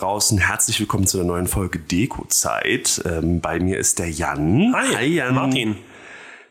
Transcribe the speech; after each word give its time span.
Draußen, 0.00 0.38
herzlich 0.38 0.80
willkommen 0.80 1.06
zu 1.06 1.18
der 1.18 1.26
neuen 1.26 1.46
Folge 1.46 1.78
Deko-Zeit. 1.78 3.02
Ähm, 3.04 3.42
bei 3.42 3.60
mir 3.60 3.76
ist 3.76 3.98
der 3.98 4.10
Jan. 4.10 4.72
Hi, 4.74 4.94
Hi 4.94 5.06
Jan. 5.06 5.34
Martin. 5.34 5.76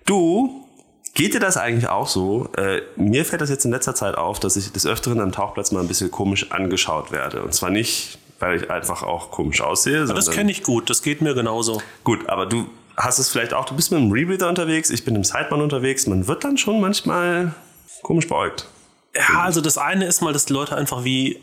Du, 0.06 0.68
geht 1.16 1.34
dir 1.34 1.40
das 1.40 1.58
eigentlich 1.58 1.90
auch 1.90 2.08
so? 2.08 2.50
Äh, 2.56 2.82
mir 2.96 3.26
fällt 3.26 3.42
das 3.42 3.50
jetzt 3.50 3.66
in 3.66 3.72
letzter 3.72 3.96
Zeit 3.96 4.14
auf, 4.20 4.40
dass 4.40 4.56
ich 4.56 4.72
des 4.72 4.86
Öfteren 4.86 5.20
am 5.20 5.32
Tauchplatz 5.32 5.72
mal 5.72 5.80
ein 5.80 5.88
bisschen 5.88 6.12
komisch 6.12 6.52
angeschaut 6.52 7.12
werde. 7.12 7.42
Und 7.42 7.56
zwar 7.56 7.72
nicht, 7.72 8.20
weil 8.38 8.62
ich 8.62 8.70
einfach 8.70 9.02
auch 9.02 9.32
komisch 9.32 9.62
aussehe, 9.62 10.02
Das 10.02 10.10
sondern... 10.10 10.32
kenne 10.36 10.52
ich 10.52 10.62
gut, 10.62 10.92
das 10.92 11.02
geht 11.02 11.24
mir 11.24 11.34
genauso. 11.34 11.82
Gut, 12.04 12.30
aber 12.30 12.46
du 12.46 12.68
hast 12.98 13.18
es 13.18 13.30
vielleicht 13.30 13.56
auch, 13.56 13.66
du 13.66 13.76
bist 13.76 13.92
mit 13.92 14.00
einem 14.00 14.12
Rebreather 14.12 14.48
unterwegs, 14.48 14.92
ich 14.92 15.04
bin 15.06 15.16
im 15.16 15.24
Sideman 15.24 15.62
unterwegs. 15.62 16.06
Man 16.06 16.28
wird 16.28 16.44
dann 16.44 16.60
schon 16.60 16.80
manchmal 16.80 17.56
komisch 18.04 18.28
beäugt. 18.28 18.68
Ja, 19.16 19.42
also 19.42 19.60
das 19.60 19.80
eine 19.80 20.06
ist 20.06 20.22
mal, 20.22 20.34
dass 20.34 20.46
die 20.46 20.54
Leute 20.54 20.76
einfach 20.76 21.04
wie 21.04 21.40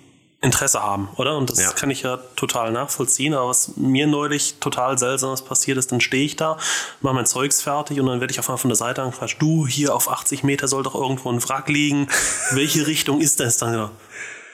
Interesse 0.47 0.83
haben, 0.83 1.09
oder? 1.16 1.37
Und 1.37 1.51
das 1.51 1.61
Ja. 1.63 1.73
kann 1.73 1.91
ich 1.91 2.02
ja 2.02 2.19
total 2.37 2.73
nachvollziehen. 2.73 3.35
Aber 3.35 3.49
was 3.49 3.73
mir 3.77 4.07
neulich 4.07 4.55
total 4.61 4.99
seltsames 4.99 5.43
passiert 5.43 5.77
ist, 5.79 5.93
dann 5.93 6.01
stehe 6.01 6.25
ich 6.25 6.37
da, 6.37 6.57
mache 7.03 7.15
mein 7.15 7.27
Zeugs 7.27 7.61
fertig 7.63 8.01
und 8.01 8.07
dann 8.07 8.21
werde 8.21 8.30
ich 8.33 8.38
auf 8.38 8.49
einmal 8.49 8.59
von 8.59 8.71
der 8.71 8.77
Seite 8.77 9.03
angefragt, 9.03 9.37
du, 9.41 9.66
hier 9.66 9.95
auf 9.95 10.11
80 10.11 10.43
Meter 10.45 10.69
soll 10.69 10.83
doch 10.83 10.95
irgendwo 10.95 11.30
ein 11.30 11.47
Wrack 11.47 11.69
liegen. 11.69 12.09
Welche 12.53 12.87
Richtung 12.87 13.21
ist 13.21 13.41
das 13.41 13.59
dann? 13.59 13.75
Ja, 13.75 13.91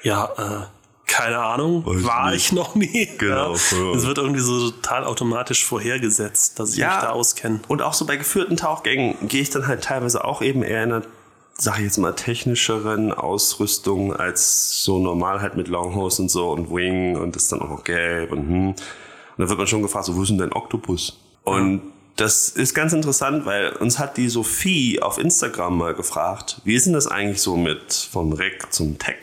ja 0.03 0.25
äh, 0.39 0.67
keine 1.07 1.39
Ahnung, 1.41 1.85
Weiß 1.85 2.05
war 2.05 2.31
nicht. 2.31 2.47
ich 2.47 2.53
noch 2.53 2.75
nie. 2.75 3.07
Genau, 3.19 3.55
Ja. 3.55 3.77
ja. 3.77 3.95
Es 3.95 4.07
wird 4.07 4.17
irgendwie 4.19 4.41
so 4.41 4.71
total 4.71 5.05
automatisch 5.05 5.65
vorhergesetzt, 5.65 6.59
dass 6.59 6.73
ich 6.73 6.79
Ja. 6.79 6.89
mich 6.95 6.99
da 7.05 7.11
auskenne. 7.11 7.61
Und 7.69 7.83
auch 7.83 7.93
so 7.93 8.07
bei 8.07 8.17
geführten 8.17 8.57
Tauchgängen 8.57 9.17
gehe 9.29 9.43
ich 9.43 9.51
dann 9.51 9.67
halt 9.67 9.85
teilweise 9.85 10.25
auch 10.25 10.41
eben 10.41 10.63
eher 10.63 10.83
in 10.85 10.93
einer, 10.93 11.05
sag 11.63 11.79
ich 11.79 11.85
jetzt 11.85 11.99
mal, 11.99 12.13
technischeren 12.13 13.13
Ausrüstung 13.13 14.15
als 14.15 14.83
so 14.83 14.99
normal 14.99 15.41
halt 15.41 15.57
mit 15.57 15.69
Longhose 15.69 16.23
und 16.23 16.29
so 16.29 16.51
und 16.51 16.71
Wing 16.75 17.17
und 17.17 17.37
das 17.37 17.45
ist 17.45 17.53
dann 17.53 17.63
auch 17.63 17.69
noch 17.69 17.85
gelb 17.85 18.33
und 18.33 18.49
hm. 18.49 18.75
Und 19.33 19.39
dann 19.39 19.49
wird 19.49 19.59
man 19.59 19.67
schon 19.67 19.81
gefragt, 19.81 20.05
so, 20.05 20.15
wo 20.15 20.23
ist 20.23 20.29
denn 20.29 20.37
dein 20.37 20.53
Oktopus? 20.53 21.19
Und 21.45 21.81
das 22.17 22.51
ist 22.51 22.75
ganz 22.75 22.93
interessant, 22.93 23.47
weil 23.47 23.71
uns 23.71 23.99
hat 23.99 24.19
die 24.19 24.29
Sophie 24.29 25.01
auf 25.01 25.17
Instagram 25.17 25.79
mal 25.79 25.95
gefragt, 25.95 26.61
wie 26.65 26.75
ist 26.75 26.85
denn 26.85 26.93
das 26.93 27.07
eigentlich 27.07 27.41
so 27.41 27.57
mit 27.57 27.95
vom 27.95 28.35
Rec 28.35 28.71
zum 28.71 28.99
Tech? 28.99 29.17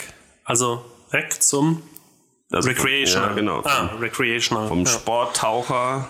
Also 0.45 0.84
Rec 1.12 1.44
zum 1.44 1.84
Also 2.52 2.70
Recreational. 2.70 3.30
Ja, 3.30 3.36
genau. 3.36 3.62
Ah, 3.64 3.92
Recreational. 4.00 4.67
Vom 4.67 4.80
ja. 4.80 4.88
Sporttaucher 4.88 6.10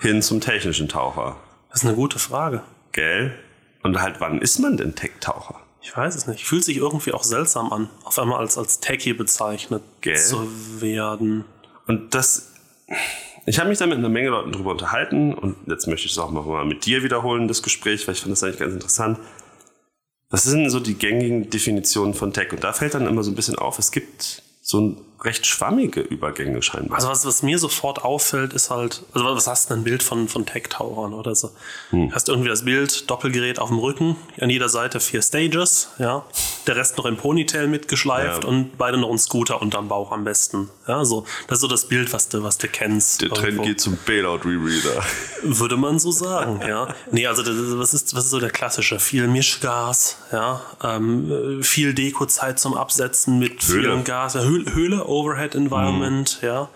hin 0.00 0.22
zum 0.22 0.40
technischen 0.40 0.88
Taucher. 0.88 1.36
Das 1.68 1.82
ist 1.82 1.86
eine 1.86 1.96
gute 1.96 2.18
Frage. 2.18 2.62
Gell? 2.92 3.38
Und 3.86 4.02
halt, 4.02 4.16
wann 4.18 4.40
ist 4.40 4.58
man 4.58 4.76
denn 4.76 4.96
Tech-Taucher? 4.96 5.60
Ich 5.80 5.96
weiß 5.96 6.16
es 6.16 6.26
nicht. 6.26 6.44
Fühlt 6.44 6.64
sich 6.64 6.78
irgendwie 6.78 7.12
auch 7.12 7.22
seltsam 7.22 7.72
an, 7.72 7.88
auf 8.02 8.18
einmal 8.18 8.40
als, 8.40 8.58
als 8.58 8.80
Techie 8.80 9.12
bezeichnet 9.12 9.80
Gell? 10.00 10.16
zu 10.16 10.48
werden. 10.80 11.44
Und 11.86 12.12
das, 12.12 12.52
ich 13.46 13.60
habe 13.60 13.68
mich 13.68 13.78
da 13.78 13.86
mit 13.86 13.98
einer 13.98 14.08
Menge 14.08 14.30
Leuten 14.30 14.50
drüber 14.50 14.72
unterhalten 14.72 15.32
und 15.32 15.54
jetzt 15.68 15.86
möchte 15.86 16.06
ich 16.06 16.12
es 16.12 16.18
auch 16.18 16.32
mal 16.32 16.64
mit 16.64 16.84
dir 16.84 17.04
wiederholen, 17.04 17.46
das 17.46 17.62
Gespräch, 17.62 18.08
weil 18.08 18.14
ich 18.16 18.22
finde 18.22 18.32
das 18.32 18.42
eigentlich 18.42 18.58
ganz 18.58 18.74
interessant. 18.74 19.20
Was 20.30 20.42
sind 20.42 20.68
so 20.68 20.80
die 20.80 20.94
gängigen 20.94 21.48
Definitionen 21.48 22.14
von 22.14 22.32
Tech? 22.32 22.52
Und 22.52 22.64
da 22.64 22.72
fällt 22.72 22.94
dann 22.94 23.06
immer 23.06 23.22
so 23.22 23.30
ein 23.30 23.36
bisschen 23.36 23.56
auf, 23.56 23.78
es 23.78 23.92
gibt 23.92 24.42
so 24.62 24.80
ein 24.80 24.96
recht 25.26 25.46
schwammige 25.46 26.00
Übergänge 26.00 26.62
scheinbar. 26.62 26.96
Also 26.96 27.08
was, 27.08 27.26
was 27.26 27.42
mir 27.42 27.58
sofort 27.58 28.02
auffällt, 28.04 28.52
ist 28.54 28.70
halt, 28.70 29.02
also 29.12 29.26
was 29.26 29.46
hast 29.46 29.68
du 29.68 29.74
denn 29.74 29.80
ein 29.82 29.84
Bild 29.84 30.02
von, 30.02 30.28
von 30.28 30.46
Tech-Tauchern 30.46 31.12
oder 31.12 31.34
so? 31.34 31.50
Hm. 31.90 32.14
Hast 32.14 32.28
irgendwie 32.28 32.48
das 32.48 32.64
Bild, 32.64 33.10
Doppelgerät 33.10 33.58
auf 33.58 33.68
dem 33.68 33.78
Rücken, 33.78 34.16
an 34.40 34.48
jeder 34.50 34.68
Seite 34.68 35.00
vier 35.00 35.20
Stages, 35.22 35.88
ja. 35.98 36.24
Der 36.66 36.76
Rest 36.76 36.96
noch 36.98 37.04
im 37.06 37.16
Ponytail 37.16 37.66
mitgeschleift 37.68 38.42
Ja. 38.44 38.48
und 38.48 38.76
beide 38.78 38.96
noch 38.98 39.08
einen 39.10 39.18
Scooter 39.18 39.60
unterm 39.62 39.88
Bauch 39.88 40.10
am 40.12 40.24
besten. 40.24 40.68
Ja, 40.88 41.04
so. 41.04 41.24
Das 41.48 41.58
ist 41.58 41.62
so 41.62 41.68
das 41.68 41.86
Bild, 41.86 42.12
was 42.12 42.28
du, 42.28 42.42
was 42.42 42.58
du 42.58 42.66
kennst. 42.68 43.22
Der 43.22 43.28
Trend 43.30 43.44
irgendwo. 43.44 43.62
geht 43.64 43.80
zum 43.80 43.96
Bailout-Rereader. 44.06 45.02
Würde 45.42 45.76
man 45.76 45.98
so 45.98 46.10
sagen, 46.10 46.60
ja. 46.66 46.88
Nee, 47.12 47.26
also 47.26 47.42
das, 47.42 47.54
ist- 47.56 47.78
was 47.78 47.94
ist, 47.94 48.14
was 48.16 48.24
ist 48.24 48.30
so 48.30 48.40
der 48.40 48.50
klassische? 48.50 48.98
Viel 48.98 49.28
Mischgas, 49.28 50.16
ja. 50.32 50.60
Ähm, 50.82 51.60
viel 51.62 51.94
Dekozeit 51.94 52.58
zum 52.58 52.74
Absetzen 52.74 53.38
mit 53.38 53.62
Höhle. 53.66 53.94
viel 53.94 54.02
Gas. 54.04 54.34
Ja, 54.34 54.40
Höhle, 54.42 54.74
Höhle 54.74 55.06
Overhead 55.16 55.54
Environment, 55.54 56.38
ja. 56.42 56.68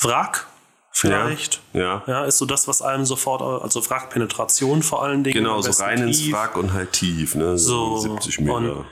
Wrack 0.00 0.46
vielleicht. 0.90 1.60
Ja. 1.72 2.02
Ja, 2.06 2.24
ist 2.24 2.38
so 2.38 2.46
das, 2.46 2.68
was 2.68 2.80
einem 2.82 3.04
sofort, 3.04 3.42
also 3.42 3.80
Wrackpenetration 3.88 4.82
vor 4.82 5.02
allen 5.02 5.24
Dingen. 5.24 5.34
Genau, 5.42 5.60
so 5.60 5.82
rein 5.82 6.02
ins. 6.02 6.30
Wrack 6.32 6.56
und 6.56 6.72
halt 6.72 6.92
tief, 6.92 7.34
ne? 7.34 7.58
So, 7.58 7.96
So, 7.96 8.14
70 8.14 8.40
Meter. 8.40 8.54
und- 8.54 8.84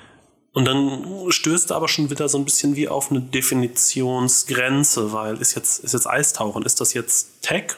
Und 0.54 0.66
dann 0.66 1.04
stößt 1.30 1.70
er 1.70 1.76
aber 1.76 1.88
schon 1.88 2.10
wieder 2.10 2.28
so 2.28 2.36
ein 2.36 2.44
bisschen 2.44 2.76
wie 2.76 2.86
auf 2.86 3.10
eine 3.10 3.20
Definitionsgrenze, 3.22 5.12
weil 5.12 5.36
ist 5.38 5.54
jetzt, 5.54 5.82
ist 5.82 5.92
jetzt 5.94 6.06
Eistauchen, 6.06 6.62
ist 6.64 6.80
das 6.80 6.92
jetzt 6.94 7.42
Tech? 7.42 7.76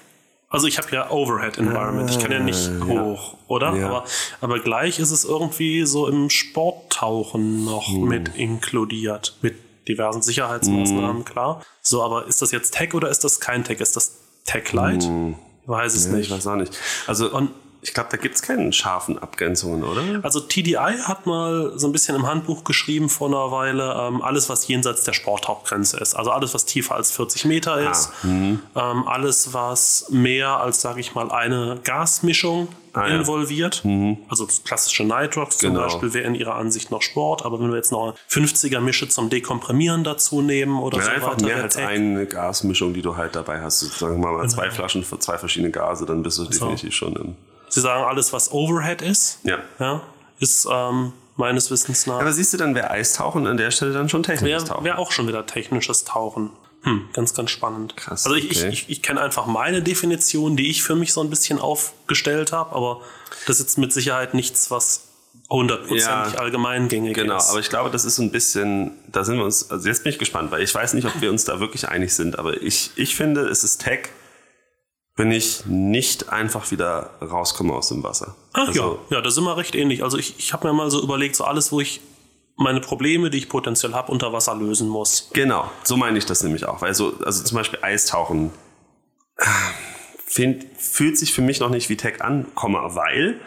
Also 0.48 0.66
ich 0.66 0.78
habe 0.78 0.88
ja 0.92 1.10
Overhead 1.10 1.58
Environment, 1.58 2.10
ich 2.10 2.18
kann 2.18 2.30
ja 2.32 2.38
nicht 2.40 2.70
hoch, 2.86 3.36
oder? 3.48 3.74
Ja. 3.76 3.86
Aber, 3.88 4.04
aber 4.40 4.58
gleich 4.60 4.98
ist 5.00 5.10
es 5.10 5.24
irgendwie 5.24 5.84
so 5.84 6.06
im 6.08 6.30
Sporttauchen 6.30 7.64
noch 7.64 7.88
Hm. 7.88 8.04
mit 8.08 8.36
inkludiert, 8.36 9.36
mit 9.42 9.56
diversen 9.88 10.22
Sicherheitsmaßnahmen, 10.22 11.18
Hm. 11.18 11.24
klar. 11.24 11.62
So, 11.82 12.02
aber 12.02 12.26
ist 12.26 12.42
das 12.42 12.50
jetzt 12.52 12.72
Tech 12.74 12.94
oder 12.94 13.08
ist 13.10 13.24
das 13.24 13.40
kein 13.40 13.64
Tech? 13.64 13.80
Ist 13.80 13.96
das 13.96 14.16
Tech 14.44 14.72
Light? 14.72 15.04
Ich 15.04 15.68
weiß 15.68 15.94
es. 15.94 16.06
Ja, 16.06 16.12
nicht. 16.12 16.26
ich 16.26 16.30
weiß 16.32 16.46
auch 16.46 16.56
nicht. 16.56 16.76
Also, 17.06 17.30
Und- 17.30 17.50
ich 17.86 17.92
glaube, 17.92 18.08
da 18.10 18.16
gibt 18.16 18.34
es 18.34 18.40
keine 18.42 18.72
scharfen 18.72 19.18
Abgrenzungen, 19.18 19.84
oder? 19.84 20.02
Also 20.22 20.40
TDI 20.40 20.74
hat 21.02 21.26
mal 21.26 21.72
so 21.76 21.86
ein 21.86 21.92
bisschen 21.92 22.16
im 22.16 22.26
Handbuch 22.26 22.64
geschrieben 22.64 23.10
vor 23.10 23.28
einer 23.28 23.50
Weile, 23.52 23.94
ähm, 24.08 24.22
alles, 24.22 24.48
was 24.48 24.66
jenseits 24.66 25.04
der 25.04 25.12
Sporttauchgrenze 25.12 25.98
ist. 25.98 26.14
Also 26.14 26.30
alles, 26.30 26.54
was 26.54 26.64
tiefer 26.64 26.94
als 26.94 27.10
40 27.12 27.44
Meter 27.44 27.90
ist. 27.90 28.10
mhm. 28.22 28.60
Ähm, 28.74 29.06
alles, 29.06 29.52
was 29.52 30.06
mehr 30.10 30.56
als, 30.60 30.80
sage 30.80 31.00
ich 31.00 31.14
mal, 31.14 31.30
eine 31.30 31.78
Gasmischung 31.84 32.68
Ah, 32.96 33.08
ja. 33.08 33.16
involviert. 33.16 33.82
Also 34.28 34.46
klassische 34.64 35.02
Nitrox 35.02 35.58
zum 35.58 35.70
Genau. 35.70 35.82
Beispiel 35.82 36.14
wäre 36.14 36.26
in 36.28 36.36
ihrer 36.36 36.54
Ansicht 36.54 36.92
noch 36.92 37.02
Sport. 37.02 37.44
Aber 37.44 37.58
wenn 37.60 37.68
wir 37.70 37.76
jetzt 37.76 37.90
noch 37.90 38.04
eine 38.04 38.14
50er-Mische 38.30 39.08
zum 39.08 39.30
Dekomprimieren 39.30 40.04
dazu 40.04 40.40
nehmen 40.42 40.78
oder 40.78 40.98
Ja, 40.98 41.04
so 41.04 41.10
einfach 41.10 41.32
weiter. 41.32 41.44
mehr 41.44 41.62
als 41.64 41.74
Tech. 41.74 41.86
eine 41.88 42.24
Gasmischung, 42.26 42.94
die 42.94 43.02
du 43.02 43.16
halt 43.16 43.34
dabei 43.34 43.60
hast. 43.60 43.80
Sagen 43.80 44.20
wir 44.22 44.30
mal 44.30 44.36
Genau. 44.42 44.46
zwei 44.48 44.70
Flaschen 44.70 45.02
für 45.02 45.18
zwei 45.18 45.36
verschiedene 45.38 45.72
Gase, 45.72 46.06
dann 46.06 46.22
bist 46.22 46.38
du 46.38 46.44
definitiv 46.44 46.94
schon 46.94 47.16
im. 47.16 47.34
Sie 47.68 47.80
sagen, 47.80 48.04
alles, 48.04 48.32
was 48.32 48.52
Overhead 48.52 49.02
ist, 49.02 49.38
Ja. 49.42 49.58
ja, 49.78 50.02
ist 50.40 50.66
ähm, 50.70 51.12
meines 51.36 51.70
Wissens 51.70 52.06
nach 52.06 52.20
Aber 52.20 52.32
siehst 52.32 52.52
du, 52.52 52.56
dann 52.56 52.74
wäre 52.74 52.90
Eistauchen 52.90 53.46
an 53.46 53.56
der 53.56 53.70
Stelle 53.70 53.92
dann 53.92 54.08
schon 54.08 54.22
technisches 54.22 54.62
Wäre 54.62 54.64
Tauchen. 54.64 54.84
wär 54.84 54.98
auch 54.98 55.10
schon 55.12 55.26
wieder 55.28 55.46
technisches 55.46 56.04
Tauchen. 56.04 56.50
Hm, 56.82 57.08
ganz, 57.14 57.32
ganz 57.34 57.50
spannend. 57.50 57.96
Krass, 57.96 58.26
Also 58.26 58.36
ich, 58.36 58.44
okay. 58.44 58.68
ich, 58.68 58.82
ich, 58.84 58.90
ich 58.90 59.02
kenne 59.02 59.20
einfach 59.20 59.46
meine 59.46 59.82
Definition, 59.82 60.54
die 60.56 60.68
ich 60.70 60.82
für 60.82 60.94
mich 60.94 61.12
so 61.14 61.22
ein 61.22 61.30
bisschen 61.30 61.58
aufgestellt 61.58 62.52
habe, 62.52 62.74
aber 62.76 63.00
das 63.46 63.56
ist 63.56 63.62
jetzt 63.66 63.78
mit 63.78 63.92
Sicherheit 63.92 64.34
nichts, 64.34 64.70
was 64.70 65.04
hundertprozentig 65.50 66.04
Ja, 66.34 66.38
allgemeingängig 66.38 67.14
Genau, 67.14 67.36
ist. 67.38 67.50
aber 67.50 67.60
ich 67.60 67.68
glaube, 67.70 67.90
das 67.90 68.04
ist 68.04 68.16
so 68.16 68.22
ein 68.22 68.30
bisschen, 68.30 68.92
da 69.08 69.24
sind 69.24 69.36
wir 69.38 69.44
uns, 69.44 69.70
also 69.70 69.88
jetzt 69.88 70.02
bin 70.04 70.12
ich 70.12 70.18
gespannt, 70.18 70.50
weil 70.50 70.62
ich 70.62 70.74
weiß 70.74 70.94
nicht, 70.94 71.06
ob 71.06 71.20
wir 71.20 71.30
uns 71.30 71.44
da 71.44 71.58
wirklich 71.60 71.88
einig 71.88 72.14
sind, 72.14 72.38
aber 72.38 72.60
ich, 72.62 72.90
ich 72.96 73.16
finde, 73.16 73.42
es 73.48 73.64
ist 73.64 73.78
Tech, 73.82 74.10
wenn 75.16 75.30
ich 75.30 75.66
nicht 75.66 76.30
einfach 76.30 76.70
wieder 76.70 77.10
rauskomme 77.22 77.72
aus 77.72 77.88
dem 77.88 78.02
Wasser. 78.02 78.34
Ach 78.52 78.68
also, 78.68 78.98
ja, 79.10 79.16
ja, 79.16 79.22
da 79.22 79.30
sind 79.30 79.44
wir 79.44 79.56
recht 79.56 79.74
ähnlich. 79.74 80.02
Also 80.02 80.18
ich, 80.18 80.38
ich 80.38 80.52
habe 80.52 80.66
mir 80.66 80.74
mal 80.74 80.90
so 80.90 81.02
überlegt, 81.02 81.36
so 81.36 81.44
alles, 81.44 81.70
wo 81.70 81.80
ich 81.80 82.00
meine 82.56 82.80
Probleme, 82.80 83.30
die 83.30 83.38
ich 83.38 83.48
potenziell 83.48 83.94
habe, 83.94 84.10
unter 84.10 84.32
Wasser 84.32 84.54
lösen 84.54 84.88
muss. 84.88 85.30
Genau, 85.32 85.70
so 85.82 85.96
meine 85.96 86.18
ich 86.18 86.26
das 86.26 86.42
nämlich 86.42 86.66
auch. 86.66 86.82
Weil 86.82 86.94
so, 86.94 87.14
also 87.24 87.42
zum 87.44 87.56
Beispiel 87.56 87.78
Eistauchen 87.82 88.50
find, 90.26 90.66
fühlt 90.78 91.18
sich 91.18 91.32
für 91.32 91.42
mich 91.42 91.60
noch 91.60 91.70
nicht 91.70 91.88
wie 91.88 91.96
Tech 91.96 92.20
an, 92.20 92.46
weil 92.54 93.40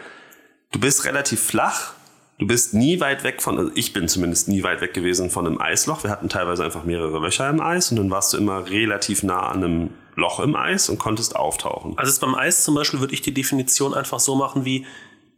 du 0.72 0.80
bist 0.80 1.04
relativ 1.04 1.42
flach, 1.42 1.92
du 2.38 2.46
bist 2.46 2.72
nie 2.72 3.00
weit 3.00 3.24
weg 3.24 3.42
von, 3.42 3.58
also 3.58 3.70
ich 3.74 3.92
bin 3.92 4.08
zumindest 4.08 4.48
nie 4.48 4.62
weit 4.62 4.80
weg 4.80 4.94
gewesen 4.94 5.30
von 5.30 5.46
einem 5.46 5.60
Eisloch. 5.60 6.04
Wir 6.04 6.10
hatten 6.10 6.28
teilweise 6.28 6.64
einfach 6.64 6.84
mehrere 6.84 7.18
Löcher 7.18 7.48
im 7.50 7.60
Eis 7.60 7.90
und 7.90 7.96
dann 7.96 8.10
warst 8.10 8.32
du 8.32 8.38
immer 8.38 8.70
relativ 8.70 9.22
nah 9.22 9.48
an 9.48 9.64
einem 9.64 9.90
Loch 10.14 10.40
im 10.40 10.56
Eis 10.56 10.88
und 10.88 10.98
konntest 10.98 11.36
auftauchen. 11.36 11.94
Also 11.96 12.20
beim 12.20 12.34
Eis 12.34 12.64
zum 12.64 12.74
Beispiel 12.74 13.00
würde 13.00 13.14
ich 13.14 13.22
die 13.22 13.34
Definition 13.34 13.94
einfach 13.94 14.20
so 14.20 14.34
machen 14.36 14.64
wie, 14.64 14.86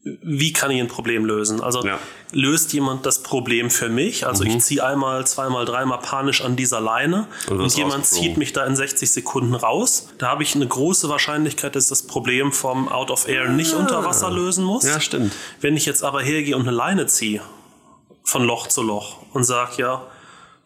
wie 0.03 0.53
kann 0.55 0.71
ich 0.71 0.81
ein 0.81 0.89
Problem 0.89 1.27
lösen? 1.27 1.61
Also 1.61 1.85
Ja. 1.85 1.99
löst 2.33 2.73
jemand 2.73 3.05
das 3.05 3.23
Problem 3.23 3.71
für 3.71 3.91
mich? 3.91 4.27
Also 4.27 4.45
ich 4.45 4.59
ziehe 4.61 4.83
einmal, 4.85 5.27
zweimal, 5.27 5.67
dreimal 5.67 5.99
panisch 5.99 6.41
an 6.43 6.57
dieser 6.57 6.81
Leine 6.81 7.27
Und 7.51 7.61
und, 7.61 7.77
jemand 7.77 8.07
zieht 8.07 8.39
mich 8.39 8.55
da 8.55 8.65
in 8.65 8.77
60 8.77 9.11
Sekunden 9.11 9.55
raus. 9.55 10.09
Da 10.17 10.29
habe 10.29 10.43
ich 10.43 10.55
eine 10.55 10.67
große 10.67 11.11
Wahrscheinlichkeit, 11.11 11.77
dass 11.77 11.85
ich 11.85 11.89
das 11.91 12.07
Problem 12.07 12.51
vom 12.53 12.89
Out 12.89 13.11
of 13.11 13.29
Air 13.29 13.51
nicht 13.51 13.75
unter 13.75 14.03
Wasser 14.05 14.31
lösen 14.31 14.65
muss. 14.65 14.85
Ja, 14.85 15.01
stimmt. 15.01 15.33
Wenn 15.61 15.77
ich 15.77 15.85
jetzt 15.85 16.03
aber 16.03 16.23
hergehe 16.23 16.57
und 16.57 16.63
eine 16.63 16.71
Leine 16.77 17.07
ziehe, 17.07 17.43
von 18.25 18.43
Loch 18.45 18.69
zu 18.69 18.83
Loch 18.83 19.17
und 19.35 19.45
sage, 19.45 19.73
ja, 19.83 20.03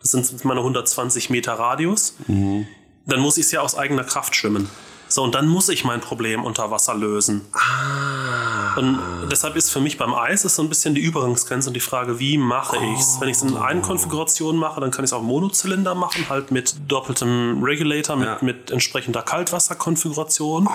das 0.01 0.13
sind 0.13 0.45
meine 0.45 0.61
120 0.61 1.31
Meter 1.31 1.55
Radius, 1.55 2.15
Mhm. 2.29 2.67
dann 3.07 3.19
muss 3.21 3.37
ich 3.39 3.47
es 3.47 3.51
ja 3.53 3.63
aus 3.63 3.75
eigener 3.75 4.05
Kraft 4.05 4.37
schwimmen. 4.37 4.69
So, 5.15 5.23
und 5.23 5.37
dann 5.37 5.47
muss 5.47 5.69
ich 5.69 5.85
mein 5.85 6.01
Problem 6.01 6.43
unter 6.43 6.73
Wasser 6.73 6.93
lösen. 6.93 7.43
Ah. 7.53 8.75
Und 8.77 8.99
deshalb 9.31 9.55
ist 9.55 9.71
für 9.71 9.81
mich 9.81 9.97
beim 9.97 10.13
Eis 10.13 10.45
ist 10.45 10.57
so 10.57 10.63
ein 10.63 10.69
bisschen 10.69 10.97
die 10.97 11.03
Übergangsgrenze 11.03 11.69
und 11.71 11.75
die 11.75 11.79
Frage, 11.81 12.19
wie 12.19 12.37
mache 12.37 12.79
ich 12.79 12.99
es? 12.99 13.21
Wenn 13.21 13.29
ich 13.29 13.37
es 13.37 13.43
in 13.43 13.57
einer 13.57 13.81
Konfiguration 13.81 14.57
mache, 14.57 14.81
dann 14.81 14.91
kann 14.91 15.05
ich 15.05 15.11
es 15.11 15.13
auch 15.13 15.23
Monozylinder 15.23 15.95
machen, 15.95 16.29
halt 16.29 16.51
mit 16.51 16.75
doppeltem 16.89 17.63
Regulator, 17.63 18.17
mit, 18.17 18.27
Ja. 18.27 18.39
mit 18.41 18.73
entsprechender 18.73 19.23
Kaltwasserkonfiguration. 19.23 20.69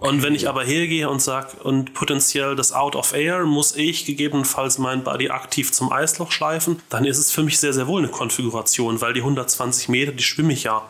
Und 0.00 0.22
wenn 0.24 0.34
ich 0.34 0.48
aber 0.48 0.64
hergehe 0.64 1.08
und 1.08 1.22
sage, 1.22 1.56
und 1.62 1.94
potenziell 1.94 2.56
das 2.56 2.72
Out 2.72 2.96
of 2.96 3.12
Air 3.12 3.44
muss 3.44 3.76
ich 3.76 4.04
gegebenenfalls 4.04 4.78
mein 4.78 5.04
Body 5.04 5.30
aktiv 5.30 5.70
zum 5.70 5.92
Eisloch 5.92 6.32
schleifen, 6.32 6.82
dann 6.88 7.04
ist 7.04 7.18
es 7.18 7.30
für 7.30 7.44
mich 7.44 7.60
sehr, 7.60 7.72
sehr 7.72 7.86
wohl 7.86 8.02
eine 8.02 8.10
Konfiguration, 8.10 9.00
weil 9.00 9.12
die 9.12 9.20
120 9.20 9.88
Meter, 9.88 10.10
die 10.10 10.24
schwimme 10.24 10.52
ich 10.54 10.64
ja 10.64 10.82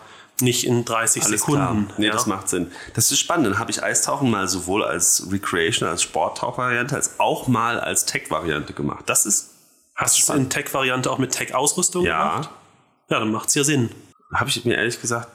nicht 0.43 0.65
in 0.67 0.85
30 0.85 1.23
Alles 1.25 1.41
Sekunden. 1.41 1.87
klar. 1.87 1.95
Nee, 1.99 2.07
ja. 2.07 2.13
das 2.13 2.27
macht 2.27 2.49
Sinn. 2.49 2.71
Das 2.95 3.11
ist 3.11 3.19
spannend. 3.19 3.47
Dann 3.47 3.59
habe 3.59 3.71
ich 3.71 3.83
Eistauchen 3.83 4.31
mal 4.31 4.49
sowohl 4.49 4.85
als 4.85 5.27
Recreation, 5.31 5.89
als 5.89 6.03
Sporttauchvariante, 6.03 6.95
als 6.95 7.19
auch 7.19 7.49
mal 7.49 7.79
als 7.81 8.05
Tech-Variante 8.07 8.73
gemacht. 8.73 9.05
Das 9.07 9.27
ist, 9.27 9.51
Hast 9.95 10.17
du 10.29 10.33
es 10.33 10.39
in 10.39 10.49
Tech-Variante 10.51 11.11
auch 11.11 11.19
mit 11.19 11.33
Tech-Ausrüstung 11.33 12.05
ja, 12.05 12.31
gemacht? 12.31 12.51
Ja, 13.11 13.19
dann 13.19 13.31
macht 13.33 13.49
es 13.51 13.55
ja 13.55 13.65
Sinn. 13.65 13.91
habe 14.35 14.49
ich 14.49 14.65
mir 14.65 14.77
ehrlich 14.77 15.01
gesagt 15.01 15.29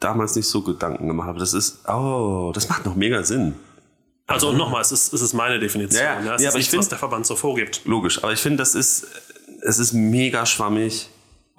damals 0.00 0.34
nicht 0.34 0.48
so 0.48 0.62
Gedanken 0.62 1.06
gemacht. 1.08 1.28
Aber 1.28 1.38
das 1.38 1.52
ist, 1.54 1.86
oh, 1.88 2.52
das 2.54 2.68
macht 2.68 2.86
noch 2.86 2.94
mega 2.96 3.22
Sinn. 3.22 3.54
Also 4.26 4.52
nochmal, 4.52 4.80
es 4.80 4.92
ist, 4.92 5.12
es 5.12 5.20
ist 5.22 5.32
meine 5.34 5.58
Definition. 5.58 6.02
Ja, 6.02 6.20
ja. 6.20 6.24
Ja, 6.24 6.34
es 6.36 6.42
Ja, 6.42 6.48
ist 6.48 6.54
aber 6.54 6.60
ich 6.60 6.66
nichts, 6.66 6.76
was 6.78 6.84
find- 6.86 6.92
der 6.92 6.98
Verband 6.98 7.26
so 7.26 7.36
vorgibt. 7.36 7.82
Logisch. 7.84 8.22
Aber 8.22 8.32
ich 8.32 8.40
finde, 8.40 8.58
das 8.58 8.74
ist, 8.74 9.06
es 9.62 9.78
ist 9.78 9.92
mega 9.92 10.46
schwammig. 10.46 11.08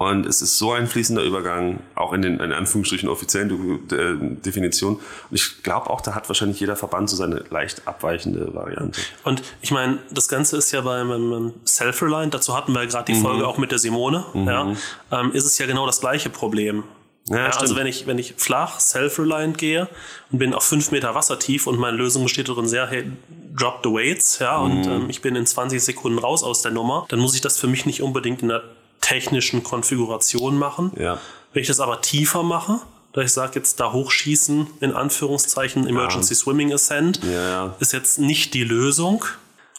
Und 0.10 0.26
es 0.26 0.42
ist 0.42 0.58
so 0.58 0.72
ein 0.72 0.88
fließender 0.88 1.22
Übergang, 1.24 1.80
auch 1.96 2.14
in 2.14 2.22
den 2.24 2.40
in 2.40 2.52
Anführungsstrichen 2.54 3.08
offiziellen 3.08 3.52
äh, 3.92 4.42
Definitionen. 4.42 4.98
Und 4.98 5.36
ich 5.36 5.62
glaube 5.64 5.90
auch, 5.90 6.02
da 6.02 6.16
hat 6.16 6.28
wahrscheinlich 6.28 6.60
jeder 6.60 6.76
Verband 6.76 7.10
so 7.10 7.16
seine 7.16 7.44
leicht 7.50 7.88
abweichende 7.88 8.54
Variante. 8.56 9.00
Und 9.24 9.44
ich 9.62 9.72
meine, 9.72 10.00
das 10.10 10.28
Ganze 10.28 10.58
ist 10.58 10.72
ja 10.72 10.82
beim, 10.82 11.08
beim 11.10 11.54
Self-Reliant, 11.68 12.34
dazu 12.34 12.56
hatten 12.56 12.74
wir 12.74 12.82
ja 12.84 12.90
gerade 12.90 13.06
die 13.12 13.18
Mhm. 13.20 13.22
Folge 13.24 13.48
auch 13.48 13.58
mit 13.58 13.72
der 13.72 13.80
Simone, 13.80 14.26
ja, 14.34 14.74
ähm, 15.12 15.32
ist 15.34 15.46
es 15.46 15.58
ja 15.58 15.66
genau 15.68 15.86
das 15.86 16.00
gleiche 16.02 16.30
Problem. 16.30 16.84
Ja, 17.30 17.38
Ja, 17.38 17.46
also 17.60 17.76
wenn 17.76 17.86
ich, 17.86 18.08
wenn 18.08 18.18
ich 18.18 18.34
flach, 18.38 18.80
self-reliant 18.80 19.58
gehe 19.60 19.88
und 20.32 20.40
bin 20.40 20.56
auf 20.56 20.64
fünf 20.64 20.90
Meter 20.92 21.14
Wasser 21.14 21.38
tief 21.38 21.68
und 21.68 21.78
meine 21.78 21.96
Lösung 21.96 22.24
besteht 22.24 22.50
darin 22.50 22.68
sehr, 22.68 22.88
hey, 22.88 23.12
drop 23.56 23.82
the 23.84 23.90
weights, 23.90 24.40
ja, 24.40 24.58
und 24.58 24.86
Mhm. 24.88 24.92
ähm, 24.92 25.10
ich 25.10 25.22
bin 25.22 25.36
in 25.36 25.46
20 25.46 25.84
Sekunden 25.84 26.18
raus 26.18 26.42
aus 26.44 26.64
der 26.64 26.72
Nummer, 26.72 27.06
dann 27.10 27.20
muss 27.20 27.36
ich 27.36 27.42
das 27.42 27.60
für 27.60 27.68
mich 27.68 27.86
nicht 27.86 28.02
unbedingt 28.02 28.42
in 28.42 28.48
der 28.48 28.64
technischen 29.12 29.64
Konfiguration 29.64 30.58
machen. 30.58 30.92
Ja. 30.98 31.20
Wenn 31.54 31.62
ich 31.62 31.68
das 31.68 31.80
aber 31.80 32.02
tiefer 32.02 32.44
mache, 32.44 32.80
da 33.14 33.22
ich 33.22 33.32
sage 33.34 33.54
jetzt 33.56 33.80
da 33.80 33.92
hochschießen, 33.92 34.68
in 34.80 34.94
Anführungszeichen 34.94 35.86
Emergency 35.88 36.34
Swimming 36.34 36.72
Ascent, 36.74 37.20
Ja. 37.24 37.76
ist 37.80 37.92
jetzt 37.94 38.20
nicht 38.20 38.54
die 38.54 38.64
Lösung, 38.64 39.26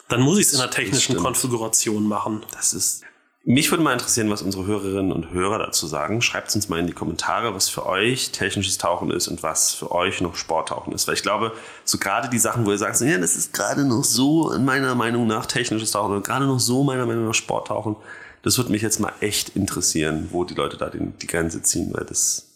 dann 0.09 0.21
muss 0.21 0.39
ich 0.39 0.47
es 0.47 0.53
in 0.53 0.59
der 0.59 0.71
technischen. 0.71 1.17
Konfiguration 1.17 2.07
machen. 2.07 2.43
Das 2.53 2.75
ist. 2.75 3.03
Mich 3.45 3.71
würde 3.73 3.83
mal 3.83 3.93
interessieren, 3.95 4.31
was 4.31 4.41
unsere 4.43 4.67
Hörerinnen 4.67 5.11
und 5.11 5.31
Hörer 5.33 5.59
dazu 5.59 5.89
sagen. 5.89 6.23
Schreibt 6.23 6.55
uns 6.55 6.69
mal 6.69 6.79
in 6.79 6.87
die 6.87 6.93
Kommentare, 6.93 7.55
was 7.55 7.69
für 7.69 7.87
euch 7.87 8.31
technisches 8.31 8.79
Tauchen 8.79 9.11
ist 9.11 9.27
und 9.27 9.43
was 9.43 9.73
für 9.75 9.91
euch 9.91 10.21
noch 10.21 10.37
Sporttauchen 10.37 10.93
ist. 10.93 11.09
Weil 11.09 11.15
ich 11.15 11.23
glaube, 11.23 11.51
so 11.85 11.99
gerade 11.99 12.29
die 12.29 12.39
Sachen, 12.39 12.65
wo 12.67 12.71
ihr 12.71 12.79
sagt, 12.79 13.01
ja, 13.01 13.19
das 13.19 13.35
ist 13.35 13.53
gerade 13.53 13.85
noch 13.85 14.05
so 14.05 14.53
in 14.53 14.65
meiner 14.65 14.95
Meinung 14.95 15.27
nach 15.27 15.47
technisches 15.47 15.91
Tauchen 15.91 16.13
oder 16.13 16.21
gerade 16.21 16.45
noch 16.47 16.61
so 16.61 16.85
meiner 16.85 17.05
Meinung 17.07 17.27
nach 17.27 17.35
Sporttauchen, 17.35 17.97
das 18.43 18.59
würde 18.59 18.71
mich 18.71 18.83
jetzt 18.83 19.01
mal 19.01 19.13
echt 19.21 19.51
interessieren, 19.57 20.29
wo 20.33 20.45
die 20.45 20.55
Leute 20.55 20.77
da 20.77 20.89
den, 20.91 21.17
die 21.19 21.27
Grenze 21.27 21.63
ziehen, 21.63 21.91
weil 21.93 22.05
das, 22.05 22.47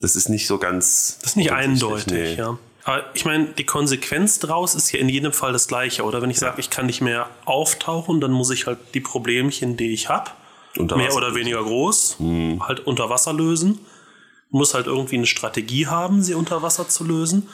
das 0.00 0.16
ist 0.16 0.28
nicht 0.28 0.46
so 0.46 0.58
ganz. 0.58 1.18
Das 1.20 1.30
ist 1.30 1.36
nicht 1.36 1.52
eindeutig, 1.52 2.06
nee. 2.12 2.34
ja. 2.34 2.58
Aber 2.86 3.02
ich 3.14 3.24
meine, 3.24 3.46
die 3.46 3.64
Konsequenz 3.64 4.38
daraus 4.40 4.74
ist 4.74 4.92
ja 4.92 4.98
in 4.98 5.08
jedem 5.08 5.32
Fall 5.32 5.52
das 5.52 5.68
Gleiche. 5.68 6.02
Oder 6.04 6.20
wenn 6.20 6.28
ich 6.28 6.38
sage, 6.38 6.60
ich 6.60 6.68
kann 6.68 6.84
nicht 6.84 7.00
mehr 7.00 7.30
auftauchen, 7.46 8.20
dann 8.20 8.30
muss 8.30 8.50
ich 8.50 8.66
halt 8.66 8.78
die 8.92 9.00
Problemchen, 9.00 9.78
die 9.78 9.94
ich 9.94 10.10
habe, 10.10 10.30
mehr 10.76 11.14
oder 11.14 11.34
weniger 11.34 11.62
groß, 11.62 12.16
halt 12.60 12.80
unter 12.86 13.08
Wasser 13.08 13.32
lösen. 13.32 13.78
Muss 14.50 14.74
halt 14.74 14.86
irgendwie 14.86 15.16
eine 15.16 15.26
Strategie 15.26 15.86
haben, 15.86 16.22
sie 16.22 16.34
unter 16.34 16.60
Wasser 16.62 16.86
zu 16.88 17.04
lösen. 17.04 17.48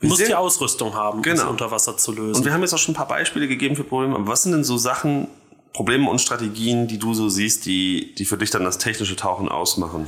Muss 0.00 0.18
sehen- 0.18 0.28
die 0.28 0.34
Ausrüstung 0.36 0.94
haben, 0.94 1.18
um 1.18 1.22
Genau. 1.22 1.42
sie 1.42 1.48
unter 1.48 1.70
Wasser 1.72 1.96
zu 1.96 2.12
lösen. 2.12 2.36
Und 2.36 2.44
wir 2.44 2.52
haben 2.52 2.60
jetzt 2.62 2.72
auch 2.72 2.78
schon 2.78 2.92
ein 2.92 2.96
paar 2.96 3.08
Beispiele 3.08 3.48
gegeben 3.48 3.74
für 3.74 3.82
Probleme. 3.84 4.14
Aber 4.14 4.28
was 4.28 4.44
sind 4.44 4.52
denn 4.52 4.62
so 4.64 4.78
Sachen, 4.78 5.26
Probleme 5.72 6.08
und 6.10 6.20
Strategien, 6.20 6.88
die 6.88 6.98
du 6.98 7.14
so 7.14 7.28
siehst, 7.28 7.66
die, 7.66 8.14
die 8.16 8.24
für 8.24 8.36
dich 8.36 8.50
dann 8.50 8.64
das 8.64 8.78
technische 8.78 9.16
Tauchen 9.16 9.48
ausmachen? 9.48 10.06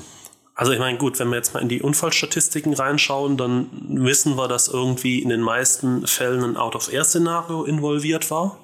Also 0.54 0.72
ich 0.72 0.78
meine, 0.78 0.98
gut, 0.98 1.18
wenn 1.18 1.28
wir 1.28 1.36
jetzt 1.36 1.54
mal 1.54 1.60
in 1.60 1.68
die 1.68 1.80
Unfallstatistiken 1.80 2.74
reinschauen, 2.74 3.36
dann 3.38 3.70
wissen 3.88 4.36
wir, 4.36 4.46
dass 4.48 4.68
irgendwie 4.68 5.20
in 5.22 5.28
den 5.30 5.40
meisten 5.40 6.06
Fällen 6.06 6.42
ein 6.44 6.56
Out-of-Air-Szenario 6.56 7.64
involviert 7.64 8.30
war. 8.30 8.58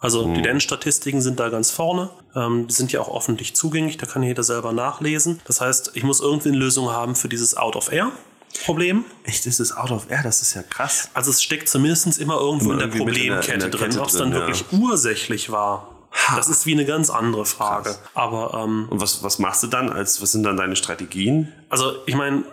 Also 0.00 0.32
die 0.32 0.42
DEN-Statistiken 0.42 1.20
sind 1.22 1.40
da 1.40 1.48
ganz 1.48 1.70
vorne. 1.70 2.10
Ähm, 2.36 2.66
die 2.68 2.74
sind 2.74 2.92
ja 2.92 3.00
auch 3.00 3.16
öffentlich 3.16 3.56
zugänglich, 3.56 3.96
da 3.96 4.06
kann 4.06 4.22
jeder 4.22 4.42
selber 4.44 4.72
nachlesen. 4.72 5.40
Das 5.46 5.60
heißt, 5.60 5.92
ich 5.94 6.02
muss 6.04 6.20
irgendwie 6.20 6.50
eine 6.50 6.58
Lösung 6.58 6.90
haben 6.90 7.16
für 7.16 7.28
dieses 7.28 7.56
Out-of-Air-Problem. 7.56 9.04
Echt, 9.24 9.46
ist 9.46 9.58
es 9.58 9.76
out 9.76 9.90
of 9.90 10.10
air? 10.10 10.20
Das 10.22 10.42
ist 10.42 10.54
ja 10.54 10.62
krass. 10.62 11.08
Also 11.14 11.30
es 11.30 11.42
steckt 11.42 11.68
zumindest 11.68 12.18
immer 12.18 12.38
irgendwo 12.38 12.72
in 12.72 12.78
der 12.78 12.86
mit 12.88 12.96
in 12.96 13.06
der- 13.06 13.08
in 13.08 13.14
Problemkette 13.14 13.58
der 13.58 13.70
drin. 13.70 13.98
Ob 13.98 14.06
es 14.08 14.14
dann 14.14 14.30
ja. 14.32 14.38
wirklich 14.38 14.64
ursächlich 14.72 15.50
war, 15.50 15.94
das 16.36 16.48
ist 16.48 16.66
wie 16.66 16.72
eine 16.72 16.84
ganz 16.84 17.10
andere 17.10 17.44
Frage. 17.44 17.84
Krass. 17.90 18.00
Aber 18.14 18.62
ähm, 18.64 18.86
Und 18.90 19.00
was, 19.00 19.22
was 19.22 19.38
machst 19.38 19.62
du 19.62 19.66
dann? 19.66 19.90
Als, 19.90 20.20
was 20.22 20.32
sind 20.32 20.42
dann 20.44 20.56
deine 20.56 20.76
Strategien? 20.76 21.52
also 21.68 21.92
ich 22.06 22.14
meine, 22.14 22.44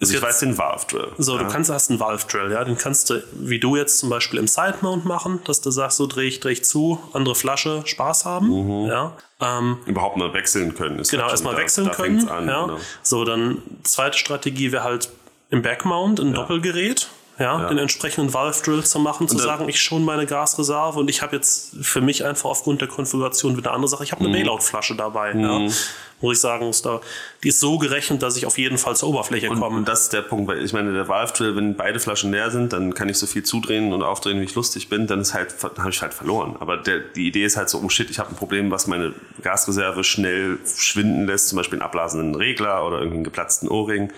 Also 0.00 0.14
ich 0.14 0.22
weiß 0.22 0.40
den 0.40 0.56
Valve 0.56 0.86
Drill. 0.88 1.08
So, 1.18 1.36
ja. 1.36 1.42
du 1.42 1.48
kannst, 1.50 1.70
hast 1.70 1.90
einen 1.90 1.98
Valve 2.00 2.24
Drill, 2.26 2.52
ja, 2.52 2.62
den 2.64 2.78
kannst 2.78 3.10
du, 3.10 3.22
wie 3.34 3.58
du 3.58 3.76
jetzt 3.76 3.98
zum 3.98 4.08
Beispiel 4.10 4.38
im 4.38 4.46
Side 4.46 4.76
Mount 4.82 5.04
machen, 5.04 5.40
dass 5.44 5.60
du 5.60 5.70
sagst, 5.70 5.96
so 5.96 6.06
dreh 6.06 6.28
ich, 6.28 6.40
dreh 6.40 6.52
ich 6.52 6.64
zu, 6.64 7.00
andere 7.12 7.34
Flasche, 7.34 7.82
Spaß 7.84 8.24
haben, 8.24 8.86
ja. 8.86 9.12
Ähm, 9.40 9.78
überhaupt 9.86 10.16
mal 10.16 10.32
wechseln 10.34 10.74
können. 10.74 10.98
Ist 10.98 11.10
genau, 11.12 11.22
halt 11.24 11.32
erstmal 11.32 11.54
da- 11.54 11.60
wechseln 11.60 11.86
da 11.88 11.94
können, 11.94 12.18
fängt's 12.18 12.30
An, 12.32 12.48
ja. 12.48 12.64
genau. 12.66 12.78
So, 13.02 13.24
dann 13.24 13.62
zweite 13.84 14.18
Strategie 14.18 14.72
wäre 14.72 14.82
halt 14.84 15.10
im 15.50 15.62
Backmount, 15.62 16.18
ein 16.20 16.32
Doppelgerät, 16.34 17.08
ja, 17.38 17.68
den 17.68 17.78
entsprechenden 17.78 18.34
Valve 18.34 18.60
Drill 18.62 18.84
zu 18.84 18.98
machen, 18.98 19.28
zu 19.28 19.38
sagen, 19.38 19.68
ich 19.68 19.80
schon 19.80 20.04
meine 20.04 20.26
Gasreserve 20.26 20.98
und 20.98 21.08
ich 21.08 21.22
habe 21.22 21.36
jetzt 21.36 21.76
für 21.82 22.00
mich 22.00 22.24
einfach 22.24 22.50
aufgrund 22.50 22.80
der 22.80 22.88
Konfiguration 22.88 23.56
wieder 23.56 23.70
eine 23.70 23.76
andere 23.76 23.88
Sache, 23.88 24.04
ich 24.04 24.12
habe 24.12 24.20
eine 24.22 24.30
Mhm. 24.30 24.34
Bailout-Flasche 24.34 24.96
dabei, 24.96 25.34
ja. 25.34 25.68
Wo 26.20 26.32
ich 26.32 26.40
sagen 26.40 26.66
muss, 26.66 26.82
da, 26.82 27.00
die 27.44 27.48
ist 27.50 27.60
so 27.60 27.78
gerechnet, 27.78 28.24
dass 28.24 28.36
ich 28.36 28.44
auf 28.44 28.58
jeden 28.58 28.76
Fall 28.76 28.96
zur 28.96 29.10
Oberfläche 29.10 29.46
komme. 29.46 29.76
Und 29.76 29.86
das 29.86 30.02
ist 30.02 30.12
der 30.12 30.22
Punkt, 30.22 30.48
weil 30.48 30.64
ich 30.64 30.72
meine, 30.72 30.92
der 30.92 31.06
Valve 31.06 31.32
Drill, 31.32 31.54
wenn 31.54 31.76
beide 31.76 32.00
Flaschen 32.00 32.32
leer 32.32 32.50
sind, 32.50 32.72
dann 32.72 32.92
kann 32.92 33.08
ich 33.08 33.18
so 33.18 33.26
viel 33.28 33.44
zudrehen 33.44 33.92
und 33.92 34.02
aufdrehen, 34.02 34.40
wie 34.40 34.44
ich 34.44 34.54
lustig 34.56 34.88
bin, 34.88 35.06
dann 35.06 35.20
ist 35.20 35.32
halt, 35.32 35.54
habe 35.62 35.90
ich 35.90 36.02
halt 36.02 36.14
verloren. 36.14 36.56
Aber 36.58 36.76
der, 36.76 36.98
die 36.98 37.28
Idee 37.28 37.44
ist 37.44 37.56
halt 37.56 37.68
so, 37.68 37.78
oh 37.78 37.88
shit, 37.88 38.10
ich 38.10 38.18
habe 38.18 38.30
ein 38.30 38.34
Problem, 38.34 38.72
was 38.72 38.88
meine 38.88 39.14
Gasreserve 39.42 40.02
schnell 40.02 40.58
schwinden 40.66 41.26
lässt, 41.28 41.50
zum 41.50 41.56
Beispiel 41.56 41.76
einen 41.78 41.86
abblasenden 41.86 42.34
Regler 42.34 42.84
oder 42.84 42.98
irgendwie 42.98 43.18
einen 43.18 43.24
geplatzten 43.24 43.68
Ohrring. 43.68 44.12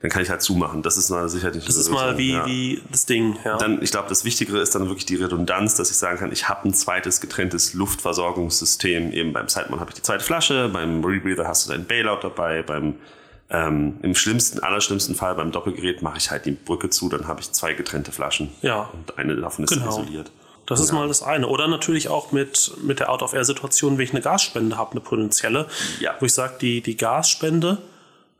Dann 0.00 0.10
kann 0.12 0.22
ich 0.22 0.30
halt 0.30 0.42
zumachen. 0.42 0.82
Das 0.82 0.96
ist 0.96 1.10
mal 1.10 1.28
sicherlich 1.28 1.64
Das 1.64 1.74
ist 1.74 1.90
mal 1.90 2.16
wie, 2.16 2.38
wie 2.46 2.82
das 2.90 3.06
Ding, 3.06 3.36
ja. 3.44 3.56
Dann, 3.56 3.82
ich 3.82 3.90
glaube, 3.90 4.08
das 4.08 4.24
Wichtigere 4.24 4.60
ist 4.60 4.74
dann 4.76 4.86
wirklich 4.86 5.06
die 5.06 5.16
Redundanz, 5.16 5.74
dass 5.74 5.90
ich 5.90 5.96
sagen 5.96 6.18
kann, 6.18 6.30
ich 6.30 6.48
habe 6.48 6.68
ein 6.68 6.72
zweites 6.74 7.20
getrenntes 7.20 7.74
Luftversorgungssystem. 7.74 9.12
Eben 9.12 9.32
beim 9.32 9.48
Sideman 9.48 9.80
habe 9.80 9.90
ich 9.90 9.96
die 9.96 10.02
zweite 10.02 10.24
Flasche, 10.24 10.68
beim 10.72 11.04
Rebreather 11.04 11.48
hast 11.48 11.66
du 11.66 11.72
deinen 11.72 11.86
Bailout 11.86 12.20
dabei, 12.22 12.62
beim 12.62 12.94
ähm, 13.50 13.98
im 14.02 14.14
schlimmsten, 14.14 14.60
allerschlimmsten 14.60 15.14
Fall 15.14 15.34
beim 15.34 15.50
Doppelgerät 15.52 16.02
mache 16.02 16.18
ich 16.18 16.30
halt 16.30 16.44
die 16.44 16.50
Brücke 16.52 16.90
zu, 16.90 17.08
dann 17.08 17.26
habe 17.26 17.40
ich 17.40 17.50
zwei 17.52 17.72
getrennte 17.72 18.12
Flaschen. 18.12 18.50
Ja. 18.60 18.90
Und 18.92 19.16
eine 19.18 19.34
davon 19.36 19.64
ist 19.64 19.70
Genau. 19.70 19.88
isoliert. 19.88 20.30
Das 20.66 20.80
ist 20.80 20.92
mal 20.92 21.08
das 21.08 21.22
eine. 21.22 21.48
Oder 21.48 21.66
natürlich 21.66 22.08
auch 22.10 22.30
mit, 22.30 22.72
mit 22.82 23.00
der 23.00 23.08
Out-of-Air-Situation, 23.10 23.96
wenn 23.96 24.04
ich 24.04 24.10
eine 24.12 24.20
Gasspende 24.20 24.76
habe, 24.76 24.90
eine 24.92 25.00
potenzielle, 25.00 25.66
Ja. 25.98 26.14
wo 26.20 26.26
ich 26.26 26.34
sage, 26.34 26.56
die, 26.60 26.82
die 26.82 26.98
Gasspende 26.98 27.78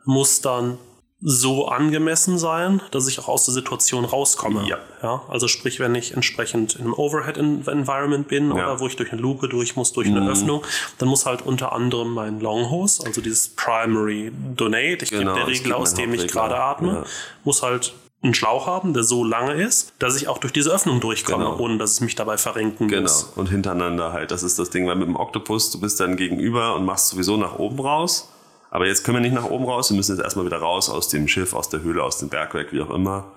muss 0.05 0.43
dann 0.43 0.77
so 1.21 1.67
angemessen 1.67 2.39
sein, 2.39 2.81
dass 2.93 3.09
ich 3.09 3.19
auch 3.19 3.27
aus 3.29 3.45
der 3.45 3.53
Situation 3.53 4.05
rauskomme. 4.05 4.65
Ja. 4.69 4.79
Ja, 5.03 5.23
also 5.29 5.49
sprich, 5.49 5.81
wenn 5.81 5.95
ich 5.97 6.15
entsprechend 6.15 6.77
in 6.77 6.83
einem 6.83 6.95
Overhead-Environment 6.95 8.29
bin 8.29 8.49
Ja. 8.49 8.55
Mhm. 8.55 8.61
oder 8.61 8.81
wo 8.81 8.87
ich 8.87 8.97
durch 8.97 9.11
eine 9.13 9.21
Luke 9.21 9.49
durch 9.49 9.75
muss, 9.77 9.93
durch 9.93 10.07
eine 10.09 10.31
Öffnung, 10.31 10.63
dann 10.99 11.09
muss 11.09 11.27
halt 11.27 11.43
unter 11.43 11.73
anderem 11.73 12.13
mein 12.15 12.41
Longhose, 12.41 13.05
also 13.05 13.21
dieses 13.21 13.49
Primary 13.49 14.33
Donate, 14.57 14.99
ich 15.05 15.11
Genau, 15.11 15.35
gebe 15.35 15.47
der 15.47 15.47
Regel 15.49 15.73
aus, 15.73 15.95
dem 15.95 16.15
ich 16.15 16.29
gerade 16.29 16.57
atme, 16.57 16.93
Ja. 16.93 17.05
muss 17.45 17.63
halt 17.63 17.95
einen 18.23 18.35
Schlauch 18.35 18.67
haben, 18.67 18.95
der 18.95 19.05
so 19.05 19.23
lange 19.25 19.55
ist, 19.55 19.93
dass 20.01 20.17
ich 20.17 20.27
auch 20.29 20.39
durch 20.39 20.53
diese 20.53 20.71
Öffnung 20.71 21.01
durchkomme, 21.01 21.45
Genau. 21.45 21.59
ohne 21.59 21.79
dass 21.79 21.95
ich 21.97 22.01
mich 22.01 22.15
dabei 22.17 22.37
verrenken 22.37 22.89
Genau. 22.89 23.03
muss. 23.03 23.25
Und 23.37 23.49
hintereinander 23.49 24.13
halt. 24.13 24.31
Das 24.33 24.43
ist 24.43 24.59
das 24.59 24.71
Ding, 24.71 24.87
weil 24.89 24.97
mit 24.97 25.07
dem 25.07 25.15
Oktopus, 25.17 25.71
du 25.71 25.81
bist 25.81 26.01
dann 26.01 26.17
gegenüber 26.17 26.75
und 26.75 26.85
machst 26.85 27.09
sowieso 27.09 27.37
nach 27.37 27.59
oben 27.59 27.79
raus. 27.81 28.29
Aber 28.71 28.87
jetzt 28.87 29.05
können 29.05 29.17
wir 29.17 29.21
nicht 29.23 29.35
nach 29.35 29.49
oben 29.49 29.65
raus, 29.65 29.91
wir 29.91 29.97
müssen 29.97 30.15
jetzt 30.17 30.23
erstmal 30.25 30.45
wieder 30.47 30.59
raus 30.59 30.91
aus 30.91 31.09
dem 31.09 31.27
Schiff, 31.29 31.55
aus 31.55 31.69
der 31.71 31.81
Höhle, 31.83 32.03
aus 32.03 32.19
dem 32.19 32.29
Bergwerk, 32.29 32.73
wie 32.73 32.81
auch 32.83 32.91
immer. 32.91 33.33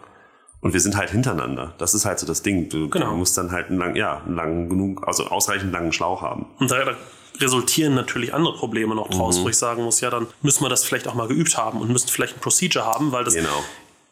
Und 0.60 0.74
wir 0.74 0.80
sind 0.80 0.96
halt 0.98 1.10
hintereinander. 1.10 1.74
Das 1.78 1.94
ist 1.94 2.06
halt 2.06 2.20
so 2.20 2.28
das 2.28 2.44
Ding. 2.44 2.70
Du, 2.70 2.90
Genau. 2.90 3.12
du 3.12 3.16
musst 3.16 3.38
dann 3.38 3.52
halt 3.52 3.70
einen 3.70 3.80
lang, 3.80 3.96
ja, 3.96 4.22
einen 4.26 4.36
langen 4.36 4.70
genug, 4.70 5.08
also 5.08 5.26
ausreichend 5.28 5.72
langen 5.72 5.92
Schlauch 5.94 6.22
haben. 6.22 6.46
Und 6.60 6.70
da, 6.70 6.84
da 6.86 6.96
resultieren 7.40 7.96
natürlich 7.96 8.34
andere 8.34 8.56
Probleme 8.56 8.94
noch 8.94 9.10
draus, 9.10 9.40
Mhm. 9.40 9.44
wo 9.46 9.50
ich 9.50 9.58
sagen 9.58 9.84
muss, 9.84 10.02
ja, 10.02 10.10
dann 10.12 10.28
müssen 10.42 10.64
wir 10.64 10.70
das 10.70 10.84
vielleicht 10.84 11.08
auch 11.08 11.16
mal 11.16 11.28
geübt 11.28 11.58
haben 11.58 11.82
und 11.82 11.90
müssen 11.90 12.10
vielleicht 12.10 12.38
ein 12.38 12.42
Procedure 12.42 12.86
haben, 12.86 13.12
weil 13.12 13.24
das 13.24 13.34
Genau. 13.34 13.64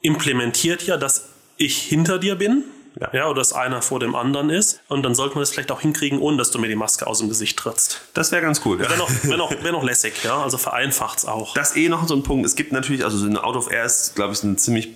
implementiert 0.02 0.84
ja, 0.84 0.98
dass 0.98 1.28
ich 1.58 1.78
hinter 1.78 2.18
dir 2.18 2.36
bin. 2.36 2.64
Ja. 3.00 3.10
Ja. 3.13 3.25
oder 3.27 3.39
dass 3.39 3.53
einer 3.53 3.82
vor 3.82 4.00
dem 4.00 4.15
anderen 4.15 4.50
ist. 4.50 4.82
Und 4.88 5.03
dann 5.03 5.15
sollte 5.15 5.36
man 5.36 5.41
das 5.41 5.51
vielleicht 5.51 5.72
auch 5.72 5.82
hinkriegen, 5.82 6.20
ohne 6.20 6.38
dass 6.38 6.51
du 6.51 6.60
mir 6.60 6.68
die 6.68 6.75
Maske 6.75 7.08
aus 7.08 7.20
dem 7.20 7.29
Gesicht 7.29 7.58
trittst. 7.58 8.01
Das 8.13 8.32
wäre 8.32 8.41
ganz 8.41 8.62
cool. 8.65 8.79
Wäre 8.79 8.98
noch, 8.98 9.10
wär 9.24 9.38
noch, 9.38 9.51
wär 9.63 9.72
noch 9.72 9.84
lässig, 9.84 10.24
ja. 10.24 10.41
Also 10.41 10.58
vereinfacht's 10.58 11.25
auch. 11.25 11.53
Das 11.53 11.72
ist 11.72 11.77
eh 11.77 11.89
noch 11.89 12.08
so 12.08 12.15
ein 12.15 12.24
Punkt. 12.24 12.46
Es 12.46 12.56
gibt 12.56 12.72
natürlich, 12.72 13.03
also 13.03 13.18
so 13.18 13.25
ein 13.25 13.38
Out 13.38 13.56
of 13.56 13.72
Air 13.72 13.86
ist, 13.86 14.15
glaube 14.15 14.34
ich, 14.34 14.44
eine 14.44 14.56
ziemlich 14.58 14.89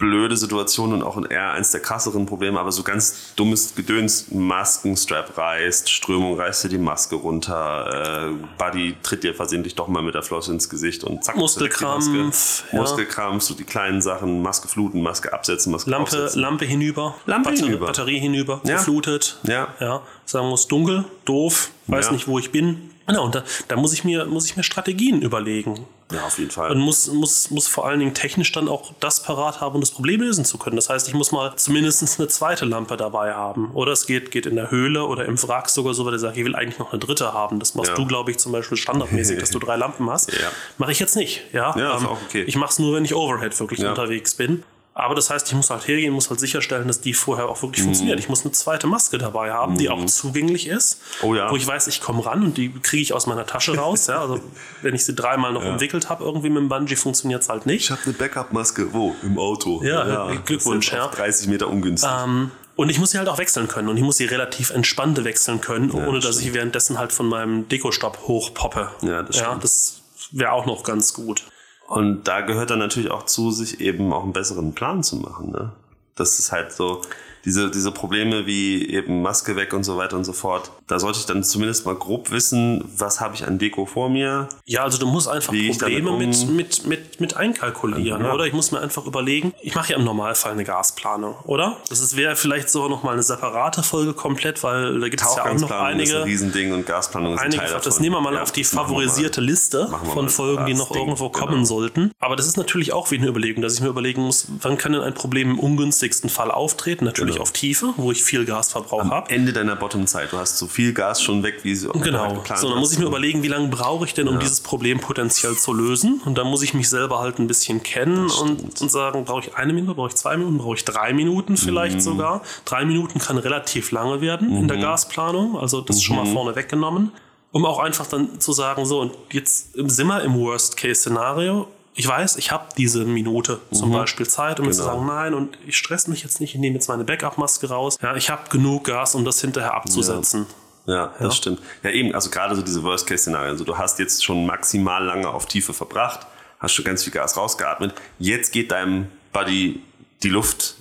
blöde 0.00 0.36
Situation 0.36 0.92
und 0.92 1.02
auch 1.04 1.16
in 1.16 1.26
eher 1.26 1.52
eins 1.52 1.70
der 1.70 1.80
krasseren 1.80 2.26
Probleme, 2.26 2.58
aber 2.58 2.72
so 2.72 2.82
ganz 2.82 3.34
dummes 3.36 3.74
Gedöns, 3.76 4.26
Maskenstrap 4.32 5.36
reißt, 5.38 5.88
Strömung 5.90 6.36
reißt 6.40 6.64
dir 6.64 6.68
die 6.70 6.78
Maske 6.78 7.14
runter, 7.16 8.30
äh, 8.30 8.34
Buddy 8.58 8.96
tritt 9.02 9.22
dir 9.22 9.34
versehentlich 9.34 9.74
doch 9.76 9.86
mal 9.88 10.02
mit 10.02 10.14
der 10.14 10.22
Flosse 10.22 10.52
ins 10.52 10.68
Gesicht 10.68 11.04
und 11.04 11.22
zack, 11.22 11.36
Muskelkrampf, 11.36 12.06
Maske. 12.08 12.66
ja. 12.72 12.80
Muskelkrampf, 12.80 13.42
so 13.44 13.54
die 13.54 13.64
kleinen 13.64 14.00
Sachen, 14.02 14.42
Maske 14.42 14.66
fluten, 14.66 15.02
Maske 15.02 15.32
absetzen, 15.32 15.70
Maske 15.70 15.90
Lampe, 15.90 16.04
aufsetzen. 16.04 16.40
Lampe 16.40 16.64
hinüber, 16.64 17.14
Lampe 17.26 17.50
Batter 17.50 17.64
hinüber. 17.64 17.86
Batterie 17.86 18.18
hinüber, 18.18 18.60
Ja. 18.64 18.76
geflutet. 18.78 19.38
Ja. 19.44 19.68
ja. 19.80 20.00
Sagen 20.24 20.48
muss, 20.48 20.66
dunkel, 20.66 21.04
doof, 21.26 21.70
weiß 21.88 22.06
Ja. 22.06 22.12
nicht, 22.12 22.26
wo 22.26 22.38
ich 22.38 22.50
bin. 22.50 22.90
Genau, 23.06 23.24
und 23.26 23.34
da, 23.34 23.44
da 23.68 23.76
muss 23.76 23.92
ich 23.92 24.04
mir, 24.04 24.24
muss 24.24 24.46
ich 24.46 24.56
mir 24.56 24.62
Strategien 24.62 25.20
überlegen. 25.20 25.84
Ja, 26.10 26.24
auf 26.26 26.38
jeden 26.38 26.50
Fall. 26.50 26.70
Und 26.70 26.78
muss, 26.78 27.06
muss, 27.08 27.50
muss 27.50 27.68
vor 27.68 27.86
allen 27.86 28.00
Dingen 28.00 28.14
technisch 28.14 28.50
dann 28.52 28.68
auch 28.68 28.92
das 29.00 29.22
parat 29.22 29.60
haben, 29.60 29.74
um 29.76 29.80
das 29.80 29.90
Problem 29.90 30.20
lösen 30.20 30.44
zu 30.44 30.58
können. 30.58 30.76
Das 30.76 30.88
heißt, 30.90 31.06
ich 31.08 31.14
muss 31.14 31.32
mal 31.32 31.54
zumindest 31.56 32.18
eine 32.18 32.28
zweite 32.28 32.64
Lampe 32.64 32.96
dabei 32.96 33.34
haben. 33.34 33.70
Oder 33.72 33.92
es 33.92 34.06
geht, 34.06 34.30
geht 34.30 34.46
in 34.46 34.56
der 34.56 34.70
Höhle 34.70 35.04
oder 35.04 35.24
im 35.24 35.40
Wrack 35.42 35.68
sogar 35.68 35.94
so, 35.94 36.04
weil 36.04 36.14
ich 36.14 36.20
sage, 36.20 36.38
ich 36.38 36.44
will 36.44 36.54
eigentlich 36.56 36.78
noch 36.78 36.92
eine 36.92 36.98
dritte 36.98 37.32
haben. 37.32 37.58
Das 37.60 37.74
machst 37.74 37.90
Ja. 37.90 37.94
du, 37.96 38.06
glaube 38.06 38.30
ich, 38.30 38.38
zum 38.38 38.52
Beispiel 38.52 38.76
standardmäßig, 38.76 39.38
dass 39.38 39.50
du 39.50 39.58
drei 39.58 39.76
Lampen 39.76 40.10
hast. 40.10 40.30
Ja. 40.40 40.48
Mache 40.78 40.92
ich 40.92 40.98
jetzt 41.00 41.16
nicht. 41.16 41.42
Ja, 41.52 41.76
Ja, 41.78 41.96
ist 41.96 42.04
auch 42.06 42.18
okay. 42.26 42.42
Ich 42.46 42.56
mache 42.56 42.70
es 42.70 42.78
nur, 42.78 42.94
wenn 42.94 43.04
ich 43.04 43.14
Overhead 43.14 43.58
wirklich 43.60 43.80
Ja. 43.80 43.90
unterwegs 43.90 44.34
bin. 44.34 44.62
Aber 44.92 45.14
das 45.14 45.30
heißt, 45.30 45.46
ich 45.48 45.54
muss 45.54 45.70
halt 45.70 45.86
hergehen, 45.86 46.12
muss 46.12 46.28
halt 46.30 46.40
sicherstellen, 46.40 46.88
dass 46.88 47.00
die 47.00 47.14
vorher 47.14 47.48
auch 47.48 47.56
Mhm. 47.58 47.62
wirklich 47.62 47.84
funktioniert. 47.84 48.18
Ich 48.18 48.28
muss 48.28 48.42
eine 48.42 48.52
zweite 48.52 48.86
Maske 48.86 49.18
dabei 49.18 49.52
haben, 49.52 49.78
die 49.78 49.88
auch 49.88 50.04
zugänglich 50.06 50.66
ist. 50.66 51.00
Oh 51.22 51.34
ja. 51.34 51.50
Wo 51.50 51.56
ich 51.56 51.66
weiß, 51.66 51.86
ich 51.86 52.00
komme 52.00 52.26
ran 52.26 52.42
und 52.42 52.56
die 52.56 52.70
kriege 52.72 53.02
ich 53.02 53.12
aus 53.14 53.26
meiner 53.26 53.46
Tasche 53.46 53.76
raus. 53.76 54.08
ja, 54.08 54.20
also 54.20 54.40
wenn 54.82 54.94
ich 54.94 55.04
sie 55.04 55.14
dreimal 55.14 55.52
noch 55.52 55.64
umwickelt 55.64 56.08
habe, 56.08 56.24
irgendwie 56.24 56.50
mit 56.50 56.58
dem 56.58 56.68
Bungee 56.68 56.96
funktioniert 56.96 57.42
es 57.42 57.48
halt 57.48 57.66
nicht. 57.66 57.84
ich 57.84 57.90
habe 57.90 58.00
eine 58.04 58.12
Backup-Maske. 58.14 58.92
Wo? 58.92 59.14
Im 59.22 59.38
Auto. 59.38 59.82
Ja, 59.84 60.32
Glückwunsch, 60.44 60.90
Das 60.90 60.98
ist 60.98 61.04
auf 61.06 61.12
ja. 61.12 61.22
30 61.24 61.48
Meter 61.48 61.68
ungünstig. 61.68 62.10
Ähm, 62.24 62.50
und 62.76 62.88
ich 62.88 62.98
muss 62.98 63.10
sie 63.12 63.18
halt 63.18 63.28
auch 63.28 63.38
wechseln 63.38 63.68
können. 63.68 63.88
Und 63.88 63.96
ich 63.96 64.02
muss 64.02 64.16
sie 64.16 64.24
relativ 64.24 64.70
entspannte 64.70 65.24
wechseln 65.24 65.60
können, 65.60 65.90
ohne 65.92 66.18
das 66.18 66.36
dass 66.36 66.40
ich 66.40 66.52
währenddessen 66.54 66.98
halt 66.98 67.12
von 67.12 67.26
meinem 67.28 67.68
Dekostopp 67.68 68.22
hochpoppe. 68.26 68.90
Ja, 69.02 69.22
das 69.22 69.36
ja, 69.38 69.46
stimmt. 69.46 69.64
das 69.64 70.00
wäre 70.32 70.52
auch 70.52 70.66
noch 70.66 70.82
ganz 70.82 71.12
gut. 71.14 71.44
Und 71.90 72.28
da 72.28 72.40
gehört 72.42 72.70
dann 72.70 72.78
natürlich 72.78 73.10
auch 73.10 73.24
zu, 73.24 73.50
sich 73.50 73.80
eben 73.80 74.12
auch 74.12 74.22
einen 74.22 74.32
besseren 74.32 74.74
Plan 74.74 75.02
zu 75.02 75.16
machen. 75.16 75.50
Ne? 75.50 75.72
Das 76.14 76.38
ist 76.38 76.52
halt 76.52 76.70
so, 76.70 77.02
diese, 77.44 77.68
diese 77.68 77.90
Probleme 77.90 78.46
wie 78.46 78.88
eben 78.90 79.22
Maske 79.22 79.56
weg 79.56 79.72
und 79.72 79.82
so 79.82 79.96
weiter 79.96 80.16
und 80.16 80.22
so 80.22 80.32
fort. 80.32 80.70
Da 80.90 80.98
sollte 80.98 81.20
ich 81.20 81.26
dann 81.26 81.44
zumindest 81.44 81.86
mal 81.86 81.94
grob 81.94 82.30
wissen, 82.32 82.84
was 82.96 83.20
habe 83.20 83.34
ich 83.36 83.46
an 83.46 83.58
Deko 83.58 83.86
vor 83.86 84.08
mir. 84.08 84.48
Ja, 84.66 84.82
also 84.82 84.98
du 84.98 85.06
musst 85.06 85.28
einfach 85.28 85.52
Wie 85.52 85.70
Probleme 85.70 86.10
damit 86.10 86.28
mit, 86.28 86.42
um? 86.48 86.56
mit, 86.56 86.86
mit, 86.86 87.20
mit 87.20 87.36
einkalkulieren, 87.36 88.24
Ja. 88.24 88.32
oder? 88.34 88.44
Ich 88.46 88.52
muss 88.52 88.72
mir 88.72 88.80
einfach 88.80 89.06
überlegen, 89.06 89.52
ich 89.62 89.74
mache 89.76 89.92
ja 89.92 89.98
im 89.98 90.04
Normalfall 90.04 90.52
eine 90.52 90.64
Gasplanung, 90.64 91.36
oder? 91.44 91.76
Das 91.88 92.16
wäre 92.16 92.34
vielleicht 92.34 92.70
sogar 92.70 92.88
noch 92.88 93.02
mal 93.04 93.12
eine 93.12 93.22
separate 93.22 93.82
Folge 93.84 94.14
komplett, 94.14 94.62
weil 94.64 94.98
da 94.98 95.08
gibt 95.08 95.22
es 95.22 95.28
ja 95.36 95.42
auch 95.44 95.46
noch 95.54 95.68
Tauchgangsplanung 95.68 96.00
ist 96.00 96.10
ein 96.10 96.16
einige, 96.16 96.24
Riesending 96.24 96.72
und 96.72 96.86
Gasplanung 96.86 97.34
ist 97.34 97.38
ein 97.40 97.44
einige 97.46 97.58
Teil 97.60 97.68
davon. 97.68 97.82
das 97.84 98.00
nehmen 98.00 98.16
wir 98.16 98.20
mal 98.20 98.34
Ja, 98.34 98.42
auf 98.42 98.50
die 98.52 98.64
favorisierte 98.64 99.40
Liste 99.40 99.88
von 100.12 100.28
Folgen, 100.28 100.66
die 100.66 100.74
noch 100.74 100.90
Ding, 100.90 101.02
irgendwo 101.02 101.28
genau. 101.28 101.46
kommen 101.46 101.64
sollten. 101.64 102.10
Aber 102.18 102.34
das 102.34 102.46
ist 102.48 102.56
natürlich 102.56 102.92
auch 102.92 103.10
wieder 103.12 103.22
eine 103.22 103.30
Überlegung, 103.30 103.62
dass 103.62 103.74
ich 103.74 103.80
mir 103.80 103.88
überlegen 103.88 104.22
muss, 104.22 104.46
wann 104.60 104.76
kann 104.76 104.92
denn 104.92 105.02
ein 105.02 105.14
Problem 105.14 105.50
im 105.52 105.58
ungünstigsten 105.60 106.30
Fall 106.30 106.50
auftreten? 106.50 107.04
Natürlich 107.04 107.34
Genau. 107.34 107.42
auf 107.42 107.52
Tiefe, 107.52 107.94
wo 107.96 108.10
ich 108.10 108.24
viel 108.24 108.44
Gasverbrauch 108.44 109.02
Am 109.02 109.10
habe. 109.12 109.30
Ende 109.30 109.52
deiner 109.52 109.76
Bottom-Zeit. 109.76 110.32
Du 110.32 110.38
hast 110.38 110.58
so 110.58 110.66
viel 110.66 110.79
Gas 110.92 111.22
schon 111.22 111.42
weg, 111.42 111.60
wie 111.62 111.74
sie 111.74 111.88
Genau. 111.88 112.34
geplant 112.34 112.60
So, 112.60 112.68
dann 112.70 112.78
muss 112.78 112.92
ich 112.92 112.98
mir 112.98 113.06
überlegen, 113.06 113.42
wie 113.42 113.48
lange 113.48 113.68
brauche 113.68 114.04
ich 114.04 114.14
denn, 114.14 114.26
um 114.28 114.38
dieses 114.40 114.60
Problem 114.60 114.98
potenziell 115.00 115.56
zu 115.56 115.72
lösen? 115.72 116.20
Und 116.24 116.36
dann 116.38 116.46
muss 116.46 116.62
ich 116.62 116.74
mich 116.74 116.88
selber 116.88 117.20
halt 117.20 117.38
ein 117.38 117.46
bisschen 117.46 117.82
kennen 117.82 118.30
und, 118.30 118.80
und 118.80 118.90
sagen, 118.90 119.24
brauche 119.24 119.40
ich 119.48 119.54
eine 119.54 119.72
Minute, 119.72 119.94
brauche 119.94 120.08
ich 120.08 120.14
zwei 120.16 120.36
Minuten, 120.36 120.58
brauche 120.58 120.74
ich 120.76 120.84
drei 120.84 121.12
Minuten 121.12 121.56
vielleicht 121.56 121.96
Mhm. 121.96 122.00
sogar. 122.00 122.42
Drei 122.64 122.84
Minuten 122.84 123.18
kann 123.18 123.38
relativ 123.38 123.90
lange 123.92 124.20
werden 124.20 124.56
in 124.56 124.68
der 124.68 124.78
Gasplanung, 124.78 125.58
also 125.58 125.80
das 125.80 125.96
ist 125.96 126.02
schon 126.02 126.16
mal 126.16 126.24
Mhm. 126.24 126.32
vorne 126.32 126.56
weggenommen. 126.56 127.12
Um 127.52 127.64
auch 127.66 127.80
einfach 127.80 128.06
dann 128.06 128.38
zu 128.40 128.52
sagen, 128.52 128.84
so, 128.86 129.00
und 129.00 129.12
jetzt 129.32 129.72
sind 129.74 130.06
wir 130.06 130.22
im 130.22 130.34
Worst-Case-Szenario. 130.38 131.66
Ich 131.94 132.06
weiß, 132.06 132.36
ich 132.36 132.52
habe 132.52 132.66
diese 132.78 133.04
Minute 133.04 133.58
zum 133.72 133.90
Beispiel 133.90 134.26
Zeit, 134.28 134.60
um 134.60 134.66
jetzt 134.66 134.76
zu 134.76 134.82
Genau. 134.84 134.94
sagen, 134.94 135.06
nein, 135.06 135.34
und 135.34 135.58
ich 135.66 135.76
stress 135.76 136.06
mich 136.06 136.22
jetzt 136.22 136.40
nicht, 136.40 136.54
ich 136.54 136.60
nehme 136.60 136.74
jetzt 136.76 136.88
meine 136.88 137.02
Backup-Maske 137.04 137.68
raus. 137.68 137.98
Ja, 138.00 138.14
ich 138.14 138.30
habe 138.30 138.42
genug 138.48 138.84
Gas, 138.84 139.16
um 139.16 139.24
das 139.24 139.40
hinterher 139.40 139.74
abzusetzen. 139.74 140.46
Ja, 140.48 140.54
das 140.86 141.36
stimmt. 141.36 141.60
Ja, 141.82 141.90
eben, 141.90 142.14
also 142.14 142.30
gerade 142.30 142.54
so 142.56 142.62
diese 142.62 142.82
Worst-Case-Szenarien. 142.82 143.50
Also 143.50 143.64
du 143.64 143.76
hast 143.78 143.98
jetzt 143.98 144.24
schon 144.24 144.46
maximal 144.46 145.04
lange 145.04 145.28
auf 145.28 145.46
Tiefe 145.46 145.72
verbracht, 145.72 146.26
hast 146.58 146.72
schon 146.72 146.84
ganz 146.84 147.04
viel 147.04 147.12
Gas 147.12 147.36
rausgeatmet. 147.36 147.94
Jetzt 148.18 148.52
geht 148.52 148.70
deinem 148.72 149.06
Buddy 149.32 149.82
die 150.22 150.28
Luft 150.28 150.74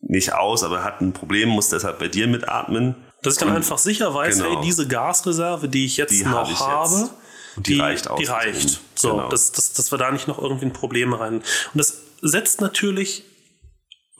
nicht 0.00 0.32
aus, 0.34 0.64
aber 0.64 0.78
er 0.78 0.84
hat 0.84 1.00
ein 1.00 1.12
Problem, 1.12 1.48
muss 1.48 1.68
deshalb 1.68 1.98
bei 1.98 2.08
dir 2.08 2.26
mitatmen. 2.26 2.96
Dass 3.22 3.34
ich 3.34 3.40
dann 3.40 3.54
einfach 3.54 3.78
sicher 3.78 4.12
weiß, 4.12 4.38
Genau. 4.38 4.56
hey, 4.56 4.64
diese 4.64 4.88
Gasreserve, 4.88 5.68
die 5.68 5.84
ich 5.86 5.96
jetzt 5.96 6.10
Die 6.10 6.24
noch 6.24 6.32
habe 6.32 6.50
ich 6.52 6.58
habe, 6.58 6.96
jetzt. 7.00 7.12
Und 7.56 7.66
die 7.68 7.78
reicht 7.78 8.08
aus. 8.08 8.18
Die 8.18 8.24
reicht. 8.26 8.80
So, 8.96 9.10
Genau. 9.12 9.28
dass, 9.28 9.52
dass, 9.52 9.72
dass 9.74 9.92
wir 9.92 9.98
da 9.98 10.10
nicht 10.10 10.26
noch 10.26 10.38
irgendwie 10.40 10.66
ein 10.66 10.72
Problem 10.72 11.12
rein. 11.12 11.34
Und 11.36 11.44
das 11.74 11.98
setzt 12.20 12.60
natürlich 12.60 13.24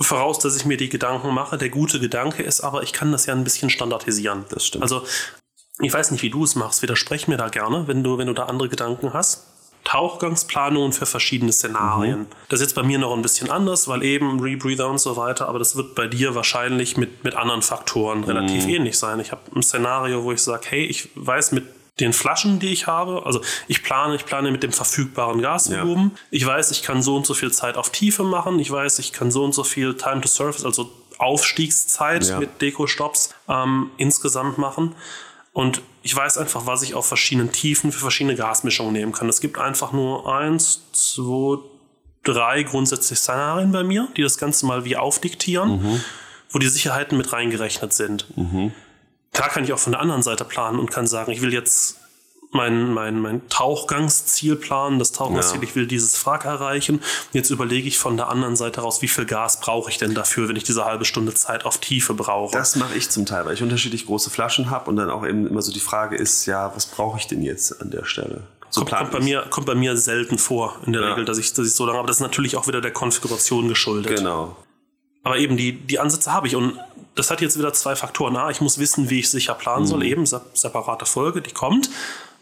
voraus, 0.02 0.38
dass 0.38 0.56
ich 0.56 0.64
mir 0.64 0.76
die 0.76 0.88
Gedanken 0.88 1.32
mache. 1.34 1.58
Der 1.58 1.68
gute 1.68 2.00
Gedanke 2.00 2.42
ist 2.42 2.60
aber, 2.60 2.82
ich 2.82 2.92
kann 2.92 3.12
das 3.12 3.26
ja 3.26 3.34
ein 3.34 3.44
bisschen 3.44 3.70
standardisieren. 3.70 4.44
Das 4.50 4.66
stimmt. 4.66 4.82
Also, 4.82 5.02
ich 5.80 5.92
weiß 5.92 6.10
nicht, 6.10 6.22
wie 6.22 6.30
du 6.30 6.44
es 6.44 6.54
machst. 6.54 6.82
Widersprech 6.82 7.28
mir 7.28 7.36
da 7.36 7.48
gerne, 7.48 7.88
wenn 7.88 8.02
du, 8.04 8.18
wenn 8.18 8.26
du 8.26 8.34
da 8.34 8.44
andere 8.44 8.68
Gedanken 8.68 9.12
hast. 9.12 9.46
Tauchgangsplanungen 9.84 10.92
für 10.92 11.06
verschiedene 11.06 11.52
Szenarien. 11.52 12.20
Mhm. 12.20 12.26
Das 12.48 12.60
ist 12.60 12.66
jetzt 12.66 12.74
bei 12.74 12.82
mir 12.84 12.98
noch 12.98 13.12
ein 13.16 13.22
bisschen 13.22 13.50
anders, 13.50 13.88
weil 13.88 14.04
eben 14.04 14.38
Rebreather 14.40 14.88
und 14.88 14.98
so 15.00 15.16
weiter, 15.16 15.48
aber 15.48 15.58
das 15.58 15.74
wird 15.76 15.94
bei 15.96 16.06
dir 16.06 16.34
wahrscheinlich 16.36 16.96
mit, 16.96 17.24
mit 17.24 17.34
anderen 17.34 17.62
Faktoren 17.62 18.22
relativ 18.24 18.64
Mhm. 18.64 18.70
ähnlich 18.70 18.96
sein. 18.98 19.18
Ich 19.18 19.32
habe 19.32 19.40
ein 19.56 19.62
Szenario, 19.62 20.22
wo 20.22 20.30
ich 20.32 20.40
sage, 20.40 20.66
hey, 20.68 20.84
ich 20.84 21.10
weiß 21.16 21.50
mit 21.52 21.64
den 22.00 22.12
Flaschen, 22.12 22.58
die 22.58 22.72
ich 22.72 22.86
habe, 22.86 23.26
also 23.26 23.40
ich 23.68 23.82
plane, 23.82 24.14
ich 24.16 24.24
plane 24.24 24.50
mit 24.50 24.62
dem 24.62 24.72
verfügbaren 24.72 25.42
Gasvolumen. 25.42 26.12
Ich 26.30 26.44
weiß, 26.46 26.70
ich 26.70 26.82
kann 26.82 27.02
so 27.02 27.16
und 27.16 27.26
so 27.26 27.34
viel 27.34 27.52
Zeit 27.52 27.76
auf 27.76 27.90
Tiefe 27.90 28.24
machen. 28.24 28.58
Ich 28.58 28.70
weiß, 28.70 28.98
ich 28.98 29.12
kann 29.12 29.30
so 29.30 29.44
und 29.44 29.52
so 29.54 29.62
viel 29.62 29.94
Time 29.96 30.20
to 30.22 30.28
Surface, 30.28 30.64
also 30.64 30.90
Aufstiegszeit 31.18 32.24
Ja. 32.28 32.38
mit 32.38 32.60
Deko-Stops 32.62 33.34
ähm, 33.48 33.90
insgesamt 33.98 34.58
machen. 34.58 34.94
Und 35.52 35.82
ich 36.02 36.16
weiß 36.16 36.38
einfach, 36.38 36.64
was 36.66 36.82
ich 36.82 36.94
auf 36.94 37.06
verschiedenen 37.06 37.52
Tiefen 37.52 37.92
für 37.92 38.00
verschiedene 38.00 38.36
Gasmischungen 38.36 38.92
nehmen 38.94 39.12
kann. 39.12 39.28
Es 39.28 39.40
gibt 39.40 39.58
einfach 39.58 39.92
nur 39.92 40.34
eins, 40.34 40.80
zwei, 40.92 41.58
drei 42.24 42.62
grundsätzliche 42.62 43.16
Szenarien 43.20 43.70
bei 43.70 43.84
mir, 43.84 44.08
die 44.16 44.22
das 44.22 44.38
Ganze 44.38 44.64
mal 44.64 44.84
wie 44.86 44.96
aufdiktieren, 44.96 46.00
wo 46.50 46.58
die 46.58 46.68
Sicherheiten 46.68 47.18
mit 47.18 47.32
reingerechnet 47.34 47.92
sind. 47.92 48.26
Klar 49.32 49.48
kann 49.48 49.64
ich 49.64 49.72
auch 49.72 49.78
von 49.78 49.92
der 49.92 50.00
anderen 50.00 50.22
Seite 50.22 50.44
planen 50.44 50.78
und 50.78 50.90
kann 50.90 51.06
sagen, 51.06 51.32
ich 51.32 51.40
will 51.40 51.52
jetzt 51.52 51.96
mein, 52.54 52.92
mein, 52.92 53.18
mein 53.18 53.48
Tauchgangsziel 53.48 54.56
planen, 54.56 54.98
das 54.98 55.12
Tauchgangsziel, 55.12 55.62
Ja. 55.62 55.68
ich 55.68 55.74
will 55.74 55.86
dieses 55.86 56.26
Wrack 56.26 56.44
erreichen. 56.44 57.00
Jetzt 57.32 57.48
überlege 57.48 57.88
ich 57.88 57.98
von 57.98 58.18
der 58.18 58.28
anderen 58.28 58.56
Seite 58.56 58.82
raus, 58.82 59.00
wie 59.00 59.08
viel 59.08 59.24
Gas 59.24 59.60
brauche 59.60 59.88
ich 59.90 59.96
denn 59.96 60.12
dafür, 60.14 60.48
wenn 60.50 60.56
ich 60.56 60.64
diese 60.64 60.84
halbe 60.84 61.06
Stunde 61.06 61.32
Zeit 61.32 61.64
auf 61.64 61.78
Tiefe 61.78 62.12
brauche. 62.12 62.52
Das 62.52 62.76
mache 62.76 62.94
ich 62.94 63.08
zum 63.08 63.24
Teil, 63.24 63.46
weil 63.46 63.54
ich 63.54 63.62
unterschiedlich 63.62 64.04
große 64.04 64.28
Flaschen 64.28 64.68
habe 64.68 64.90
und 64.90 64.96
dann 64.96 65.08
auch 65.10 65.26
eben 65.26 65.46
immer 65.46 65.62
so 65.62 65.72
die 65.72 65.80
Frage 65.80 66.16
ist, 66.16 66.44
ja, 66.44 66.70
was 66.74 66.84
brauche 66.84 67.18
ich 67.18 67.26
denn 67.26 67.42
jetzt 67.42 67.80
an 67.80 67.90
der 67.90 68.04
Stelle? 68.04 68.42
So 68.68 68.82
kommt, 68.84 68.92
kommt, 68.98 69.10
bei 69.12 69.20
mir, 69.20 69.46
kommt 69.48 69.66
bei 69.66 69.74
mir 69.74 69.96
selten 69.96 70.36
vor, 70.36 70.76
in 70.84 70.92
der 70.92 71.00
Ja. 71.02 71.08
Regel, 71.10 71.24
dass 71.24 71.38
ich, 71.38 71.54
dass 71.54 71.66
ich 71.66 71.74
so 71.74 71.86
lange, 71.86 71.98
aber 71.98 72.06
das 72.08 72.18
ist 72.18 72.22
natürlich 72.22 72.56
auch 72.56 72.66
wieder 72.66 72.82
der 72.82 72.92
Konfiguration 72.92 73.68
geschuldet. 73.68 74.14
Genau. 74.16 74.56
Aber 75.24 75.36
eben, 75.38 75.56
die, 75.56 75.72
die 75.72 75.98
Ansätze 76.00 76.32
habe 76.32 76.48
ich. 76.48 76.56
Und 76.56 76.78
das 77.14 77.30
hat 77.30 77.40
jetzt 77.40 77.58
wieder 77.58 77.72
zwei 77.72 77.94
Faktoren. 77.96 78.36
A, 78.36 78.50
ich 78.50 78.60
muss 78.60 78.78
wissen, 78.78 79.10
wie 79.10 79.20
ich 79.20 79.30
sicher 79.30 79.54
planen 79.54 79.82
Mhm. 79.84 79.88
soll. 79.88 80.04
Eben, 80.04 80.26
se- 80.26 80.42
separate 80.54 81.06
Folge, 81.06 81.42
die 81.42 81.52
kommt. 81.52 81.90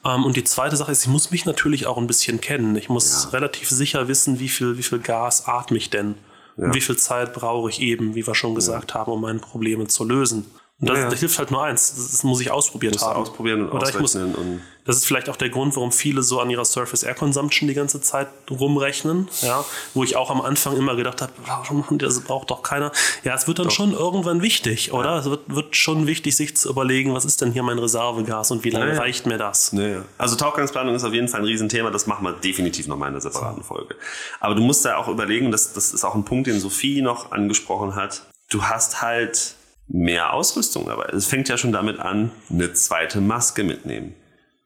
Ähm, 0.04 0.24
und 0.24 0.36
die 0.36 0.44
zweite 0.44 0.76
Sache 0.76 0.92
ist, 0.92 1.02
ich 1.02 1.08
muss 1.08 1.30
mich 1.30 1.44
natürlich 1.44 1.86
auch 1.86 1.98
ein 1.98 2.06
bisschen 2.06 2.40
kennen. 2.40 2.76
Ich 2.76 2.88
muss 2.88 3.24
Ja. 3.24 3.30
relativ 3.30 3.68
sicher 3.68 4.08
wissen, 4.08 4.38
wie 4.40 4.48
viel, 4.48 4.78
wie 4.78 4.82
viel 4.82 4.98
Gas 5.00 5.46
atme 5.46 5.76
ich 5.76 5.90
denn. 5.90 6.14
Und 6.56 6.74
wie 6.74 6.80
viel 6.82 6.96
Zeit 6.96 7.32
brauche 7.32 7.70
ich 7.70 7.80
eben, 7.80 8.14
wie 8.14 8.26
wir 8.26 8.34
schon 8.34 8.54
gesagt 8.54 8.92
haben, 8.94 9.10
um 9.12 9.20
meine 9.22 9.38
Probleme 9.38 9.86
zu 9.86 10.04
lösen. 10.04 10.44
Das, 10.82 10.96
Ja, 10.96 11.04
ja. 11.04 11.10
das 11.10 11.20
hilft 11.20 11.38
halt 11.38 11.50
nur 11.50 11.62
eins. 11.62 11.94
Das 11.94 12.22
muss 12.25 12.40
ich 12.40 12.50
ausprobiert 12.50 12.94
Musst 12.94 13.04
du 13.04 13.08
haben. 13.10 13.20
ausprobieren 13.22 13.62
und 13.68 13.72
Oder 13.72 13.88
ich 13.88 13.99
muss, 13.99 14.16
ausrechnen 14.16 14.34
und- 14.34 14.60
das 14.87 14.96
ist 14.96 15.04
vielleicht 15.06 15.28
auch 15.28 15.37
der 15.37 15.50
Grund, 15.50 15.76
warum 15.76 15.92
viele 15.92 16.22
so 16.22 16.40
an 16.40 16.49
ihrer 16.49 16.64
Surface 16.64 17.02
Air 17.02 17.14
Consumption 17.14 17.68
die 17.68 17.75
ganze 17.75 18.00
Zeit 18.00 18.28
rumrechnen. 18.50 19.28
Ja, 19.42 19.62
wo 19.92 20.02
ich 20.04 20.16
auch 20.16 20.30
am 20.30 20.40
Anfang 20.40 20.76
immer 20.76 20.96
gedacht 20.96 21.20
habe, 21.20 21.32
warum 21.46 21.80
machen 21.80 21.99
die 21.99 22.04
das? 22.06 22.20
braucht 22.20 22.50
doch 22.50 22.62
keiner. 22.62 22.90
Ja, 23.22 23.34
es 23.34 23.46
wird 23.46 23.58
dann 23.58 23.70
schon 23.70 23.92
irgendwann 23.92 24.40
wichtig, 24.42 24.92
oder? 24.92 25.16
Es 25.18 25.26
wird, 25.26 25.42
wird 25.54 25.76
schon 25.76 26.06
wichtig, 26.06 26.34
sich 26.34 26.56
zu 26.56 26.70
überlegen, 26.70 27.12
was 27.14 27.26
ist 27.26 27.42
denn 27.42 27.52
hier 27.52 27.62
mein 27.62 27.78
Reservegas 27.78 28.50
und 28.50 28.64
wie 28.64 28.70
lange 28.70 28.88
Ja, 28.88 28.94
ja. 28.94 29.00
reicht 29.00 29.26
mir 29.26 29.37
das? 29.37 29.72
Naja. 29.75 30.02
Also 30.16 30.34
Tauchgangsplanung 30.37 30.94
ist 30.94 31.04
auf 31.04 31.12
jeden 31.12 31.28
Fall 31.28 31.40
ein 31.40 31.46
Riesenthema, 31.46 31.90
das 31.90 32.06
machen 32.06 32.25
wir 32.25 32.32
definitiv 32.32 32.87
noch 32.88 32.96
mal 32.96 33.06
in 33.08 33.12
einer 33.12 33.20
separaten 33.20 33.62
Folge. 33.62 33.96
Aber 34.40 34.54
du 34.54 34.62
musst 34.62 34.84
da 34.87 34.96
auch 34.96 35.08
überlegen, 35.08 35.52
das, 35.52 35.75
das 35.75 35.92
ist 35.92 36.04
auch 36.04 36.14
ein 36.14 36.25
Punkt, 36.25 36.46
den 36.46 36.58
Sophie 36.58 37.02
noch 37.02 37.32
angesprochen 37.32 37.94
hat. 37.96 38.22
Du 38.49 38.64
hast 38.64 39.02
halt 39.02 39.54
mehr 39.92 40.32
Ausrüstung 40.32 40.87
dabei. 40.87 41.06
Es 41.12 41.26
fängt 41.26 41.49
ja 41.49 41.59
schon 41.59 41.73
damit 41.73 41.99
an, 41.99 42.30
eine 42.49 42.73
zweite 42.73 43.20
Maske 43.20 43.64
mitnehmen. 43.64 44.14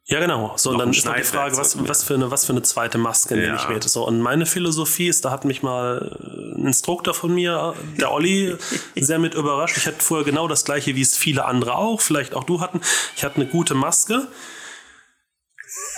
Ja, 0.07 0.21
genau. 0.21 0.52
So, 0.57 0.69
und 0.71 0.78
dann 0.78 0.90
ist 0.90 1.07
noch 1.07 1.14
die 1.16 1.23
Frage, 1.23 1.57
was, 1.57 1.88
was, 1.88 2.02
für 2.04 2.12
eine, 2.12 2.31
was 2.31 2.45
für 2.45 2.52
eine 2.52 2.61
zweite 2.61 2.99
Maske 2.99 3.37
nehme 3.37 3.47
Ja. 3.47 3.57
ich 3.57 3.69
mit. 3.71 3.85
So, 3.85 4.07
und 4.07 4.21
meine 4.21 4.45
Philosophie 4.45 5.09
ist, 5.09 5.25
da 5.25 5.31
hat 5.31 5.47
mich 5.47 5.62
mal 5.62 6.19
äh, 6.21 6.61
ein 6.61 6.66
Instruktor 6.66 7.14
von 7.14 7.35
mir, 7.35 7.75
der 7.99 8.12
Olli, 8.12 8.54
sehr 8.97 9.19
mit 9.19 9.35
überrascht. 9.35 9.78
Ich 9.78 9.87
hatte 9.87 10.00
vorher 10.02 10.26
genau 10.26 10.47
das 10.47 10.66
gleiche, 10.66 10.95
wie 10.95 11.00
es 11.00 11.16
viele 11.16 11.47
andere 11.47 11.76
auch, 11.76 12.02
vielleicht 12.02 12.35
auch 12.35 12.45
du 12.45 12.61
hatten. 12.61 12.83
Ich 13.16 13.25
hatte 13.25 13.37
eine 13.37 13.47
gute 13.47 13.75
Maske. 13.75 14.28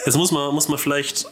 Jetzt 0.05 0.17
muss 0.17 0.31
man, 0.31 0.55
muss 0.55 0.69
man 0.69 0.79
vielleicht 0.79 1.27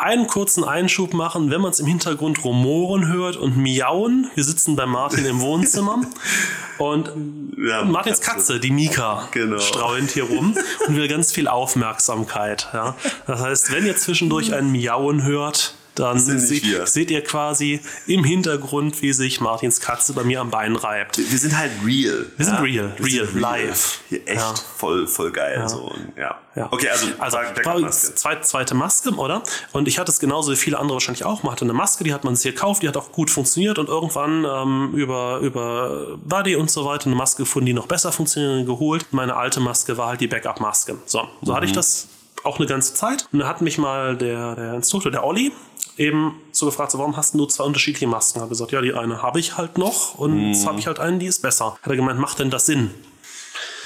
einen 0.00 0.26
kurzen 0.26 0.64
Einschub 0.64 1.14
machen, 1.14 1.50
wenn 1.50 1.60
man 1.60 1.70
es 1.70 1.80
im 1.80 1.86
Hintergrund 1.86 2.44
rumoren 2.44 3.06
hört 3.08 3.36
und 3.36 3.56
miauen. 3.56 4.30
Wir 4.34 4.44
sitzen 4.44 4.76
bei 4.76 4.86
Martin 4.86 5.24
im 5.26 5.40
Wohnzimmer 5.40 6.00
und 6.78 7.10
Ja, 7.58 7.84
Martins 7.84 8.20
Katze. 8.20 8.58
Die 8.60 8.70
Mika, 8.70 9.28
Genau. 9.32 9.58
streunt 9.58 10.10
hier 10.10 10.24
rum 10.24 10.56
und 10.86 10.96
will 10.96 11.08
ganz 11.08 11.32
viel 11.32 11.48
Aufmerksamkeit. 11.48 12.68
Ja. 12.72 12.94
Das 13.26 13.40
heißt, 13.40 13.72
wenn 13.72 13.86
ihr 13.86 13.96
zwischendurch 13.96 14.54
ein 14.54 14.70
Miauen 14.72 15.24
hört, 15.24 15.74
dann 15.94 16.18
se 16.18 16.34
wir. 16.62 16.86
seht 16.86 17.10
ihr 17.10 17.22
quasi 17.22 17.80
im 18.06 18.24
Hintergrund, 18.24 19.00
wie 19.02 19.12
sich 19.12 19.40
Martins 19.40 19.80
Katze 19.80 20.12
bei 20.12 20.24
mir 20.24 20.40
am 20.40 20.50
Bein 20.50 20.76
reibt. 20.76 21.18
Wir 21.18 21.38
sind 21.38 21.56
halt 21.56 21.70
real. 21.84 22.26
Wir 22.36 22.46
sind 22.46 22.60
real, 22.62 22.92
Wir 22.98 23.06
real, 23.06 23.26
sind 23.26 23.40
live. 23.40 23.98
Hier 24.08 24.26
echt 24.26 24.40
Ja. 24.40 24.54
voll, 24.76 25.06
voll 25.06 25.30
geil. 25.32 25.62
So. 25.68 25.78
Und, 25.90 26.12
ja. 26.16 26.38
Ja. 26.56 26.68
Okay, 26.72 26.88
also, 26.88 27.06
also 27.18 27.36
war 27.36 27.90
zweit, 27.90 28.44
zweite 28.46 28.74
Maske, 28.74 29.10
oder? 29.10 29.42
Und 29.72 29.86
ich 29.86 29.98
hatte 30.00 30.10
es 30.10 30.18
genauso 30.18 30.50
wie 30.50 30.56
viele 30.56 30.78
andere 30.78 30.94
wahrscheinlich 30.94 31.24
auch. 31.24 31.42
Man 31.44 31.52
hatte 31.52 31.64
eine 31.64 31.72
Maske, 31.72 32.02
die 32.02 32.12
hat 32.12 32.24
man 32.24 32.34
sich 32.34 32.52
gekauft, 32.54 32.82
die 32.82 32.88
hat 32.88 32.96
auch 32.96 33.12
gut 33.12 33.30
funktioniert 33.30 33.78
und 33.78 33.88
irgendwann 33.88 34.44
ähm, 34.44 34.92
über, 34.94 35.38
über 35.38 36.18
Buddy 36.24 36.56
und 36.56 36.68
so 36.70 36.84
weiter 36.84 37.06
eine 37.06 37.14
Maske 37.14 37.44
gefunden, 37.44 37.66
die 37.66 37.72
noch 37.72 37.86
besser 37.86 38.10
funktioniert, 38.10 38.66
geholt. 38.66 39.06
Meine 39.12 39.36
alte 39.36 39.60
Maske 39.60 39.96
war 39.96 40.08
halt 40.08 40.20
die 40.20 40.26
Backup-Maske. 40.26 40.96
So, 41.06 41.28
so 41.42 41.52
Mhm. 41.52 41.56
hatte 41.56 41.66
ich 41.66 41.72
das 41.72 42.08
auch 42.42 42.58
eine 42.58 42.66
ganze 42.66 42.94
Zeit. 42.94 43.28
Und 43.32 43.38
dann 43.38 43.48
hat 43.48 43.60
mich 43.60 43.78
mal 43.78 44.16
der, 44.16 44.56
der 44.56 44.74
Instruktor, 44.74 45.12
der 45.12 45.24
Olli, 45.24 45.52
eben 46.00 46.34
so 46.50 46.66
gefragt, 46.66 46.90
so, 46.92 46.98
warum 46.98 47.16
hast 47.16 47.34
du 47.34 47.46
zwei 47.46 47.64
unterschiedliche 47.64 48.06
Masken? 48.06 48.40
Habe 48.40 48.48
gesagt, 48.48 48.72
ja, 48.72 48.80
die 48.80 48.94
eine 48.94 49.22
habe 49.22 49.38
ich 49.38 49.56
halt 49.56 49.78
noch 49.78 50.14
und 50.16 50.34
Mhm. 50.34 50.52
jetzt 50.52 50.66
habe 50.66 50.78
ich 50.80 50.86
halt 50.86 50.98
eine, 50.98 51.18
die 51.18 51.26
ist 51.26 51.40
besser. 51.42 51.76
Hat 51.82 51.90
er 51.90 51.96
gemeint, 51.96 52.18
macht 52.18 52.38
denn 52.38 52.50
das 52.50 52.66
Sinn? 52.66 52.90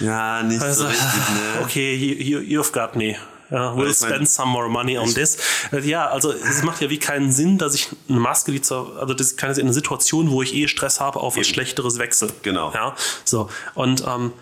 Ja, 0.00 0.42
nicht 0.42 0.60
Also, 0.62 0.82
so 0.84 0.88
richtig, 0.88 1.04
ne? 1.06 1.60
okay, 1.64 1.94
you, 1.94 2.38
you, 2.40 2.60
you've 2.60 2.72
got 2.72 2.96
me. 2.96 3.16
Ja, 3.50 3.74
we'll 3.76 3.94
spend 3.94 4.28
some 4.28 4.50
more 4.50 4.68
money 4.68 4.96
on 4.98 5.12
this. 5.12 5.36
Äh, 5.70 5.80
Ja, 5.80 6.06
also 6.08 6.32
es 6.32 6.62
macht 6.62 6.80
ja 6.80 6.88
wie 6.88 6.98
keinen 6.98 7.30
Sinn, 7.30 7.58
dass 7.58 7.74
ich 7.74 7.88
eine 8.08 8.18
Maske, 8.18 8.50
die 8.52 8.62
zur, 8.62 8.98
also 8.98 9.12
das 9.14 9.36
kann 9.36 9.50
jetzt 9.50 9.58
in 9.58 9.66
einer 9.66 9.74
Situation, 9.74 10.30
wo 10.30 10.40
ich 10.42 10.54
eh 10.54 10.66
Stress 10.66 10.98
habe, 10.98 11.20
auf 11.20 11.36
was 11.36 11.46
Schlechteres 11.46 11.98
wechsle. 11.98 12.30
Genau. 12.42 12.72
Ja, 12.72 12.96
so. 13.24 13.48
Und 13.74 14.02
ähm, 14.08 14.32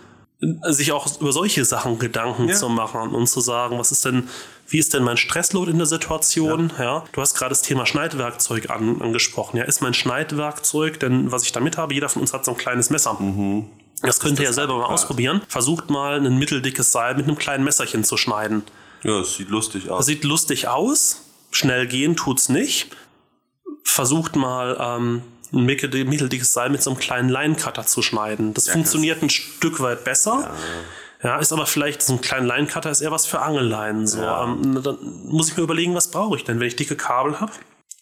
sich 0.69 0.91
auch 0.93 1.09
über 1.21 1.33
solche 1.33 1.65
Sachen 1.65 1.99
Gedanken 1.99 2.49
Ja. 2.49 2.55
zu 2.57 2.69
machen 2.69 3.11
und 3.15 3.29
zu 3.29 3.41
sagen, 3.41 3.79
was 3.79 3.93
ist 3.93 4.05
denn, 4.05 4.29
wie 4.69 4.79
ist 4.79 4.93
denn 4.93 5.05
mein 5.05 5.17
Stressload 5.17 5.71
in 5.71 5.79
der 5.79 5.87
Situation? 5.87 6.73
Ja. 6.79 7.05
Du 7.13 7.21
hast 7.21 7.35
gerade 7.35 7.51
das 7.51 7.63
Thema 7.63 7.87
Schneidwerkzeug 7.87 8.69
an, 8.71 9.01
angesprochen. 9.01 9.57
Ja, 9.59 9.65
ist 9.65 9.83
mein 9.83 9.95
Schneidwerkzeug, 9.95 10.99
denn 10.99 11.31
was 11.31 11.45
ich 11.45 11.53
damit 11.53 11.77
habe, 11.79 11.95
jeder 11.95 12.09
von 12.09 12.23
uns 12.23 12.33
hat 12.33 12.45
so 12.45 12.51
ein 12.51 12.57
kleines 12.57 12.91
Messer. 12.91 13.15
Mhm. 13.15 13.67
Das 14.03 14.19
könnt 14.19 14.41
ihr 14.41 14.47
ja 14.47 14.53
selber 14.53 14.77
mal 14.79 14.87
ausprobieren. 14.87 15.43
Versucht 15.47 15.89
mal 15.91 16.17
ein 16.25 16.37
mitteldickes 16.39 16.91
Seil 16.91 17.15
mit 17.15 17.29
einem 17.29 17.39
kleinen 17.39 17.63
Messerchen 17.63 18.03
zu 18.03 18.17
schneiden. 18.17 18.65
Ja, 19.05 19.21
es 19.21 19.37
sieht 19.37 19.49
lustig 19.49 19.89
aus. 19.91 19.99
Das 19.99 20.07
sieht 20.07 20.25
lustig 20.25 20.67
aus. 20.67 21.23
Schnell 21.53 21.87
gehen 21.87 22.17
tut's 22.17 22.49
nicht. 22.49 22.89
Versucht 23.85 24.35
mal 24.35 24.77
ähm, 24.81 25.23
ein 25.53 25.65
mittel- 25.65 26.05
mitteldickes 26.05 26.53
Seil 26.53 26.71
mit 26.71 26.83
so 26.83 26.91
einem 26.91 26.99
kleinen 26.99 27.29
Line-Cutter 27.29 27.85
zu 27.87 28.03
schneiden. 28.03 28.55
Das 28.55 28.69
funktioniert 28.69 29.23
ein 29.23 29.31
Stück 29.31 29.81
weit 29.81 30.05
besser. 30.05 30.51
Ja. 31.23 31.39
ist 31.39 31.53
aber 31.53 31.67
vielleicht 31.67 32.03
so 32.03 32.15
ein 32.15 32.21
kleiner 32.21 32.47
Line-Cutter 32.57 32.91
ist 32.91 33.01
eher 33.01 33.13
was 33.13 33.27
für 33.27 33.41
Angelleinen. 33.41 34.07
So. 34.07 34.21
Ähm, 34.23 34.83
dann 34.83 34.99
muss 35.27 35.49
ich 35.51 35.57
mir 35.57 35.63
überlegen, 35.63 35.95
was 35.95 36.11
brauche 36.11 36.37
ich 36.37 36.45
denn, 36.45 36.59
wenn 36.59 36.67
ich 36.67 36.77
dicke 36.77 36.97
Kabel 36.97 37.39
habe. 37.39 37.53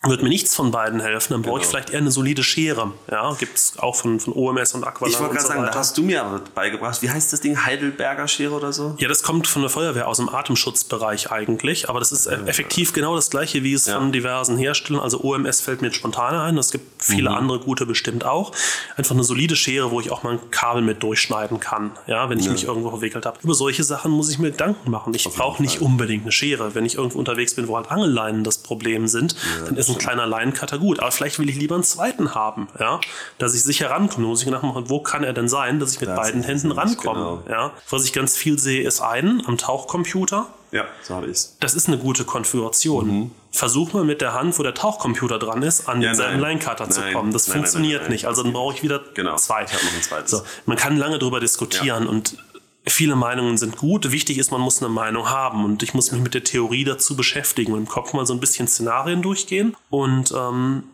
Wird 0.02 0.22
mir 0.22 0.30
nichts 0.30 0.54
von 0.54 0.70
beiden 0.70 0.98
helfen, 1.00 1.34
dann 1.34 1.42
brauche 1.42 1.58
ich 1.58 1.64
Genau. 1.64 1.70
vielleicht 1.72 1.90
eher 1.90 1.98
eine 1.98 2.10
solide 2.10 2.42
Schere. 2.42 2.92
Ja, 3.10 3.34
gibt's 3.34 3.74
auch 3.78 3.94
von, 3.96 4.18
von 4.18 4.32
OMS 4.32 4.72
und 4.72 4.82
Aqualan 4.82 5.12
Ich 5.12 5.20
wollte 5.20 5.34
gerade 5.34 5.46
so 5.46 5.52
sagen, 5.52 5.62
da 5.70 5.74
hast 5.74 5.98
du 5.98 6.02
mir 6.02 6.24
aber 6.24 6.40
beigebracht, 6.54 7.02
wie 7.02 7.10
heißt 7.10 7.30
das 7.34 7.42
Ding? 7.42 7.66
Heidelberger 7.66 8.26
Schere 8.26 8.54
oder 8.54 8.72
so? 8.72 8.94
Ja, 8.96 9.08
das 9.08 9.22
kommt 9.22 9.46
von 9.46 9.60
der 9.60 9.70
Feuerwehr 9.70 10.08
aus 10.08 10.16
dem 10.16 10.30
Atemschutzbereich 10.30 11.30
eigentlich, 11.30 11.90
aber 11.90 11.98
das 11.98 12.12
ist 12.12 12.26
effektiv 12.26 12.94
genau 12.94 13.14
das 13.14 13.28
gleiche, 13.28 13.62
wie 13.62 13.74
es 13.74 13.90
von 13.90 14.10
diversen 14.10 14.56
Herstellern, 14.56 15.02
also 15.02 15.20
OMS 15.22 15.60
fällt 15.60 15.82
mir 15.82 15.92
spontan 15.92 16.34
ein, 16.34 16.56
es 16.56 16.70
gibt 16.70 17.04
viele 17.04 17.30
andere 17.30 17.60
gute 17.60 17.84
bestimmt 17.84 18.24
auch. 18.24 18.52
Einfach 18.96 19.14
eine 19.14 19.24
solide 19.24 19.54
Schere, 19.54 19.90
wo 19.90 20.00
ich 20.00 20.10
auch 20.10 20.22
mal 20.22 20.32
ein 20.32 20.50
Kabel 20.50 20.80
mit 20.80 21.02
durchschneiden 21.02 21.60
kann, 21.60 21.90
ja, 22.06 22.30
wenn 22.30 22.38
ich 22.38 22.48
mich 22.48 22.64
irgendwo 22.64 22.88
verwickelt 22.88 23.26
habe. 23.26 23.38
Über 23.42 23.52
solche 23.52 23.84
Sachen 23.84 24.12
muss 24.12 24.30
ich 24.30 24.38
mir 24.38 24.50
Gedanken 24.50 24.90
machen. 24.90 25.12
Ich 25.12 25.24
brauche 25.28 25.60
nicht 25.62 25.82
unbedingt 25.82 26.22
eine 26.22 26.32
Schere. 26.32 26.74
Wenn 26.74 26.86
ich 26.86 26.94
irgendwo 26.94 27.18
unterwegs 27.18 27.54
bin, 27.54 27.68
wo 27.68 27.76
halt 27.76 27.90
Angelleinen 27.90 28.44
das 28.44 28.56
Problem 28.56 29.06
sind, 29.06 29.36
dann 29.66 29.76
ist 29.76 29.89
ein 29.92 29.98
kleiner 29.98 30.26
Leinencutter 30.26 30.78
gut. 30.78 31.00
Aber 31.00 31.10
vielleicht 31.10 31.38
will 31.38 31.48
ich 31.48 31.56
lieber 31.56 31.74
einen 31.74 31.84
zweiten 31.84 32.34
haben, 32.34 32.68
ja, 32.78 33.00
dass 33.38 33.54
ich 33.54 33.62
sicher 33.62 33.90
rankomme. 33.90 34.26
Muss 34.26 34.42
ich 34.42 34.48
nachmachen, 34.48 34.88
wo 34.88 35.00
kann 35.00 35.24
er 35.24 35.32
denn 35.32 35.48
sein, 35.48 35.80
dass 35.80 35.94
ich 35.94 36.00
mit 36.00 36.10
Das 36.10 36.16
beiden 36.16 36.42
Händen 36.42 36.72
rankomme. 36.72 37.42
genau. 37.42 37.42
Ja, 37.48 37.72
was 37.88 38.04
ich 38.04 38.12
ganz 38.12 38.36
viel 38.36 38.58
sehe, 38.58 38.82
ist 38.86 39.00
einen 39.00 39.44
am 39.46 39.58
Tauchcomputer. 39.58 40.46
Ja, 40.72 40.84
so 41.02 41.14
habe 41.16 41.26
ich 41.26 41.32
es. 41.32 41.56
Das 41.58 41.74
ist 41.74 41.88
eine 41.88 41.98
gute 41.98 42.24
Konfiguration. 42.24 43.32
Versuch 43.50 43.92
mal 43.92 44.04
mit 44.04 44.20
der 44.20 44.34
Hand, 44.34 44.56
wo 44.56 44.62
der 44.62 44.74
Tauchcomputer 44.74 45.40
dran 45.40 45.62
ist, 45.62 45.88
an 45.88 45.96
Mhm. 45.98 46.02
Ja, 46.04 46.08
denselben. 46.10 46.40
Line-Cutter 46.40 46.88
zu 46.90 47.00
kommen. 47.12 47.32
Das 47.32 47.48
Nein, 47.48 47.56
funktioniert 47.56 48.02
nein, 48.02 48.04
nein. 48.04 48.12
nicht. 48.12 48.26
Also 48.26 48.44
dann 48.44 48.52
brauche 48.52 48.74
ich 48.76 48.82
wieder 48.84 49.00
Genau. 49.14 49.34
zwei. 49.36 49.64
Ich 49.64 49.72
noch 49.72 49.80
ein 49.80 50.02
zweites. 50.02 50.30
So, 50.30 50.42
man 50.66 50.76
kann 50.76 50.96
lange 50.96 51.18
darüber 51.18 51.40
diskutieren 51.40 52.06
und 52.06 52.36
viele 52.86 53.16
Meinungen 53.16 53.58
sind 53.58 53.76
gut. 53.76 54.10
Wichtig 54.10 54.38
ist, 54.38 54.50
man 54.50 54.60
muss 54.60 54.82
eine 54.82 54.88
Meinung 54.88 55.28
haben 55.28 55.64
und 55.64 55.82
ich 55.82 55.94
muss 55.94 56.12
mich 56.12 56.20
mit 56.22 56.34
der 56.34 56.44
Theorie 56.44 56.84
dazu 56.84 57.16
beschäftigen 57.16 57.72
und 57.72 57.80
im 57.80 57.88
Kopf 57.88 58.12
mal 58.12 58.26
so 58.26 58.34
ein 58.34 58.40
bisschen 58.40 58.68
Szenarien 58.68 59.22
durchgehen. 59.22 59.76
Und 59.90 60.32
ähm, 60.36 60.84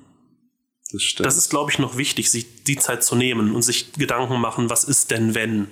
Das 0.92 1.02
stimmt. 1.02 1.26
das 1.26 1.36
ist, 1.36 1.50
glaube 1.50 1.70
ich, 1.70 1.78
noch 1.78 1.96
wichtig, 1.96 2.30
sich 2.30 2.64
die 2.64 2.76
Zeit 2.76 3.04
zu 3.04 3.16
nehmen 3.16 3.54
und 3.54 3.62
sich 3.62 3.92
Gedanken 3.92 4.40
machen, 4.40 4.70
was 4.70 4.84
ist 4.84 5.10
denn, 5.10 5.34
wenn? 5.34 5.68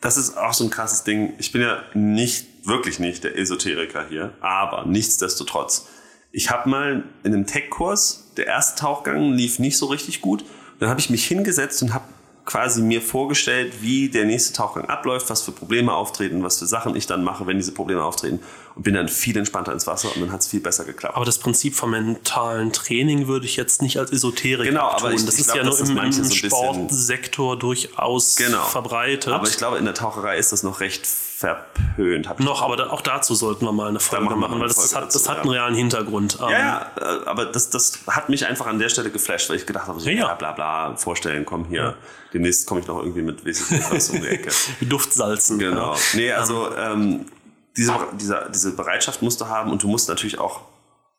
das 0.00 0.16
ist 0.16 0.36
auch 0.36 0.52
so 0.52 0.64
ein 0.64 0.70
krasses 0.70 1.04
Ding. 1.04 1.34
Ich 1.38 1.52
bin 1.52 1.62
ja 1.62 1.82
nicht, 1.94 2.46
wirklich 2.64 2.98
nicht 2.98 3.24
der 3.24 3.36
Esoteriker 3.36 4.06
hier, 4.08 4.32
aber 4.40 4.84
nichtsdestotrotz. 4.86 5.88
Ich 6.30 6.50
habe 6.50 6.68
mal 6.68 7.04
in 7.24 7.34
einem 7.34 7.46
Tech-Kurs, 7.46 8.32
der 8.36 8.46
erste 8.46 8.80
Tauchgang 8.80 9.32
lief 9.32 9.58
nicht 9.58 9.78
so 9.78 9.86
richtig 9.86 10.20
gut. 10.20 10.44
Dann 10.78 10.88
habe 10.88 11.00
ich 11.00 11.10
mich 11.10 11.26
hingesetzt 11.26 11.82
und 11.82 11.94
habe 11.94 12.04
quasi 12.48 12.80
mir 12.80 13.02
vorgestellt, 13.02 13.82
wie 13.82 14.08
der 14.08 14.24
nächste 14.24 14.54
Tauchgang 14.54 14.86
abläuft, 14.86 15.28
was 15.28 15.42
für 15.42 15.52
Probleme 15.52 15.92
auftreten, 15.92 16.42
was 16.42 16.58
für 16.58 16.66
Sachen 16.66 16.96
ich 16.96 17.06
dann 17.06 17.22
mache, 17.22 17.46
wenn 17.46 17.58
diese 17.58 17.72
Probleme 17.72 18.02
auftreten. 18.02 18.40
Und 18.78 18.84
bin 18.84 18.94
dann 18.94 19.08
viel 19.08 19.36
entspannter 19.36 19.72
ins 19.72 19.86
Wasser 19.88 20.08
und 20.14 20.20
dann 20.22 20.30
hat 20.32 20.40
es 20.40 20.46
viel 20.46 20.60
besser 20.60 20.84
geklappt. 20.84 21.16
Aber 21.16 21.24
das 21.24 21.38
Prinzip 21.38 21.74
vom 21.74 21.90
mentalen 21.90 22.72
Training 22.72 23.26
würde 23.26 23.44
ich 23.44 23.56
jetzt 23.56 23.82
nicht 23.82 23.98
als 23.98 24.12
Esoterik 24.12 24.64
Genau, 24.66 24.88
aber 24.88 25.12
ich- 25.12 25.24
das 25.26 25.34
ich 25.34 25.40
ist 25.40 25.46
glaub, 25.46 25.56
ja 25.56 25.62
nur 25.64 25.76
das 25.76 25.88
im, 25.90 25.98
im 25.98 26.12
so 26.12 26.32
Sportsektor 26.34 27.58
durchaus 27.58 28.36
Genau. 28.36 28.62
verbreitet. 28.62 29.32
Aber 29.32 29.48
ich 29.48 29.56
glaube, 29.56 29.78
in 29.78 29.84
der 29.84 29.94
Taucherei 29.94 30.38
ist 30.38 30.52
das 30.52 30.62
noch 30.62 30.78
recht 30.80 31.04
verpönt. 31.06 32.28
noch, 32.40 32.62
aber 32.62 32.76
da, 32.76 32.90
auch 32.90 33.00
dazu 33.00 33.34
sollten 33.34 33.64
wir 33.64 33.72
mal 33.72 33.88
eine 33.88 34.00
Folge 34.00 34.24
machen 34.26 34.40
machen, 34.40 34.60
weil 34.60 34.68
das, 34.68 34.76
Folge 34.76 34.94
hat, 34.96 35.14
das 35.14 35.22
dazu, 35.24 35.28
hat 35.30 35.36
ja. 35.38 35.42
einen 35.42 35.50
realen 35.52 35.74
Hintergrund. 35.74 36.38
Ähm, 36.40 36.48
Ja, 36.50 36.58
ja, 36.58 36.90
äh, 37.00 37.26
aber 37.26 37.46
das, 37.46 37.70
das 37.70 37.98
hat 38.08 38.28
mich 38.28 38.46
einfach 38.46 38.66
an 38.66 38.78
der 38.78 38.88
Stelle 38.88 39.10
geflasht, 39.10 39.48
weil 39.50 39.56
ich 39.56 39.66
gedacht 39.66 39.86
habe, 39.88 40.00
so, 40.00 40.08
Ja, 40.08 40.14
ja, 40.16 40.26
ja. 40.28 40.34
bla 40.34 40.52
bla, 40.52 40.96
vorstellen, 40.96 41.44
komm 41.44 41.64
hier. 41.66 41.96
Demnächst 42.32 42.66
komme 42.66 42.80
ich 42.80 42.86
noch 42.86 42.98
irgendwie 42.98 43.22
mit 43.22 43.44
weiß 43.46 43.60
ich 43.62 43.70
nicht 43.70 43.90
was 43.90 44.10
um 44.10 44.20
die 44.20 44.26
Ecke. 44.28 44.50
Wie 44.80 44.86
Duftsalzen. 44.88 45.58
Genau. 45.58 45.94
Ja. 45.94 45.98
Nee, 46.14 46.32
also 46.32 46.68
ähm, 46.76 47.24
diese, 47.78 47.94
diese, 48.20 48.50
diese 48.52 48.72
Bereitschaft 48.76 49.22
musst 49.22 49.40
du 49.40 49.46
haben 49.46 49.70
und 49.70 49.82
du 49.82 49.88
musst 49.88 50.08
natürlich 50.08 50.38
auch, 50.38 50.60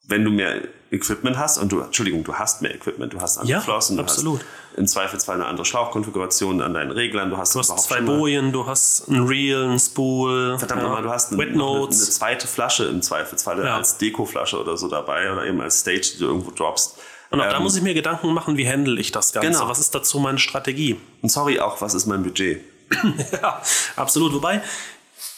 wenn 0.07 0.23
du 0.25 0.31
mehr 0.31 0.61
Equipment 0.91 1.37
hast, 1.37 1.57
und 1.59 1.71
du, 1.71 1.79
Entschuldigung, 1.81 2.23
du 2.23 2.33
hast 2.35 2.61
mehr 2.63 2.73
Equipment, 2.73 3.13
du 3.13 3.21
hast 3.21 3.37
andere 3.37 3.51
Ja, 3.57 3.61
Flossen, 3.61 3.95
du 3.97 4.03
absolut. 4.03 4.39
hast 4.41 4.77
im 4.77 4.87
Zweifelsfall 4.87 5.35
eine 5.35 5.45
andere 5.45 5.65
Schlauchkonfiguration 5.65 6.61
an 6.61 6.73
deinen 6.73 6.91
Reglern, 6.91 7.29
du 7.29 7.37
hast, 7.37 7.53
Du 7.55 7.59
hast 7.59 7.77
zwei 7.83 8.01
Bojen, 8.01 8.51
du 8.51 8.65
hast 8.65 9.07
ein 9.07 9.23
Reel, 9.27 9.69
ein 9.69 9.79
Spool. 9.79 10.57
Verdammt 10.57 10.81
ja, 10.81 10.87
nochmal, 10.87 11.03
du 11.03 11.09
hast 11.11 11.31
eine, 11.31 11.43
eine, 11.43 11.53
eine 11.63 11.89
zweite 11.89 12.47
Flasche 12.47 12.85
im 12.85 13.01
Zweifelsfall 13.01 13.63
Ja. 13.63 13.75
als 13.77 13.97
Dekoflasche 13.97 14.59
oder 14.59 14.77
so 14.77 14.87
dabei 14.87 15.31
oder 15.31 15.45
eben 15.45 15.61
als 15.61 15.79
Stage, 15.81 16.11
die 16.15 16.19
du 16.19 16.25
irgendwo 16.25 16.51
droppst. 16.51 16.95
Und 17.31 17.39
auch 17.41 17.45
da 17.45 17.57
Ähm, 17.57 17.63
muss 17.63 17.75
ich 17.75 17.83
mir 17.83 17.93
Gedanken 17.93 18.33
machen, 18.33 18.57
wie 18.57 18.67
handle 18.67 18.99
ich 18.99 19.11
das 19.11 19.31
Ganze? 19.31 19.51
Genau. 19.51 19.69
Was 19.69 19.77
ist 19.79 19.93
dazu 19.93 20.17
meine 20.19 20.39
Strategie? 20.39 20.99
Und 21.21 21.29
sorry 21.31 21.59
auch, 21.59 21.79
was 21.81 21.93
ist 21.93 22.07
mein 22.07 22.23
Budget? 22.23 22.61
ja, 23.31 23.61
absolut. 23.95 24.33
Wobei, 24.33 24.61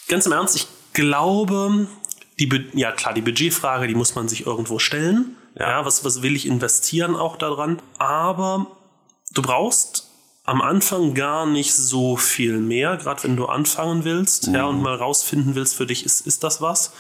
ganz 0.07 0.25
im 0.25 0.31
Ernst, 0.31 0.55
ich 0.55 0.67
glaube, 0.93 1.87
die, 2.39 2.69
ja 2.73 2.91
klar, 2.91 3.13
die 3.13 3.21
Budgetfrage, 3.21 3.87
die 3.87 3.95
muss 3.95 4.15
man 4.15 4.27
sich 4.27 4.45
irgendwo 4.45 4.79
stellen. 4.79 5.35
Ja. 5.57 5.69
Ja, 5.69 5.85
was, 5.85 6.05
was 6.05 6.21
will 6.21 6.35
ich 6.35 6.45
investieren 6.45 7.15
auch 7.15 7.35
daran? 7.35 7.81
Aber 7.97 8.67
du 9.33 9.41
brauchst 9.41 10.09
am 10.43 10.61
Anfang 10.61 11.13
gar 11.13 11.45
nicht 11.45 11.73
so 11.73 12.17
viel 12.17 12.59
mehr, 12.59 12.97
gerade 12.97 13.23
wenn 13.23 13.35
du 13.35 13.45
anfangen 13.45 14.03
willst, 14.03 14.47
ja, 14.47 14.65
und 14.65 14.81
mal 14.81 14.95
rausfinden 14.95 15.55
willst 15.55 15.75
für 15.75 15.85
dich, 15.85 16.03
ist, 16.05 16.25
ist 16.25 16.43
das 16.43 16.61
was? 16.61 16.93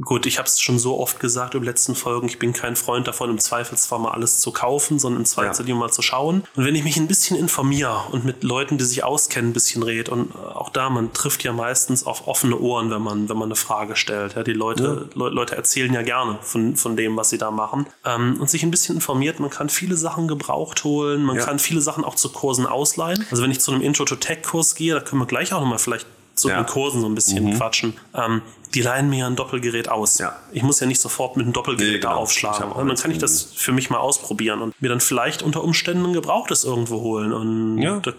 Gut, 0.00 0.26
ich 0.26 0.38
habe 0.38 0.48
es 0.48 0.60
schon 0.60 0.80
so 0.80 0.98
oft 0.98 1.20
gesagt 1.20 1.54
in 1.54 1.60
den 1.60 1.66
letzten 1.66 1.94
Folgen, 1.94 2.26
ich 2.26 2.40
bin 2.40 2.52
kein 2.52 2.74
Freund 2.74 3.06
davon, 3.06 3.30
im 3.30 3.38
Zweifelsfall 3.38 4.00
mal 4.00 4.10
alles 4.10 4.40
zu 4.40 4.50
kaufen, 4.50 4.98
sondern 4.98 5.20
im 5.20 5.24
Zweifelsfall 5.24 5.72
mal 5.74 5.90
zu 5.92 6.02
schauen. 6.02 6.42
Und 6.56 6.64
wenn 6.64 6.74
ich 6.74 6.82
mich 6.82 6.96
ein 6.96 7.06
bisschen 7.06 7.36
informiere 7.36 8.02
und 8.10 8.24
mit 8.24 8.42
Leuten, 8.42 8.76
die 8.76 8.84
sich 8.84 9.04
auskennen, 9.04 9.50
ein 9.50 9.52
bisschen 9.52 9.84
rede, 9.84 10.10
und 10.10 10.32
äh, 10.34 10.38
auch 10.38 10.70
da, 10.70 10.90
man 10.90 11.12
trifft 11.12 11.44
ja 11.44 11.52
meistens 11.52 12.04
auf 12.06 12.26
offene 12.26 12.58
Ohren, 12.58 12.90
wenn 12.90 13.02
man, 13.02 13.28
wenn 13.28 13.36
man 13.36 13.46
eine 13.48 13.56
Frage 13.56 13.94
stellt. 13.94 14.34
Ja, 14.34 14.42
die 14.42 14.52
Leute, 14.52 15.08
Le 15.14 15.28
Leute 15.28 15.56
erzählen 15.56 15.92
ja 15.92 16.02
gerne 16.02 16.38
von, 16.42 16.74
von 16.74 16.96
dem, 16.96 17.16
was 17.16 17.30
sie 17.30 17.38
da 17.38 17.52
machen. 17.52 17.86
Ähm, 18.04 18.38
und 18.40 18.50
sich 18.50 18.64
ein 18.64 18.72
bisschen 18.72 18.96
informiert, 18.96 19.38
man 19.38 19.50
kann 19.50 19.68
viele 19.68 19.96
Sachen 19.96 20.26
gebraucht 20.26 20.82
holen, 20.82 21.22
man 21.22 21.36
Ja. 21.36 21.44
kann 21.44 21.60
viele 21.60 21.80
Sachen 21.80 22.02
auch 22.04 22.16
zu 22.16 22.30
Kursen 22.30 22.66
ausleihen. 22.66 23.24
Also 23.30 23.44
wenn 23.44 23.52
ich 23.52 23.60
zu 23.60 23.70
einem 23.70 23.80
Intro-to-Tech-Kurs 23.80 24.74
gehe, 24.74 24.94
da 24.94 25.00
können 25.00 25.22
wir 25.22 25.26
gleich 25.26 25.52
auch 25.52 25.60
nochmal 25.60 25.78
vielleicht 25.78 26.06
zu 26.34 26.48
Ja. 26.48 26.60
Mhm. 26.60 26.64
den 26.66 26.72
Kursen 26.72 27.00
so 27.00 27.06
ein 27.08 27.14
bisschen 27.14 27.56
quatschen. 27.56 27.94
Ähm, 28.14 28.42
die 28.74 28.82
leihen 28.82 29.08
mir 29.08 29.26
ein 29.26 29.36
Doppelgerät 29.36 29.88
aus. 29.88 30.18
Ja. 30.18 30.36
Ich 30.52 30.62
muss 30.64 30.80
ja 30.80 30.86
nicht 30.88 31.00
sofort 31.00 31.36
mit 31.36 31.44
einem 31.46 31.52
Doppelgerät 31.52 31.92
Nee, 31.92 31.98
da 32.00 32.08
genau. 32.10 32.22
aufschlagen. 32.22 32.60
Hab 32.60 32.72
auch 32.76 32.80
Und 32.80 32.88
dann 32.88 32.96
kann 32.96 33.10
ich 33.12 33.18
das 33.18 33.42
für 33.54 33.70
mich 33.72 33.88
mal 33.90 33.98
ausprobieren 33.98 34.60
und 34.62 34.80
mir 34.82 34.88
dann 34.88 35.00
vielleicht 35.00 35.42
unter 35.42 35.62
Umständen 35.62 36.04
ein 36.06 36.12
Gebrauchtes 36.12 36.64
irgendwo 36.64 37.00
holen. 37.00 37.32
Und 37.32 37.78
Ja. 37.78 38.00
da- 38.00 38.12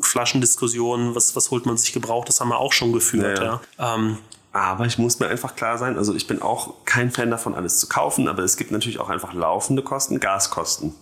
Flaschendiskussionen, 0.00 1.14
was, 1.14 1.36
was 1.36 1.50
holt 1.50 1.66
man 1.66 1.76
sich 1.76 1.92
Gebrauchtes, 1.92 2.40
haben 2.40 2.48
wir 2.48 2.58
auch 2.58 2.72
schon 2.72 2.92
geführt. 2.92 3.38
Ja, 3.38 3.44
Ja, 3.44 3.60
ja. 3.78 3.94
Ähm, 3.94 4.18
Aber 4.52 4.84
ich 4.86 4.98
muss 4.98 5.20
mir 5.20 5.28
einfach 5.28 5.54
klar 5.54 5.78
sein, 5.78 5.96
also 5.96 6.12
ich 6.14 6.26
bin 6.26 6.42
auch 6.42 6.74
kein 6.84 7.12
Fan 7.12 7.30
davon, 7.30 7.54
alles 7.54 7.78
zu 7.78 7.86
kaufen, 7.88 8.26
aber 8.28 8.42
es 8.42 8.56
gibt 8.56 8.72
natürlich 8.72 8.98
auch 8.98 9.08
einfach 9.08 9.32
laufende 9.32 9.82
Kosten, 9.82 10.18
Gaskosten. 10.18 10.92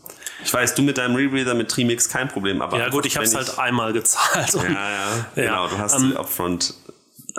Ich 0.44 0.52
weiß, 0.52 0.74
du 0.74 0.82
mit 0.82 0.98
deinem 0.98 1.16
Rebreather 1.16 1.54
mit 1.54 1.68
Trimix 1.68 2.08
kein 2.08 2.28
Problem, 2.28 2.62
aber 2.62 2.78
ja 2.78 2.88
gut, 2.88 3.06
ich 3.06 3.16
habe 3.16 3.26
es 3.26 3.34
halt 3.34 3.58
einmal 3.58 3.92
gezahlt. 3.92 4.54
Und, 4.54 4.64
Ja, 4.64 4.90
ja, 4.90 5.26
genau, 5.34 5.68
du 5.68 5.78
hast 5.78 5.94
ähm, 5.94 6.10
die 6.10 6.16
Upfront. 6.16 6.74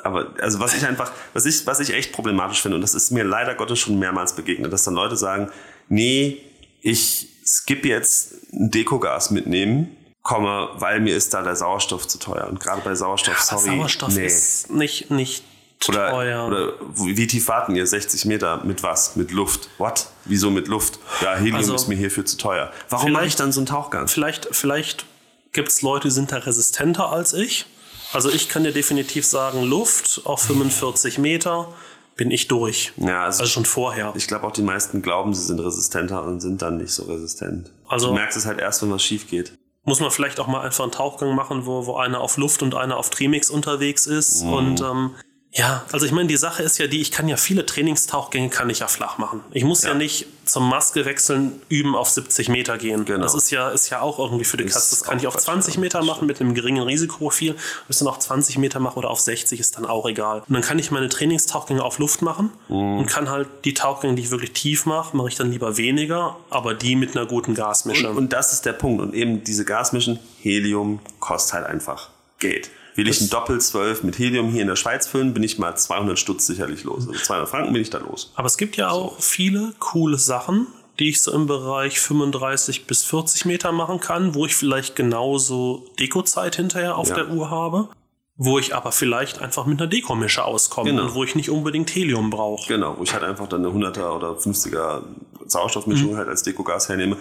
Aber 0.03 0.33
also 0.41 0.59
was 0.59 0.75
ich 0.75 0.85
einfach, 0.85 1.11
was 1.33 1.45
ich, 1.45 1.65
was 1.65 1.79
ich 1.79 1.93
echt 1.93 2.11
problematisch 2.11 2.61
finde, 2.61 2.75
und 2.75 2.81
das 2.81 2.93
ist 2.93 3.11
mir 3.11 3.23
leider 3.23 3.55
Gottes 3.55 3.79
schon 3.79 3.99
mehrmals 3.99 4.35
begegnet, 4.35 4.71
dass 4.71 4.83
dann 4.83 4.93
Leute 4.93 5.15
sagen, 5.15 5.49
nee, 5.87 6.37
ich 6.81 7.27
skip 7.45 7.85
jetzt 7.85 8.53
ein 8.53 8.71
Dekogas 8.71 9.31
mitnehmen, 9.31 9.95
komme, 10.21 10.69
weil 10.75 10.99
mir 10.99 11.15
ist 11.15 11.33
da 11.33 11.41
der 11.41 11.55
Sauerstoff 11.55 12.07
zu 12.07 12.19
teuer. 12.19 12.47
Und 12.47 12.59
gerade 12.59 12.81
bei 12.81 12.95
Sauerstoff, 12.95 13.35
aber 13.49 13.59
sorry. 13.61 13.77
Sauerstoff 13.77 14.15
nee. 14.15 14.25
ist 14.25 14.69
nicht, 14.69 15.09
nicht 15.09 15.43
Oder, 15.87 16.09
teuer. 16.11 16.45
oder 16.47 16.73
wie 16.95 17.25
tief 17.27 17.47
warten 17.47 17.75
ihr? 17.75 17.87
60 17.87 18.25
Meter 18.25 18.63
mit 18.65 18.83
was? 18.83 19.15
Mit 19.15 19.31
Luft. 19.31 19.69
What? 19.77 20.07
Wieso 20.25 20.51
mit 20.51 20.67
Luft? 20.67 20.99
Ja, 21.21 21.35
Helium 21.35 21.55
Also, 21.55 21.73
ist 21.73 21.87
mir 21.87 21.95
hierfür 21.95 22.25
zu 22.25 22.37
teuer. 22.37 22.71
Warum 22.89 23.11
mache 23.13 23.25
ich 23.25 23.35
dann 23.37 23.51
so 23.51 23.61
einen 23.61 23.67
Tauchgang? 23.67 24.07
vielleicht, 24.07 24.49
vielleicht 24.51 25.05
gibt 25.53 25.69
es 25.69 25.81
Leute, 25.81 26.09
die 26.09 26.13
sind 26.13 26.31
da 26.31 26.37
resistenter 26.37 27.09
als 27.11 27.33
ich. 27.33 27.65
Also 28.11 28.29
ich 28.29 28.49
kann 28.49 28.63
dir 28.63 28.71
definitiv 28.73 29.25
sagen, 29.25 29.63
Luft 29.63 30.21
auf 30.25 30.41
45 30.41 31.17
Meter 31.17 31.71
bin 32.15 32.29
ich 32.31 32.47
durch. 32.49 32.91
Ja, 32.97 33.23
also, 33.23 33.41
Also 33.41 33.53
schon 33.53 33.65
vorher. 33.65 34.11
ich 34.17 34.27
glaube 34.27 34.45
auch 34.45 34.51
die 34.51 34.61
meisten 34.63 35.01
glauben, 35.01 35.33
sie 35.33 35.43
sind 35.43 35.59
resistenter 35.61 36.23
und 36.23 36.41
sind 36.41 36.61
dann 36.61 36.77
nicht 36.77 36.91
so 36.91 37.03
resistent. 37.03 37.71
Also- 37.87 38.07
du 38.07 38.13
merkst 38.15 38.37
es 38.37 38.45
halt 38.45 38.59
erst, 38.59 38.81
wenn 38.81 38.91
was 38.91 39.01
schief 39.03 39.29
geht. 39.29 39.53
Muss 39.85 40.01
man 40.01 40.11
vielleicht 40.11 40.39
auch 40.41 40.47
mal 40.47 40.61
einfach 40.61 40.83
einen 40.83 40.91
Tauchgang 40.91 41.33
machen, 41.35 41.65
wo, 41.65 41.85
wo 41.85 41.95
einer 41.95 42.19
auf 42.19 42.35
Luft 42.35 42.61
und 42.61 42.75
einer 42.75 42.97
auf 42.97 43.09
Trimix 43.09 43.49
unterwegs 43.49 44.05
ist. 44.07 44.43
Und 44.43 44.81
ähm, 44.81 45.15
ja, 45.51 45.83
also 45.91 46.05
ich 46.05 46.11
meine, 46.11 46.27
die 46.27 46.37
Sache 46.37 46.61
ist 46.61 46.77
ja 46.77 46.85
die, 46.85 47.01
ich 47.01 47.11
kann 47.11 47.27
ja 47.27 47.35
viele 47.35 47.65
Trainingstauchgänge 47.65 48.49
kann 48.49 48.69
ich 48.69 48.79
ja 48.79 48.87
flach 48.87 49.17
machen. 49.17 49.41
Ich 49.51 49.63
muss 49.63 49.81
ja, 49.81 49.89
Ja. 49.89 49.95
nicht 49.95 50.27
zum 50.45 50.69
Maske 50.69 51.05
wechseln, 51.05 51.59
üben 51.69 51.95
auf 51.95 52.09
70 52.09 52.49
Meter 52.49 52.77
gehen. 52.77 53.05
Genau. 53.05 53.23
Das 53.23 53.33
ist 53.33 53.49
ja, 53.49 53.69
ist 53.69 53.89
ja 53.89 54.01
auch 54.01 54.19
irgendwie 54.19 54.45
für 54.45 54.57
die 54.57 54.65
Katze. 54.65 54.91
Das 54.91 55.03
kann 55.03 55.17
ich 55.17 55.25
auf 55.27 55.33
Quatsch, 55.33 55.45
20 55.45 55.75
ja. 55.75 55.79
Meter 55.81 56.03
machen 56.03 56.27
mit 56.27 56.39
einem 56.39 56.53
geringen 56.53 56.83
Risikoprofil. 56.83 57.51
Ob 57.53 57.57
ich 57.89 57.97
dann 57.97 58.07
auf 58.07 58.19
20 58.19 58.57
Meter 58.59 58.79
mache 58.79 58.97
oder 58.97 59.09
auf 59.09 59.19
60 59.19 59.59
ist 59.59 59.75
dann 59.77 59.85
auch 59.87 60.07
egal. 60.07 60.43
Und 60.47 60.53
dann 60.53 60.61
kann 60.61 60.77
ich 60.77 60.91
meine 60.91 61.09
Trainingstauchgänge 61.09 61.83
auf 61.83 61.97
Luft 61.97 62.21
machen 62.21 62.51
Mhm. 62.67 62.99
und 62.99 63.05
kann 63.07 63.29
halt 63.29 63.47
die 63.65 63.73
Tauchgänge, 63.73 64.15
die 64.15 64.21
ich 64.23 64.31
wirklich 64.31 64.53
tief 64.53 64.85
mache, 64.85 65.17
mache 65.17 65.29
ich 65.29 65.35
dann 65.35 65.51
lieber 65.51 65.77
weniger, 65.77 66.37
aber 66.51 66.75
die 66.75 66.95
mit 66.95 67.15
einer 67.17 67.25
guten 67.25 67.55
Gasmische. 67.55 68.09
Und, 68.09 68.17
und 68.17 68.33
das 68.33 68.53
ist 68.53 68.65
der 68.65 68.73
Punkt. 68.73 69.01
Und 69.01 69.13
eben 69.15 69.43
diese 69.43 69.65
Gasmischen, 69.65 70.19
Helium 70.41 70.99
kostet 71.19 71.53
halt 71.53 71.65
einfach 71.65 72.09
Geld. 72.39 72.69
Will 72.99 73.07
ich 73.09 73.21
ein 73.21 73.29
Doppel 73.29 73.59
12 73.61 74.03
mit 74.03 74.17
Helium 74.19 74.49
hier 74.51 74.61
in 74.61 74.67
der 74.67 74.75
Schweiz 74.75 75.07
füllen, 75.07 75.33
bin 75.33 75.43
ich 75.43 75.57
mal 75.59 75.75
200 75.75 76.17
Stutz 76.19 76.45
sicherlich 76.47 76.83
los. 76.83 77.07
Also 77.07 77.19
200 77.19 77.49
Franken 77.49 77.73
bin 77.73 77.81
ich 77.81 77.89
da 77.89 77.97
los. 77.99 78.31
Aber 78.35 78.45
es 78.47 78.57
gibt 78.57 78.75
ja 78.77 78.89
auch 78.89 79.19
viele 79.19 79.73
coole 79.79 80.17
Sachen, 80.17 80.67
die 80.99 81.09
ich 81.09 81.21
so 81.21 81.31
im 81.31 81.47
Bereich 81.47 81.99
35 81.99 82.85
bis 82.87 83.03
40 83.05 83.45
Meter 83.45 83.71
machen 83.71 83.99
kann, 83.99 84.35
wo 84.35 84.45
ich 84.45 84.55
vielleicht 84.55 84.95
genauso 84.95 85.85
Dekozeit 85.99 86.55
hinterher 86.57 86.97
auf 86.97 87.09
Ja. 87.09 87.15
der 87.15 87.29
Uhr 87.29 87.49
habe, 87.49 87.87
wo 88.35 88.59
ich 88.59 88.75
aber 88.75 88.91
vielleicht 88.91 89.39
einfach 89.39 89.65
mit 89.65 89.79
einer 89.81 89.89
Dekomische 89.89 90.43
auskomme 90.43 90.89
Genau. 90.91 91.03
und 91.03 91.13
wo 91.15 91.23
ich 91.23 91.35
nicht 91.35 91.49
unbedingt 91.49 91.93
Helium 91.95 92.29
brauche. 92.29 92.67
Genau, 92.67 92.97
wo 92.97 93.03
ich 93.03 93.13
halt 93.13 93.23
einfach 93.23 93.47
dann 93.47 93.65
eine 93.65 93.73
100er 93.73 94.11
oder 94.15 94.31
50er 94.37 95.01
Mhm. 95.01 95.05
Sauerstoffmischung 95.45 96.15
halt 96.17 96.27
als 96.27 96.43
Dekogas 96.43 96.89
hernehme. 96.89 97.17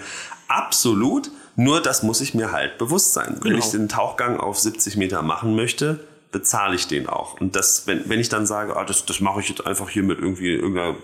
Absolut, 0.49 1.31
nur 1.57 1.81
das 1.83 2.03
muss 2.03 2.21
ich 2.21 2.35
mir 2.35 2.53
halt 2.53 2.79
bewusst 2.79 3.13
sein. 3.15 3.37
Wenn 3.43 3.53
Genau. 3.53 3.65
ich 3.65 3.71
den 3.71 3.89
Tauchgang 3.89 4.41
auf 4.41 4.59
70 4.59 4.97
Meter 4.97 5.23
machen 5.23 5.55
möchte, 5.55 6.01
bezahle 6.33 6.75
ich 6.75 6.87
den 6.89 7.09
auch. 7.09 7.41
Und 7.41 7.55
das, 7.57 7.87
wenn, 7.87 8.09
wenn 8.09 8.19
ich 8.21 8.29
dann 8.29 8.47
sage, 8.47 8.77
ah, 8.77 8.85
das, 8.85 9.05
das 9.07 9.21
mache 9.21 9.41
ich 9.41 9.49
jetzt 9.49 9.67
einfach 9.67 9.89
hier 9.89 10.03
mit 10.03 10.19
irgendwie 10.19 10.55
irgendeiner 10.55 10.97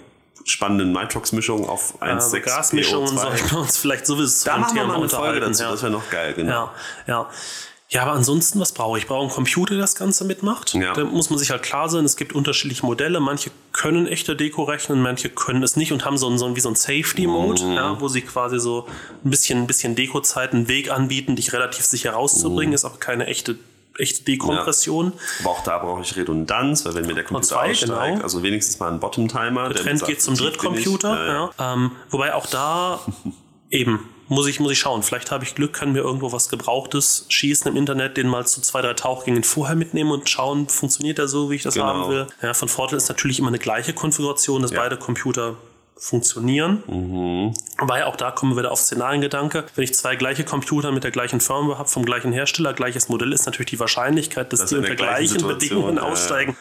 spannenden 0.45 0.93
Nitrox-Mischung 0.93 1.67
auf 1.69 2.03
1,6 2.03 2.11
Also 2.11 2.37
Gasmischungen 2.41 3.09
PO2. 3.17 3.21
sollten 3.21 3.51
wir 3.51 3.59
uns 3.61 3.77
vielleicht 3.79 4.07
sowieso 4.07 4.45
Da 4.45 4.59
machen 4.59 4.75
wir 4.77 4.85
mal 4.85 4.97
eine 4.97 5.09
Folge 5.09 5.41
dazu, 5.41 5.63
ja. 5.63 5.71
das 5.71 5.83
wäre 5.83 5.93
noch 5.93 6.11
geil, 6.11 6.35
genau. 6.35 6.51
Ja, 6.51 6.73
ja. 7.07 7.31
Ja, 7.95 8.03
aber 8.03 8.13
ansonsten, 8.13 8.59
was 8.59 8.73
brauche 8.73 8.99
ich? 8.99 9.05
Ich 9.05 9.09
brauche 9.09 9.23
einen 9.23 9.31
Computer, 9.31 9.75
der 9.75 9.83
das 9.83 9.95
Ganze 9.95 10.25
mitmacht. 10.25 10.75
Ja. 10.75 10.93
Da 10.95 11.05
muss 11.05 11.31
man 11.31 11.39
sich 11.39 11.51
halt 11.51 11.63
klar 11.63 11.89
sein, 11.89 12.05
es 12.05 12.17
gibt 12.17 12.33
unterschiedliche 12.33 12.85
Modelle. 12.85 13.21
Manche 13.21 13.51
können 13.73 14.09
echte 14.09 14.35
Deko 14.35 14.65
rechnen, 14.65 15.01
manche 15.01 15.29
können 15.31 15.63
es 15.63 15.77
nicht 15.77 15.93
und 15.93 16.05
haben 16.05 16.19
so, 16.19 16.29
ein- 16.29 16.37
so 16.37 16.45
ein- 16.47 16.57
wie 16.57 16.61
so 16.61 16.69
ein 16.71 16.75
Safety-Mode, 16.75 17.63
Mhm. 17.65 17.73
ja, 17.75 18.01
wo 18.01 18.09
sie 18.09 18.23
quasi 18.23 18.59
so 18.59 18.89
ein 19.25 19.31
bisschen, 19.31 19.61
ein 19.61 19.67
bisschen 19.69 19.95
Dekozeit, 19.95 20.53
einen 20.53 20.67
Weg 20.67 20.91
anbieten, 20.91 21.37
dich 21.37 21.53
relativ 21.53 21.85
sicher 21.85 22.13
rauszubringen. 22.15 22.71
Mhm. 22.71 22.75
Ist 22.75 22.85
aber 22.85 22.97
keine 22.97 23.27
echte, 23.29 23.57
echte 23.97 24.25
Dekompression. 24.25 25.13
Aber 25.43 25.51
auch 25.51 25.63
da 25.63 25.79
brauche 25.79 26.03
ich 26.03 26.17
Redundanz, 26.17 26.85
weil 26.85 26.97
wenn 26.97 27.07
mir 27.07 27.15
der 27.15 27.23
Computer 27.23 27.47
zwei, 27.55 27.71
aussteigt, 27.71 27.93
genau. 28.13 28.23
also 28.25 28.43
wenigstens 28.43 28.81
mal 28.81 28.91
ein 28.91 28.99
Bottom-Timer. 28.99 29.69
Der 29.69 29.83
Trend 29.83 30.05
geht 30.05 30.21
zum 30.21 30.35
Drittcomputer. 30.35 31.51
Ja, 31.59 31.75
Ähm, 31.75 31.93
wobei 32.11 32.35
auch 32.35 32.47
da 32.47 32.99
eben 33.71 34.01
muss 34.29 34.47
ich, 34.47 34.61
muss 34.61 34.73
ich 34.73 34.79
schauen. 34.79 35.03
Vielleicht 35.03 35.31
habe 35.31 35.45
ich 35.45 35.55
Glück, 35.55 35.73
kann 35.75 35.93
mir 35.93 36.01
irgendwo 36.01 36.33
was 36.33 36.49
Gebrauchtes 36.49 37.27
schießen 37.29 37.71
im 37.71 37.77
Internet, 37.77 38.17
den 38.17 38.29
mal 38.29 38.47
zu 38.47 38.61
zwei, 38.61 38.81
drei 38.83 38.95
Tauchgängen 38.95 39.45
vorher 39.45 39.77
mitnehmen 39.77 40.11
und 40.11 40.29
schauen, 40.29 40.69
funktioniert 40.69 41.19
der 41.19 41.29
so, 41.29 41.51
wie 41.51 41.57
ich 41.57 41.63
das 41.63 41.75
Genau. 41.75 41.87
haben 41.87 42.09
will. 42.11 42.27
Ja, 42.43 42.55
von 42.55 42.69
Vorteil 42.69 42.97
ist 42.97 43.09
natürlich 43.09 43.39
immer 43.39 43.49
eine 43.49 43.59
gleiche 43.59 43.93
Konfiguration, 43.93 44.63
dass 44.63 44.71
Ja. 44.71 44.81
beide 44.81 44.97
Computer 44.97 45.57
funktionieren. 45.97 46.83
Wobei 47.79 48.05
auch 48.07 48.17
da 48.17 48.31
kommen 48.31 48.53
wir 48.53 48.59
wieder 48.59 48.73
auf 48.73 48.81
Szenariengedanke. 48.81 49.65
Wenn 49.75 49.85
ich 49.85 49.95
zwei 49.95 50.17
gleiche 50.17 50.45
Computer 50.45 50.91
mit 50.93 51.05
der 51.05 51.11
gleichen 51.13 51.41
Firmware 51.41 51.79
habe, 51.79 51.89
vom 51.89 52.05
gleichen 52.05 52.33
Hersteller, 52.33 52.73
gleiches 52.73 53.09
Modell, 53.09 53.33
ist 53.33 53.47
natürlich 53.47 53.71
die 53.71 53.81
Wahrscheinlichkeit, 53.81 54.53
dass 54.53 54.61
Das 54.61 54.71
die 54.71 54.77
unter 54.77 54.95
gleichen 54.97 55.39
gleichen 55.39 55.49
Bedingungen 55.49 55.99
aussteigen. 55.99 56.57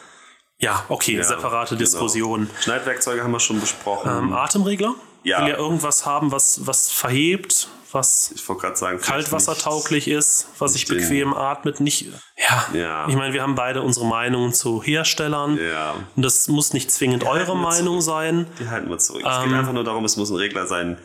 Ja, 0.59 0.85
okay, 0.87 1.17
Ja, 1.17 1.23
separate 1.23 1.71
genau. 1.71 1.79
Diskussion. 1.79 2.49
Schneidwerkzeuge 2.61 3.23
haben 3.23 3.31
wir 3.31 3.39
schon 3.39 3.59
besprochen. 3.59 4.09
Ähm, 4.09 4.33
Atemregler. 4.33 4.93
Ja. 5.23 5.41
Will 5.41 5.49
ja 5.49 5.57
irgendwas 5.57 6.05
haben, 6.05 6.31
was, 6.31 6.67
was 6.67 6.89
verhebt, 6.91 7.69
was 7.91 8.31
ich 8.35 8.43
sagen, 8.75 8.99
kaltwassertauglich 8.99 10.07
ist, 10.07 10.47
was 10.59 10.73
sich 10.73 10.85
den- 10.85 10.97
bequem 10.97 11.33
atmet. 11.33 11.79
Nicht, 11.79 12.07
ja. 12.37 12.65
Ja. 12.73 13.07
Ich 13.07 13.15
meine, 13.15 13.33
wir 13.33 13.41
haben 13.41 13.55
beide 13.55 13.81
unsere 13.81 14.05
Meinungen 14.05 14.53
zu 14.53 14.81
Herstellern. 14.83 15.57
Ja. 15.57 15.95
Und 16.15 16.23
das 16.23 16.47
muss 16.47 16.73
nicht 16.73 16.91
zwingend 16.91 17.23
eure 17.23 17.33
halten 17.39 17.47
wir 17.51 17.55
Meinung 17.55 18.01
sein. 18.01 18.37
nicht- 18.39 18.59
Die 18.59 18.67
halten 18.69 18.89
wir 18.89 18.97
zurück. 18.97 19.21
es 19.25 19.43
geht 19.43 19.53
einfach 19.53 19.73
nur 19.73 19.83
darum, 19.83 20.03
es 20.05 20.17
muss 20.17 20.29
ein 20.29 20.37
Regler 20.37 20.65
sein, 20.67 20.97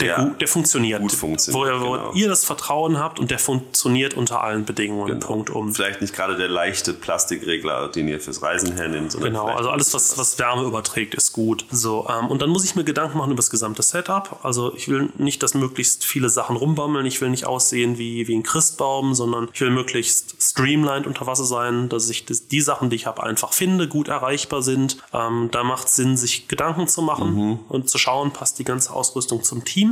Der, 0.00 0.16
der, 0.16 0.24
gut, 0.26 0.40
der 0.40 0.48
funktioniert. 0.48 1.00
gut 1.00 1.12
funktioniert, 1.12 1.60
Wo, 1.62 1.66
ihr- 1.66 1.80
wo 1.80 1.92
genau. 1.92 2.12
ihr 2.14 2.28
das 2.28 2.44
Vertrauen 2.44 2.98
habt 2.98 3.18
und 3.18 3.30
der 3.30 3.38
funktioniert 3.38 4.14
unter 4.14 4.42
allen 4.42 4.64
Bedingungen. 4.64 5.06
Genau. 5.14 5.26
Punkt 5.26 5.50
um. 5.50 5.74
vielleicht 5.74 6.00
nicht 6.00 6.14
gerade 6.14 6.36
der 6.36 6.48
leichte 6.48 6.92
Plastikregler, 6.94 7.88
den 7.88 8.08
ihr 8.08 8.20
fürs 8.20 8.40
Reisen 8.42 8.72
hernimmt, 8.76 9.12
sondern 9.12 9.32
Genau, 9.32 9.46
also 9.48 9.70
alles, 9.70 9.92
was, 9.94 10.16
was 10.16 10.38
Wärme 10.38 10.62
überträgt, 10.62 11.14
ist 11.14 11.32
gut. 11.32 11.66
So, 11.70 12.06
ähm, 12.08 12.28
und 12.28 12.40
dann 12.42 12.50
muss 12.50 12.64
ich 12.64 12.76
mir 12.76 12.84
Gedanken 12.84 13.18
machen 13.18 13.30
über 13.32 13.38
das 13.38 13.50
gesamte 13.50 13.82
Setup. 13.82 14.40
Also 14.44 14.74
ich 14.74 14.88
will 14.88 15.10
nicht, 15.18 15.42
dass 15.42 15.54
möglichst 15.54 16.04
viele 16.04 16.28
Sachen 16.28 16.56
rumbammeln. 16.56 17.04
Ich 17.06 17.20
will 17.20 17.30
nicht 17.30 17.46
aussehen 17.46 17.98
wie, 17.98 18.28
wie 18.28 18.36
ein 18.36 18.42
Christbaum, 18.44 19.14
sondern 19.14 19.48
ich 19.52 19.60
will 19.60 19.70
möglichst 19.70 20.36
streamlined 20.40 21.06
unter 21.06 21.26
Wasser 21.26 21.44
sein, 21.44 21.88
dass 21.88 22.08
ich 22.08 22.24
das, 22.24 22.48
die 22.48 22.60
Sachen, 22.60 22.90
die 22.90 22.96
ich 22.96 23.06
habe, 23.06 23.22
einfach 23.22 23.52
finde, 23.52 23.88
gut 23.88 24.08
erreichbar 24.08 24.62
sind. 24.62 24.98
Ähm, 25.12 25.48
da 25.50 25.64
macht 25.64 25.88
es 25.88 25.96
Sinn, 25.96 26.16
sich 26.16 26.46
Gedanken 26.48 26.86
zu 26.88 27.02
machen 27.02 27.34
Mhm. 27.34 27.58
und 27.68 27.90
zu 27.90 27.98
schauen, 27.98 28.30
passt 28.32 28.58
die 28.58 28.64
ganze 28.64 28.92
Ausrüstung 28.92 29.42
zum 29.42 29.64
Team. 29.64 29.87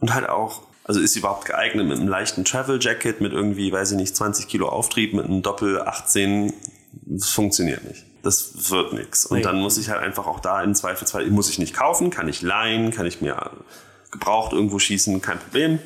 Und 0.00 0.14
halt 0.14 0.28
auch, 0.28 0.62
Also 0.84 1.00
ist 1.00 1.14
sie 1.14 1.18
überhaupt 1.18 1.46
geeignet 1.46 1.86
mit 1.86 1.98
einem 1.98 2.08
leichten 2.08 2.44
Travel 2.44 2.78
Jacket, 2.80 3.20
mit 3.20 3.32
irgendwie, 3.32 3.72
weiß 3.72 3.92
ich 3.92 3.96
nicht, 3.96 4.14
20 4.14 4.46
Kilo 4.46 4.68
Auftrieb, 4.68 5.14
mit 5.14 5.24
einem 5.24 5.42
Doppel 5.42 5.80
18? 5.82 6.52
Das 7.06 7.30
funktioniert 7.30 7.84
nicht. 7.84 8.04
Das 8.22 8.70
wird 8.70 8.92
nichts. 8.92 9.26
Und 9.26 9.44
dann 9.44 9.60
muss 9.60 9.78
ich 9.78 9.88
halt 9.90 10.00
einfach 10.02 10.26
auch 10.26 10.40
da 10.40 10.62
im 10.62 10.74
Zweifelsfall, 10.74 11.26
muss 11.30 11.48
ich 11.50 11.58
nicht 11.58 11.74
kaufen, 11.74 12.10
kann 12.10 12.28
ich 12.28 12.42
leihen, 12.42 12.90
kann 12.90 13.06
ich 13.06 13.20
mir 13.20 13.50
gebraucht 14.10 14.52
irgendwo 14.52 14.78
schießen, 14.78 15.20
kein 15.20 15.38
Problem. 15.38 15.78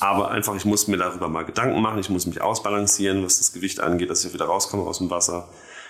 Aber 0.00 0.30
einfach, 0.30 0.54
ich 0.54 0.64
muss 0.64 0.86
mir 0.86 0.96
darüber 0.96 1.28
mal 1.28 1.44
Gedanken 1.44 1.80
machen, 1.82 1.98
ich 1.98 2.08
muss 2.08 2.26
mich 2.26 2.40
ausbalancieren, 2.40 3.24
was 3.24 3.38
das 3.38 3.52
Gewicht 3.52 3.80
angeht, 3.80 4.10
dass 4.10 4.24
ich 4.24 4.32
wieder 4.32 4.44
rauskomme 4.46 4.84
aus 4.84 4.98
dem 4.98 5.10
Wasser. 5.10 5.48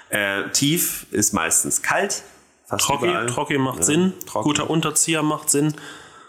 Äh, 0.08 0.50
tief 0.52 1.06
ist 1.10 1.32
meistens 1.34 1.82
kalt. 1.82 2.22
Fast. 2.66 2.84
Trocki 2.86 3.58
macht 3.58 3.78
Ja, 3.78 3.84
Sinn. 3.84 4.12
Trocki. 4.26 4.44
Guter 4.48 4.70
Unterzieher 4.70 5.22
macht 5.22 5.50
Sinn. 5.50 5.74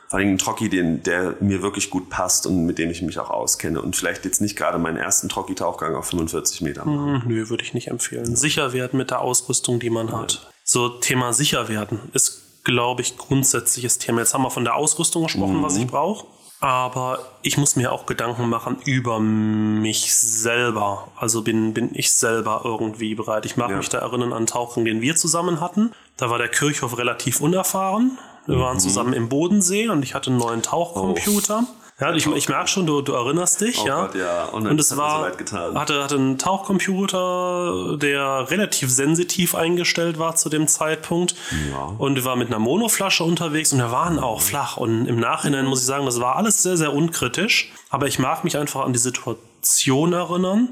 Vor 0.09 0.17
allem 0.19 0.29
ein 0.29 0.37
Trocki, 0.39 0.69
den, 0.69 1.03
der 1.03 1.35
mir 1.39 1.61
wirklich 1.61 1.89
gut 1.91 2.09
passt 2.09 2.47
und 2.47 2.65
mit 2.65 2.79
dem 2.79 2.89
ich 2.89 3.01
mich 3.03 3.19
auch 3.19 3.29
auskenne. 3.29 3.79
Und 3.81 3.95
vielleicht 3.95 4.25
jetzt 4.25 4.41
nicht 4.41 4.55
gerade 4.57 4.79
meinen 4.79 4.97
ersten 4.97 5.29
Trocki-Tauchgang 5.29 5.95
auf 5.95 6.07
45 6.07 6.61
Meter 6.61 6.83
machen. 6.85 7.21
Hm, 7.21 7.27
Nö, 7.27 7.49
würde 7.49 7.63
ich 7.63 7.73
nicht 7.75 7.89
empfehlen. 7.89 8.35
Sicher 8.35 8.73
werden 8.73 8.97
mit 8.97 9.11
der 9.11 9.21
Ausrüstung, 9.21 9.79
die 9.79 9.91
man 9.91 10.11
hat. 10.11 10.49
So, 10.63 10.89
Thema 10.89 11.31
sicher 11.33 11.69
werden 11.69 11.99
ist, 12.13 12.63
glaube 12.63 13.03
ich, 13.03 13.17
grundsätzliches 13.17 13.99
Thema. 13.99 14.19
Jetzt 14.21 14.33
haben 14.33 14.41
wir 14.43 14.49
von 14.51 14.63
der 14.63 14.75
Ausrüstung 14.75 15.23
gesprochen, 15.23 15.61
was 15.61 15.77
ich 15.77 15.85
brauche. 15.87 16.25
Aber 16.61 17.19
ich 17.41 17.57
muss 17.57 17.77
mir 17.77 17.91
auch 17.93 18.05
Gedanken 18.05 18.49
machen 18.49 18.77
über 18.83 19.19
mich 19.21 20.13
selber. 20.13 21.07
Also 21.17 21.41
bin, 21.41 21.73
bin 21.73 21.91
ich 21.93 22.11
selber 22.11 22.61
irgendwie 22.65 23.15
bereit. 23.15 23.45
Ich 23.45 23.55
mag 23.57 23.69
Ja. 23.69 23.77
mich 23.77 23.87
da 23.89 23.99
erinnern 23.99 24.31
an 24.33 24.37
einen 24.39 24.47
Tauchgang, 24.47 24.83
den 24.85 25.01
wir 25.01 25.15
zusammen 25.15 25.61
hatten. 25.61 25.91
Da 26.17 26.29
war 26.29 26.37
der 26.37 26.49
Kirchhoff 26.49 26.97
relativ 26.97 27.39
unerfahren. 27.39 28.17
Wir 28.49 28.59
waren 28.59 28.79
zusammen 28.79 29.13
im 29.13 29.29
Bodensee 29.29 29.89
und 29.89 30.03
ich 30.03 30.15
hatte 30.15 30.31
einen 30.31 30.39
neuen 30.39 30.61
Tauchcomputer. 30.61 31.65
Ja, 31.99 32.13
ich, 32.13 32.25
ich 32.27 32.47
merke 32.47 32.67
schon, 32.69 32.87
du, 32.87 33.01
du 33.01 33.11
erinnerst 33.11 33.59
dich, 33.59 33.81
Oh 33.83 33.87
ja. 33.87 34.05
Gott, 34.05 34.15
ja. 34.15 34.45
Und 34.45 34.65
Und, 34.65 34.79
es 34.79 34.95
war, 34.95 35.31
so 35.35 35.75
hatte, 35.75 36.01
hatte 36.01 36.15
einen 36.15 36.37
Tauchcomputer, 36.37 37.97
der 37.97 38.49
relativ 38.49 38.89
sensitiv 38.89 39.53
eingestellt 39.53 40.17
war 40.17 40.35
zu 40.35 40.49
dem 40.49 40.67
Zeitpunkt. 40.67 41.35
Ja. 41.71 41.93
Und 41.97 42.15
wir 42.15 42.23
waren 42.25 42.39
mit 42.39 42.47
einer 42.47 42.59
Monoflasche 42.59 43.23
unterwegs 43.23 43.73
und 43.73 43.79
wir 43.79 43.91
waren 43.91 44.17
auch 44.17 44.41
flach. 44.41 44.77
Und 44.77 45.07
im 45.07 45.19
Nachhinein 45.19 45.65
muss 45.65 45.81
ich 45.81 45.85
sagen, 45.85 46.05
das 46.05 46.21
war 46.21 46.37
alles 46.37 46.63
sehr, 46.63 46.77
sehr 46.77 46.93
unkritisch. 46.93 47.71
Aber 47.89 48.07
ich 48.07 48.17
mag 48.17 48.43
mich 48.45 48.57
einfach 48.57 48.85
an 48.85 48.93
die 48.93 48.99
Situation 48.99 50.13
erinnern, 50.13 50.69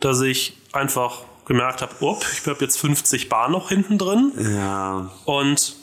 dass 0.00 0.20
ich 0.20 0.56
einfach 0.72 1.22
gemerkt 1.46 1.80
habe, 1.80 1.92
up, 2.06 2.24
ich 2.30 2.46
habe 2.46 2.58
jetzt 2.60 2.78
50 2.78 3.30
Bar 3.30 3.48
noch 3.48 3.70
hinten 3.70 3.96
drin 3.96 4.32
Ja, 4.54 5.10
und 5.24 5.76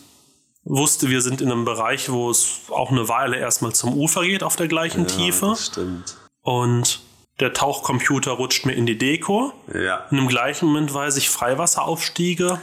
wusste, 0.65 1.09
wir 1.09 1.21
sind 1.21 1.41
in 1.41 1.51
einem 1.51 1.63
Bereich, 1.65 2.11
wo 2.11 2.29
es 2.29 2.61
auch 2.69 2.91
eine 2.91 3.07
Weile 3.07 3.37
erstmal 3.37 3.73
zum 3.73 3.93
Ufer 3.93 4.23
geht 4.23 4.43
auf 4.43 4.55
der 4.55 4.67
gleichen 4.67 5.07
Tiefe. 5.07 5.47
das 5.47 5.67
stimmt. 5.67 6.17
Und 6.41 6.99
der 7.39 7.53
Tauchcomputer 7.53 8.31
rutscht 8.31 8.65
mir 8.65 8.73
in 8.73 8.85
die 8.85 8.97
Deko. 8.97 9.53
Ja. 9.73 10.05
Und 10.11 10.17
im 10.17 10.27
gleichen 10.27 10.67
Moment 10.67 10.93
weiß 10.93 11.17
ich, 11.17 11.29
Freiwasseraufstiege 11.29 12.59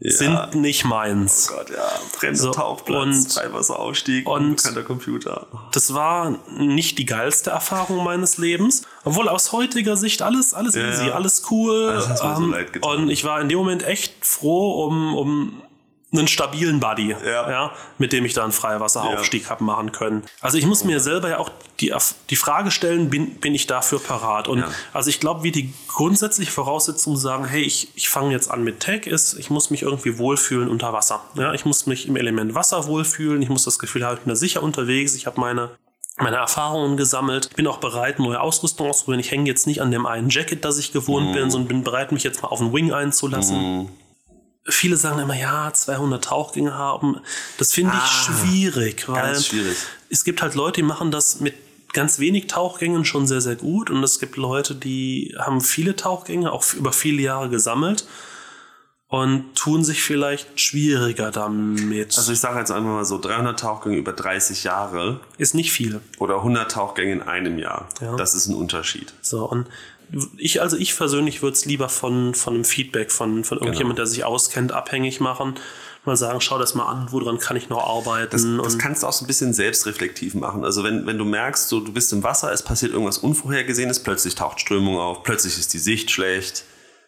sind 0.00 0.54
nicht 0.56 0.84
meins. 0.84 1.48
Oh 1.50 1.56
Gott, 1.56 1.70
ja. 1.70 1.76
Brennender 2.18 2.42
So, 2.42 2.50
Tauchplatz, 2.52 2.98
und- 3.06 3.32
Freiwasseraufstieg, 3.32 4.28
und- 4.28 4.42
unbekannter 4.50 4.82
Computer. 4.82 5.46
Das 5.72 5.94
war 5.94 6.38
nicht 6.58 6.98
die 6.98 7.06
geilste 7.06 7.50
Erfahrung 7.50 8.02
meines 8.04 8.36
Lebens. 8.38 8.82
Obwohl 9.04 9.28
aus 9.28 9.52
heutiger 9.52 9.96
Sicht 9.96 10.20
alles, 10.22 10.52
alles 10.52 10.74
Ja. 10.74 10.88
easy, 10.90 11.10
alles 11.10 11.44
cool. 11.50 11.94
Hat's 11.96 12.22
mir 12.22 12.36
so 12.80 12.88
und 12.88 13.08
ich 13.10 13.24
war 13.24 13.40
in 13.40 13.48
dem 13.48 13.58
Moment 13.58 13.82
echt 13.84 14.26
froh 14.26 14.84
um, 14.86 15.14
um 15.16 15.62
einen 16.20 16.28
stabilen 16.28 16.80
Buddy, 16.80 17.14
Ja. 17.24 17.72
mit 17.98 18.12
dem 18.12 18.24
ich 18.24 18.32
da 18.34 18.42
einen 18.44 18.52
Freiwasseraufstieg 18.52 19.50
habe 19.50 19.64
machen 19.64 19.92
können. 19.92 20.22
Also 20.40 20.58
ich 20.58 20.66
muss 20.66 20.84
mir 20.84 21.00
selber 21.00 21.28
ja 21.30 21.38
auch 21.38 21.50
die, 21.80 21.92
die 22.30 22.36
Frage 22.36 22.70
stellen, 22.70 23.10
bin, 23.10 23.34
bin 23.36 23.54
ich 23.54 23.66
dafür 23.66 23.98
parat? 23.98 24.48
Und 24.48 24.60
Ja. 24.60 24.68
also 24.92 25.10
ich 25.10 25.20
glaube, 25.20 25.42
wie 25.42 25.52
die 25.52 25.72
grundsätzliche 25.88 26.50
Voraussetzung 26.52 27.16
sagen, 27.16 27.44
hey, 27.46 27.62
ich, 27.62 27.88
ich 27.94 28.08
fange 28.08 28.32
jetzt 28.32 28.50
an 28.50 28.62
mit 28.64 28.80
Tech, 28.80 29.06
ist, 29.06 29.34
ich 29.38 29.50
muss 29.50 29.70
mich 29.70 29.82
irgendwie 29.82 30.18
wohlfühlen 30.18 30.68
unter 30.68 30.92
Wasser. 30.92 31.20
Ja, 31.34 31.52
ich 31.54 31.64
muss 31.64 31.86
mich 31.86 32.06
im 32.08 32.16
Element 32.16 32.54
Wasser 32.54 32.86
wohlfühlen, 32.86 33.42
ich 33.42 33.48
muss 33.48 33.64
das 33.64 33.78
Gefühl 33.78 34.04
haben, 34.04 34.14
ich 34.14 34.20
bin 34.22 34.28
da 34.30 34.36
sicher 34.36 34.62
unterwegs, 34.62 35.14
ich 35.14 35.26
habe 35.26 35.40
meine 35.40 35.70
meine 36.16 36.36
Erfahrungen 36.36 36.96
gesammelt. 36.96 37.46
Ich 37.50 37.56
bin 37.56 37.66
auch 37.66 37.78
bereit, 37.78 38.20
neue 38.20 38.40
Ausrüstung 38.40 38.86
auszuprobieren. 38.88 39.18
Ich 39.18 39.32
hänge 39.32 39.48
jetzt 39.48 39.66
nicht 39.66 39.82
an 39.82 39.90
dem 39.90 40.06
einen 40.06 40.28
Jacket, 40.30 40.64
das 40.64 40.78
ich 40.78 40.92
gewohnt 40.92 41.30
Mhm. 41.30 41.32
bin, 41.32 41.50
sondern 41.50 41.66
bin 41.68 41.82
bereit, 41.82 42.12
mich 42.12 42.22
jetzt 42.22 42.40
mal 42.40 42.50
auf 42.50 42.60
einen 42.60 42.72
Wing 42.72 42.92
einzulassen. 42.92 43.88
Viele 44.66 44.96
sagen 44.96 45.18
immer, 45.18 45.36
ja, 45.38 45.70
200 45.72 46.24
Tauchgänge 46.24 46.72
haben. 46.74 47.20
Das 47.58 47.72
finde 47.72 47.92
ich 47.94 48.00
Ah, 48.02 48.06
schwierig, 48.06 49.08
weil 49.08 49.38
schwierig. 49.38 49.76
es 50.08 50.24
gibt 50.24 50.40
halt 50.40 50.54
Leute, 50.54 50.76
die 50.80 50.86
machen 50.86 51.10
das 51.10 51.40
mit 51.40 51.54
ganz 51.92 52.18
wenig 52.18 52.46
Tauchgängen 52.48 53.04
schon 53.04 53.26
sehr, 53.26 53.40
sehr 53.40 53.56
gut. 53.56 53.90
Und 53.90 54.02
es 54.02 54.18
gibt 54.18 54.36
Leute, 54.36 54.74
die 54.74 55.34
haben 55.38 55.60
viele 55.60 55.96
Tauchgänge, 55.96 56.50
auch 56.50 56.64
über 56.74 56.92
viele 56.92 57.22
Jahre 57.22 57.50
gesammelt 57.50 58.06
und 59.06 59.54
tun 59.54 59.84
sich 59.84 60.02
vielleicht 60.02 60.58
schwieriger 60.60 61.30
damit. 61.30 62.16
Also 62.16 62.32
ich 62.32 62.40
sage 62.40 62.58
jetzt 62.58 62.70
einfach 62.72 62.90
mal 62.90 63.04
so, 63.04 63.18
300 63.20 63.60
Tauchgänge 63.60 63.96
über 63.96 64.12
30 64.12 64.64
Jahre 64.64 65.20
ist 65.38 65.54
nicht 65.54 65.70
viel. 65.72 66.00
oder 66.18 66.36
100 66.38 66.72
Tauchgänge 66.72 67.12
in 67.12 67.22
einem 67.22 67.58
Jahr. 67.58 67.88
Ja. 68.00 68.16
Das 68.16 68.34
ist 68.34 68.48
ein 68.48 68.54
Unterschied. 68.56 69.12
So, 69.20 69.44
und 69.48 69.66
ich, 70.36 70.60
also 70.60 70.76
ich 70.76 70.96
persönlich 70.96 71.42
würde 71.42 71.54
es 71.54 71.64
lieber 71.64 71.88
von, 71.88 72.34
von 72.34 72.54
einem 72.54 72.64
Feedback 72.64 73.10
von, 73.10 73.44
von 73.44 73.58
irgendjemand, 73.58 73.98
der 73.98 74.06
sich 74.06 74.24
auskennt, 74.24 74.72
abhängig 74.72 75.20
machen. 75.20 75.54
Mal 76.04 76.16
sagen, 76.16 76.42
schau 76.42 76.58
das 76.58 76.74
mal 76.74 76.84
an, 76.84 77.06
woran 77.12 77.38
kann 77.38 77.56
ich 77.56 77.70
noch 77.70 77.86
arbeiten. 77.86 78.30
Das, 78.30 78.44
das 78.64 78.78
kannst 78.78 79.02
du 79.02 79.06
auch 79.06 79.12
so 79.12 79.24
ein 79.24 79.26
bisschen 79.26 79.54
selbstreflektiv 79.54 80.34
machen. 80.34 80.62
Also 80.62 80.84
wenn, 80.84 81.06
wenn 81.06 81.16
du 81.16 81.24
merkst, 81.24 81.68
so, 81.68 81.80
du 81.80 81.92
bist 81.92 82.12
im 82.12 82.22
Wasser, 82.22 82.52
es 82.52 82.62
passiert 82.62 82.92
irgendwas 82.92 83.18
Unvorhergesehenes, 83.18 84.00
plötzlich 84.00 84.34
taucht 84.34 84.60
Strömung 84.60 84.98
auf, 84.98 85.22
plötzlich 85.22 85.58
ist 85.58 85.72
die 85.72 85.78
Sicht 85.78 86.10
schlecht, 86.10 86.64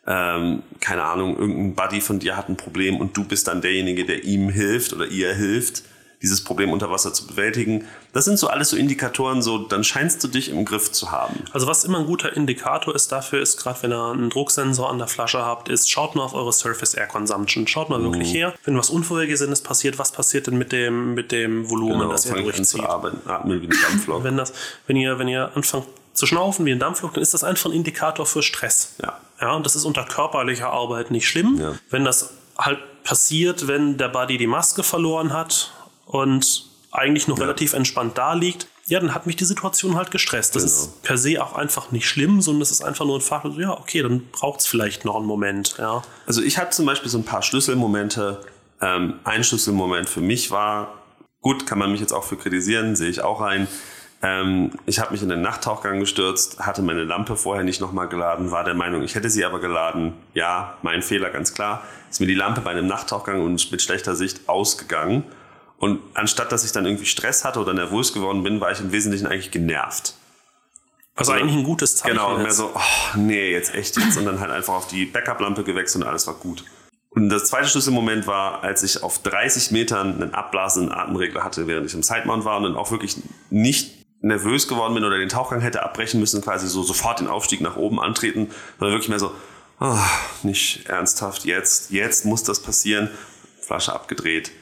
ähm, 0.06 0.62
keine 0.80 1.02
Ahnung, 1.02 1.36
irgendein 1.36 1.74
Buddy 1.74 2.00
von 2.00 2.20
dir 2.20 2.36
hat 2.36 2.48
ein 2.48 2.56
Problem 2.56 2.96
und 2.96 3.16
du 3.16 3.24
bist 3.24 3.48
dann 3.48 3.60
derjenige, 3.60 4.06
der 4.06 4.24
ihm 4.24 4.48
hilft 4.48 4.92
oder 4.92 5.06
ihr 5.06 5.34
hilft, 5.34 5.82
dieses 6.22 6.42
Problem 6.42 6.72
unter 6.72 6.90
Wasser 6.90 7.12
zu 7.12 7.26
bewältigen. 7.26 7.85
Das 8.12 8.24
sind 8.24 8.38
so 8.38 8.48
alles 8.48 8.70
so 8.70 8.76
Indikatoren, 8.76 9.42
so 9.42 9.59
dann 9.59 9.85
scheinst 9.85 10.24
du 10.24 10.29
dich 10.29 10.48
im 10.48 10.64
Griff 10.64 10.90
zu 10.90 11.11
haben. 11.11 11.44
Also 11.52 11.66
was 11.66 11.85
immer 11.85 11.98
ein 11.98 12.07
guter 12.07 12.35
Indikator 12.35 12.94
ist 12.94 13.12
dafür, 13.12 13.40
ist 13.42 13.59
gerade 13.59 13.83
wenn 13.83 13.92
ihr 13.92 14.02
einen 14.12 14.31
Drucksensor 14.31 14.88
an 14.90 14.98
der 14.98 15.09
Flasche 15.09 15.38
habt, 15.44 15.68
ist 15.68 15.90
schaut 15.90 16.14
mal 16.14 16.22
auf 16.22 16.35
eure 16.35 16.52
Surface 16.52 16.94
Air 16.94 17.07
Consumption. 17.07 17.66
Schaut 17.66 17.90
mal 17.90 17.98
Mhm. 17.98 18.05
wirklich 18.05 18.33
her. 18.33 18.55
Wenn 18.64 18.79
was 18.79 18.88
Unvorhergesehenes 18.90 19.61
passiert, 19.61 19.98
was 19.98 20.11
passiert 20.12 20.46
denn 20.46 20.57
mit 20.57 20.72
dem, 20.72 21.14
mit 21.14 21.33
dem 21.33 21.68
Volumen, 21.68 22.09
das 22.09 22.24
ihr 22.24 22.33
Genau, 22.33 22.44
durchzieht? 22.44 22.66
zu 22.66 22.88
arbeiten, 22.88 23.20
atmen 23.29 23.61
wie 23.61 23.66
ein 23.66 23.79
Dampflok. 23.90 24.24
Wenn, 24.24 24.37
das, 24.37 24.52
wenn, 24.87 24.96
ihr, 24.96 25.18
wenn 25.18 25.29
ihr 25.29 25.50
anfangt 25.55 25.87
zu 26.14 26.24
schnaufen 26.26 26.64
wie 26.64 26.72
ein 26.72 26.79
Dampflok, 26.79 27.12
dann 27.12 27.22
ist 27.22 27.35
das 27.35 27.44
einfach 27.44 27.66
ein 27.68 27.72
Indikator 27.72 28.24
für 28.24 28.42
Stress. 28.42 28.94
Ja. 29.02 29.20
Ja, 29.38 29.52
und 29.52 29.66
das 29.66 29.76
ist 29.76 29.85
unter 29.85 30.02
körperlicher 30.05 30.70
Arbeit 30.70 31.11
nicht 31.11 31.29
schlimm. 31.29 31.59
Ja. 31.61 31.74
Wenn 31.90 32.07
das 32.07 32.31
halt 32.57 32.79
passiert, 33.05 33.68
wenn 33.68 33.98
der 33.98 34.09
Buddy 34.09 34.38
die 34.38 34.46
Maske 34.46 34.83
verloren 34.83 35.35
hat 35.35 35.72
und 36.06 36.66
eigentlich 36.92 37.28
noch 37.28 37.38
relativ 37.38 37.74
entspannt 37.74 38.16
da 38.16 38.32
liegt, 38.32 38.68
ja, 38.86 39.00
dann 39.00 39.14
hat 39.14 39.26
mich 39.26 39.36
die 39.36 39.44
Situation 39.44 39.96
halt 39.96 40.10
gestresst. 40.12 40.54
Das 40.54 40.62
Genau. 40.62 40.74
ist 40.76 41.02
per 41.02 41.18
se 41.18 41.42
auch 41.44 41.54
einfach 41.54 41.90
nicht 41.90 42.08
schlimm, 42.08 42.40
sondern 42.40 42.60
das 42.60 42.70
ist 42.70 42.82
einfach 42.82 43.04
nur 43.04 43.18
ein 43.18 43.20
Faktor, 43.20 43.52
so, 43.52 43.60
ja, 43.60 43.72
okay, 43.72 44.00
dann 44.02 44.28
braucht 44.30 44.60
es 44.60 44.66
vielleicht 44.66 45.04
noch 45.04 45.16
einen 45.16 45.26
Moment. 45.26 45.74
Ja. 45.78 46.02
Also 46.26 46.40
ich 46.40 46.56
hatte 46.56 46.70
zum 46.70 46.86
Beispiel 46.86 47.10
so 47.10 47.18
ein 47.18 47.24
paar 47.24 47.42
Schlüsselmomente. 47.42 48.40
Ähm, 48.80 49.14
ein 49.24 49.42
Schlüsselmoment 49.42 50.08
für 50.08 50.20
mich 50.20 50.50
war, 50.52 50.94
gut, 51.42 51.66
kann 51.66 51.78
man 51.78 51.90
mich 51.90 52.00
jetzt 52.00 52.12
auch 52.12 52.24
für 52.24 52.36
kritisieren, 52.36 52.94
sehe 52.94 53.10
ich 53.10 53.22
auch 53.22 53.40
ein. 53.40 53.66
Ähm, 54.22 54.70
ich 54.86 54.98
habe 55.00 55.12
mich 55.12 55.22
in 55.22 55.28
den 55.28 55.42
Nachttauchgang 55.42 55.98
gestürzt, 56.00 56.60
hatte 56.60 56.82
meine 56.82 57.02
Lampe 57.04 57.36
vorher 57.36 57.64
nicht 57.64 57.80
nochmal 57.80 58.08
geladen, 58.08 58.50
war 58.52 58.64
der 58.64 58.74
Meinung, 58.74 59.02
ich 59.02 59.14
hätte 59.16 59.28
sie 59.30 59.44
aber 59.44 59.58
geladen. 59.60 60.14
Ja, 60.32 60.76
mein 60.82 61.02
Fehler, 61.02 61.30
ganz 61.30 61.52
klar. 61.54 61.82
Ist 62.08 62.20
mir 62.20 62.26
die 62.26 62.34
Lampe 62.34 62.60
bei 62.60 62.70
einem 62.70 62.86
Nachttauchgang 62.86 63.42
und 63.42 63.70
mit 63.72 63.82
schlechter 63.82 64.14
Sicht 64.14 64.48
ausgegangen. 64.48 65.24
Und 65.78 66.00
anstatt 66.14 66.52
dass 66.52 66.64
ich 66.64 66.72
dann 66.72 66.86
irgendwie 66.86 67.06
Stress 67.06 67.44
hatte 67.44 67.60
oder 67.60 67.74
nervös 67.74 68.12
geworden 68.12 68.42
bin, 68.42 68.60
war 68.60 68.70
ich 68.72 68.80
im 68.80 68.92
Wesentlichen 68.92 69.26
eigentlich 69.26 69.50
genervt. 69.50 70.14
Was 71.16 71.30
eigentlich 71.30 71.56
ein 71.56 71.64
gutes 71.64 71.96
Zeichen 71.96 72.16
Genau, 72.16 72.34
und 72.34 72.42
mehr 72.42 72.52
so, 72.52 72.72
oh, 72.74 73.16
nee, 73.16 73.50
jetzt 73.50 73.74
echt 73.74 73.96
jetzt. 73.96 74.18
Und 74.18 74.26
dann 74.26 74.38
halt 74.40 74.50
einfach 74.50 74.74
auf 74.74 74.86
die 74.86 75.06
Backup-Lampe 75.06 75.64
gewechselt 75.64 76.04
und 76.04 76.08
alles 76.08 76.26
war 76.26 76.34
gut. 76.34 76.64
Und 77.08 77.30
das 77.30 77.46
zweite 77.46 77.68
Schlüsselmoment 77.68 78.26
war, 78.26 78.62
als 78.62 78.82
ich 78.82 79.02
auf 79.02 79.22
30 79.22 79.70
Metern 79.70 80.20
einen 80.20 80.34
abblasenden 80.34 80.92
Atemregler 80.92 81.42
hatte, 81.42 81.66
während 81.66 81.86
ich 81.86 81.94
im 81.94 82.02
Sidemount 82.02 82.44
war 82.44 82.58
und 82.58 82.64
dann 82.64 82.76
auch 82.76 82.90
wirklich 82.90 83.16
nicht 83.48 84.04
nervös 84.20 84.68
geworden 84.68 84.92
bin 84.92 85.04
oder 85.04 85.16
den 85.16 85.30
Tauchgang 85.30 85.60
hätte 85.62 85.82
abbrechen 85.82 86.20
müssen, 86.20 86.42
quasi 86.42 86.68
so 86.68 86.82
sofort 86.82 87.20
den 87.20 87.28
Aufstieg 87.28 87.62
nach 87.62 87.76
oben 87.76 88.00
antreten, 88.00 88.50
sondern 88.78 88.94
wirklich 88.94 89.08
mehr 89.08 89.18
so, 89.18 89.32
ah, 89.78 90.06
nicht 90.42 90.86
ernsthaft, 90.88 91.46
jetzt, 91.46 91.90
jetzt 91.90 92.26
muss 92.26 92.42
das 92.42 92.60
passieren. 92.60 93.10
Flasche 93.62 93.94
abgedreht, 93.94 94.52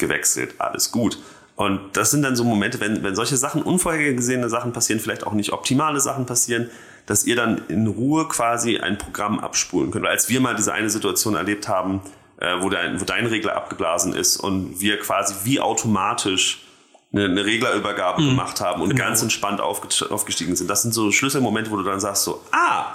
gewechselt, 0.00 0.54
alles 0.58 0.90
gut. 0.90 1.18
Und 1.54 1.80
das 1.92 2.10
sind 2.10 2.22
dann 2.22 2.36
so 2.36 2.42
Momente, 2.42 2.80
wenn, 2.80 3.02
wenn 3.02 3.14
solche 3.14 3.36
Sachen, 3.36 3.62
unvorhergesehene 3.62 4.48
Sachen 4.48 4.72
passieren, 4.72 4.98
vielleicht 4.98 5.26
auch 5.26 5.34
nicht 5.34 5.52
optimale 5.52 6.00
Sachen 6.00 6.26
passieren, 6.26 6.70
dass 7.06 7.24
ihr 7.24 7.36
dann 7.36 7.62
in 7.68 7.86
Ruhe 7.86 8.26
quasi 8.28 8.78
ein 8.78 8.96
Programm 8.96 9.38
abspulen 9.38 9.90
könnt. 9.90 10.04
Weil 10.04 10.12
als 10.12 10.28
wir 10.28 10.40
mal 10.40 10.56
diese 10.56 10.72
eine 10.72 10.90
Situation 10.90 11.34
erlebt 11.34 11.68
haben, 11.68 12.00
äh, 12.38 12.54
wo, 12.60 12.70
dein, 12.70 13.00
wo 13.00 13.04
dein 13.04 13.26
Regler 13.26 13.56
abgeblasen 13.56 14.14
ist 14.14 14.38
und 14.38 14.80
wir 14.80 14.98
quasi 14.98 15.34
wie 15.44 15.60
automatisch 15.60 16.64
eine, 17.12 17.26
eine 17.26 17.44
Reglerübergabe 17.44 18.22
gemacht 18.22 18.60
haben 18.60 18.80
und 18.80 18.90
genau. 18.90 19.04
ganz 19.04 19.20
entspannt 19.22 19.60
aufgestiegen 19.60 20.56
sind. 20.56 20.70
Das 20.70 20.82
sind 20.82 20.94
so 20.94 21.12
Schlüsselmomente, 21.12 21.70
wo 21.70 21.76
du 21.76 21.82
dann 21.82 22.00
sagst 22.00 22.24
so, 22.24 22.42
ah, 22.52 22.86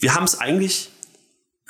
wir 0.00 0.14
haben 0.14 0.24
es 0.24 0.40
eigentlich 0.40 0.90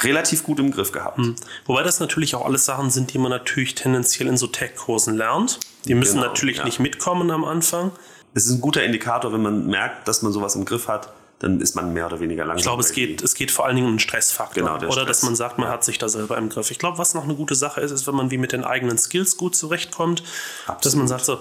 relativ 0.03 0.45
gut 0.45 0.59
im 0.61 0.71
Griff 0.71 0.93
gehabt. 0.93 1.19
Mhm. 1.19 1.37
Wobei 1.67 1.83
das 1.83 2.01
natürlich 2.01 2.35
auch 2.35 2.45
alles 2.45 2.65
Sachen 2.65 2.91
sind, 2.91 3.13
die 3.13 3.19
man 3.19 3.31
natürlich 3.31 3.75
tendenziell 3.75 4.29
in 4.29 4.37
so 4.37 4.47
Tech-Kursen 4.47 5.17
lernt. 5.17 5.59
Die 5.87 5.95
müssen 5.95 6.17
genau, 6.17 6.29
natürlich 6.29 6.59
ja. 6.59 6.65
nicht 6.65 6.79
mitkommen 6.79 7.31
am 7.31 7.45
Anfang. 7.45 7.93
Es 8.35 8.47
ist 8.47 8.53
ein 8.53 8.61
guter 8.61 8.85
Indikator, 8.85 9.33
wenn 9.33 9.43
man 9.43 9.67
merkt, 9.67 10.07
dass 10.07 10.23
man 10.23 10.33
sowas 10.33 10.55
im 10.55 10.65
Griff 10.65 10.87
hat, 10.87 11.13
dann 11.41 11.61
ist 11.61 11.75
man 11.75 11.93
mehr 11.93 12.07
oder 12.07 12.21
weniger 12.21 12.45
langsam. 12.45 12.59
Ich 12.59 12.65
glaube, 12.65 12.83
es 12.83 12.93
geht, 12.93 13.23
es 13.23 13.35
geht 13.35 13.51
vor 13.51 13.67
allen 13.67 13.77
Dingen 13.77 13.87
um 13.87 13.95
den 13.95 13.99
Stressfaktor. 14.01 14.63
Genau, 14.63 14.77
oder 14.77 14.91
Stress. 14.91 15.07
dass 15.07 15.23
man 15.23 15.37
sagt, 15.37 15.59
man 15.59 15.69
ja. 15.69 15.75
hat 15.75 15.85
sich 15.85 15.99
da 15.99 16.09
selber 16.09 16.37
im 16.37 16.49
Griff. 16.49 16.71
Ich 16.71 16.79
glaube, 16.79 16.99
was 16.99 17.15
noch 17.15 17.25
eine 17.25 17.35
gute 17.35 17.55
Sache 17.55 17.81
ist, 17.81 17.91
ist, 17.91 18.07
wenn 18.07 18.15
man 18.15 18.31
wie 18.31 18.39
mit 18.39 18.53
den 18.53 18.65
eigenen 18.65 18.99
Skills 18.99 19.37
gut 19.37 19.55
zurechtkommt, 19.55 20.23
Absolut. 20.67 20.85
dass 20.85 20.95
man 20.97 21.09
sagt 21.09 21.25
so, 21.25 21.41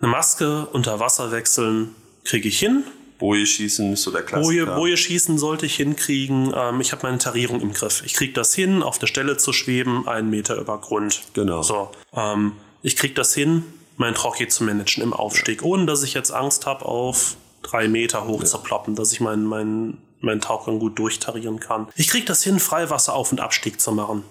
eine 0.00 0.10
Maske 0.10 0.66
unter 0.66 1.00
Wasser 1.00 1.32
wechseln 1.32 1.94
kriege 2.24 2.48
ich 2.48 2.58
hin. 2.58 2.84
Boje 3.18 3.46
schießen 3.46 3.92
ist 3.92 4.02
so 4.02 4.10
der 4.10 4.22
Klassiker. 4.22 4.66
Boje, 4.66 4.76
Boje 4.76 4.96
schießen 4.96 5.38
sollte 5.38 5.66
ich 5.66 5.76
hinkriegen. 5.76 6.52
Ähm, 6.56 6.80
ich 6.80 6.92
habe 6.92 7.02
meine 7.06 7.18
Tarierung 7.18 7.60
im 7.60 7.72
Griff. 7.72 8.02
Ich 8.04 8.14
kriege 8.14 8.32
das 8.32 8.54
hin, 8.54 8.82
auf 8.82 8.98
der 8.98 9.06
Stelle 9.08 9.36
zu 9.36 9.52
schweben, 9.52 10.06
einen 10.06 10.30
Meter 10.30 10.56
über 10.56 10.78
Grund. 10.80 11.22
Genau. 11.34 11.62
So, 11.62 11.90
ähm, 12.14 12.52
ich 12.82 12.96
kriege 12.96 13.14
das 13.14 13.34
hin, 13.34 13.64
mein 13.96 14.14
Trocki 14.14 14.48
zu 14.48 14.64
managen 14.64 15.02
im 15.02 15.12
Aufstieg, 15.12 15.62
ohne 15.62 15.86
dass 15.86 16.02
ich 16.02 16.14
jetzt 16.14 16.30
Angst 16.30 16.66
habe, 16.66 16.84
auf 16.84 17.36
drei 17.62 17.88
Meter 17.88 18.26
hoch 18.26 18.40
ja. 18.40 18.46
zu 18.46 18.58
ploppen, 18.58 18.94
dass 18.94 19.12
ich 19.12 19.20
meinen 19.20 19.44
mein, 19.44 19.98
mein 20.20 20.40
Tauchgang 20.40 20.78
gut 20.78 20.98
durchtarieren 20.98 21.58
kann. 21.58 21.88
Ich 21.96 22.08
kriege 22.08 22.24
das 22.24 22.42
hin, 22.42 22.60
Freiwasser 22.60 23.14
auf- 23.14 23.32
und 23.32 23.40
Abstieg 23.40 23.80
zu 23.80 23.92
machen. 23.92 24.22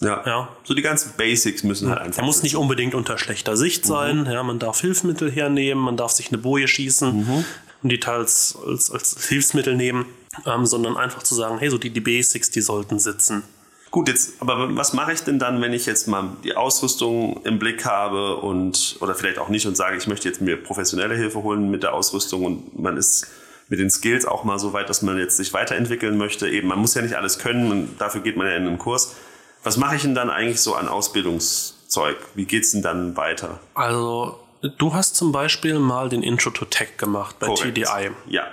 Ja. 0.00 0.22
ja. 0.24 0.48
So 0.64 0.72
die 0.72 0.82
ganzen 0.82 1.12
Basics 1.18 1.62
müssen 1.62 1.90
halt 1.90 2.00
einfach. 2.00 2.22
Er 2.22 2.24
muss 2.24 2.42
nicht 2.42 2.56
unbedingt 2.56 2.94
unter 2.94 3.18
schlechter 3.18 3.56
Sicht 3.56 3.84
sein. 3.84 4.22
Mhm. 4.22 4.30
Ja, 4.30 4.42
man 4.42 4.58
darf 4.58 4.80
Hilfsmittel 4.80 5.30
hernehmen, 5.30 5.82
man 5.82 5.98
darf 5.98 6.12
sich 6.12 6.28
eine 6.28 6.38
Boje 6.38 6.68
schießen 6.68 7.18
mhm. 7.18 7.44
Und 7.82 7.90
die 7.90 8.00
teils 8.00 8.56
als, 8.66 8.90
als 8.90 9.26
Hilfsmittel 9.28 9.76
nehmen, 9.76 10.06
ähm, 10.46 10.66
sondern 10.66 10.96
einfach 10.96 11.22
zu 11.22 11.34
sagen, 11.34 11.58
hey, 11.58 11.70
so 11.70 11.78
die, 11.78 11.90
die 11.90 12.00
Basics, 12.00 12.50
die 12.50 12.60
sollten 12.60 12.98
sitzen. 12.98 13.42
Gut, 13.90 14.06
jetzt, 14.06 14.34
aber 14.40 14.76
was 14.76 14.92
mache 14.92 15.12
ich 15.12 15.20
denn 15.22 15.40
dann, 15.40 15.60
wenn 15.60 15.72
ich 15.72 15.84
jetzt 15.84 16.06
mal 16.06 16.36
die 16.44 16.56
Ausrüstung 16.56 17.40
im 17.44 17.58
Blick 17.58 17.84
habe 17.84 18.36
und, 18.36 18.96
oder 19.00 19.16
vielleicht 19.16 19.38
auch 19.38 19.48
nicht 19.48 19.66
und 19.66 19.76
sage, 19.76 19.96
ich 19.96 20.06
möchte 20.06 20.28
jetzt 20.28 20.40
mir 20.40 20.56
professionelle 20.56 21.16
Hilfe 21.16 21.42
holen 21.42 21.70
mit 21.70 21.82
der 21.82 21.92
Ausrüstung 21.92 22.44
und 22.44 22.78
man 22.78 22.96
ist 22.96 23.26
mit 23.68 23.80
den 23.80 23.90
Skills 23.90 24.26
auch 24.26 24.44
mal 24.44 24.60
so 24.60 24.72
weit, 24.72 24.88
dass 24.88 25.02
man 25.02 25.18
jetzt 25.18 25.36
sich 25.36 25.52
weiterentwickeln 25.54 26.16
möchte. 26.16 26.48
Eben, 26.48 26.68
man 26.68 26.78
muss 26.78 26.94
ja 26.94 27.02
nicht 27.02 27.16
alles 27.16 27.38
können 27.38 27.70
und 27.70 28.00
dafür 28.00 28.20
geht 28.20 28.36
man 28.36 28.46
ja 28.46 28.54
in 28.54 28.66
einen 28.66 28.78
Kurs. 28.78 29.16
Was 29.64 29.76
mache 29.76 29.96
ich 29.96 30.02
denn 30.02 30.14
dann 30.14 30.30
eigentlich 30.30 30.60
so 30.60 30.74
an 30.74 30.86
Ausbildungszeug? 30.86 32.16
Wie 32.34 32.44
geht's 32.44 32.70
denn 32.70 32.82
dann 32.82 33.16
weiter? 33.16 33.58
Also, 33.74 34.38
du 34.62 34.94
hast 34.94 35.16
zum 35.16 35.32
Beispiel 35.32 35.78
mal 35.78 36.08
den 36.08 36.22
Intro 36.22 36.50
to 36.50 36.64
Tech 36.64 36.96
gemacht 36.96 37.36
bei 37.38 37.46
Korrekt. 37.46 37.76
TDI. 37.76 38.10
Ja. 38.26 38.48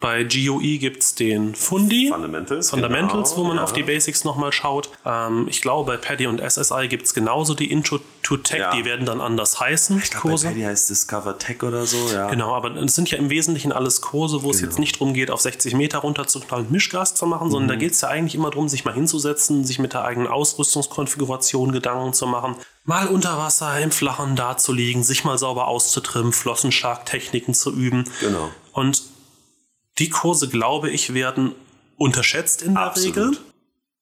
Bei 0.00 0.22
GUE 0.22 0.78
gibt 0.78 1.02
es 1.02 1.16
den 1.16 1.56
Fundi. 1.56 2.10
Fundamentals. 2.12 2.70
Fundamentals, 2.70 3.30
genau, 3.30 3.42
wo 3.42 3.48
man 3.48 3.56
ja. 3.56 3.64
auf 3.64 3.72
die 3.72 3.82
Basics 3.82 4.22
nochmal 4.22 4.52
schaut. 4.52 4.90
Ähm, 5.04 5.48
ich 5.48 5.60
glaube, 5.60 5.90
bei 5.90 5.96
Paddy 5.96 6.28
und 6.28 6.40
SSI 6.40 6.86
gibt 6.86 7.06
es 7.06 7.14
genauso 7.14 7.54
die 7.54 7.68
Intro 7.68 7.98
to 8.22 8.36
Tech. 8.36 8.60
Ja. 8.60 8.76
Die 8.76 8.84
werden 8.84 9.06
dann 9.06 9.20
anders 9.20 9.58
heißen. 9.58 9.98
Ich 9.98 10.10
glaube, 10.12 10.40
Paddy 10.40 10.62
heißt 10.62 10.88
Discover 10.88 11.36
Tech 11.38 11.64
oder 11.64 11.84
so. 11.84 11.96
Ja. 12.12 12.30
Genau, 12.30 12.54
aber 12.54 12.76
es 12.76 12.94
sind 12.94 13.10
ja 13.10 13.18
im 13.18 13.28
Wesentlichen 13.28 13.72
alles 13.72 14.00
Kurse, 14.00 14.36
wo 14.36 14.40
genau. 14.42 14.50
es 14.50 14.60
jetzt 14.60 14.78
nicht 14.78 14.94
darum 14.94 15.14
geht, 15.14 15.32
auf 15.32 15.40
60 15.40 15.74
Meter 15.74 15.98
runterzuknallen 15.98 16.66
und 16.66 16.72
Mischgas 16.72 17.16
zu 17.16 17.26
machen, 17.26 17.48
mhm. 17.48 17.52
sondern 17.52 17.68
da 17.68 17.74
geht 17.74 17.92
es 17.92 18.00
ja 18.00 18.08
eigentlich 18.08 18.36
immer 18.36 18.50
darum, 18.50 18.68
sich 18.68 18.84
mal 18.84 18.94
hinzusetzen, 18.94 19.64
sich 19.64 19.80
mit 19.80 19.94
der 19.94 20.04
eigenen 20.04 20.28
Ausrüstungskonfiguration 20.28 21.72
Gedanken 21.72 22.12
zu 22.12 22.28
machen 22.28 22.54
mal 22.84 23.08
unter 23.08 23.36
Wasser 23.36 23.78
im 23.80 23.90
Flachen 23.90 24.34
dazulegen, 24.34 25.04
sich 25.04 25.22
mal 25.22 25.36
sauber 25.36 25.68
auszutrimmen, 25.68 26.32
Flossenschlagtechniken 26.32 27.52
zu 27.52 27.70
üben. 27.70 28.04
Genau. 28.20 28.48
Und 28.72 29.02
die 29.98 30.10
Kurse, 30.10 30.48
glaube 30.48 30.90
ich, 30.90 31.14
werden 31.14 31.54
unterschätzt 31.96 32.62
in 32.62 32.74
der 32.74 32.84
absolut. 32.84 33.16
Regel. 33.16 33.38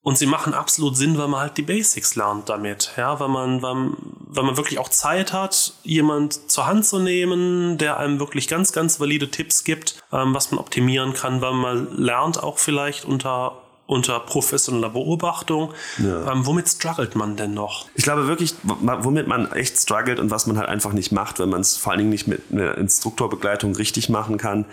Und 0.01 0.17
sie 0.17 0.25
machen 0.25 0.53
absolut 0.53 0.95
Sinn, 0.95 1.17
weil 1.17 1.27
man 1.27 1.41
halt 1.41 1.57
die 1.57 1.63
Basics 1.63 2.15
lernt 2.15 2.47
damit. 2.47 2.93
Ja, 2.95 3.19
weil 3.19 3.27
man, 3.27 3.61
weil, 3.61 3.91
weil 4.27 4.43
man 4.45 4.55
wirklich 4.55 4.79
auch 4.79 4.87
Zeit 4.87 5.33
hat, 5.33 5.73
jemand 5.83 6.49
zur 6.49 6.65
Hand 6.65 6.85
zu 6.85 6.99
nehmen, 6.99 7.77
der 7.77 7.97
einem 7.97 8.17
wirklich 8.17 8.47
ganz, 8.47 8.71
ganz 8.71 9.01
valide 9.01 9.29
Tipps 9.29 9.65
gibt, 9.65 10.01
ähm, 10.13 10.33
was 10.33 10.51
man 10.51 10.59
optimieren 10.59 11.13
kann, 11.13 11.41
weil 11.41 11.51
man 11.53 11.97
lernt 11.97 12.41
auch 12.41 12.57
vielleicht 12.57 13.03
unter 13.03 13.57
unter 13.85 14.19
professioneller 14.19 14.89
Beobachtung. 14.89 15.73
Ja. 15.97 16.31
Ähm, 16.31 16.45
womit 16.45 16.67
struggelt 16.67 17.15
man 17.15 17.37
denn 17.37 17.53
noch? 17.53 17.87
Ich 17.95 18.03
glaube 18.03 18.27
wirklich, 18.27 18.53
womit 18.63 19.27
man 19.27 19.49
echt 19.53 19.77
struggelt 19.77 20.19
und 20.19 20.29
was 20.29 20.45
man 20.45 20.57
halt 20.57 20.67
einfach 20.67 20.91
nicht 20.91 21.11
macht, 21.13 21.39
wenn 21.39 21.49
man 21.49 21.61
es 21.61 21.77
vor 21.77 21.93
allen 21.93 21.99
Dingen 21.99 22.09
nicht 22.09 22.27
mit 22.27 22.43
einer 22.51 22.77
Instruktorbegleitung 22.77 23.75
richtig 23.75 24.09
machen 24.09 24.37
kann, 24.37 24.65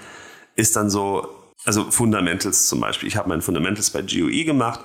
ist 0.56 0.76
dann 0.76 0.90
so, 0.90 1.28
also 1.64 1.90
Fundamentals 1.90 2.68
zum 2.68 2.80
Beispiel. 2.80 3.08
Ich 3.08 3.16
habe 3.16 3.28
mein 3.28 3.42
Fundamentals 3.42 3.90
bei 3.90 4.02
GOE 4.02 4.44
gemacht 4.44 4.80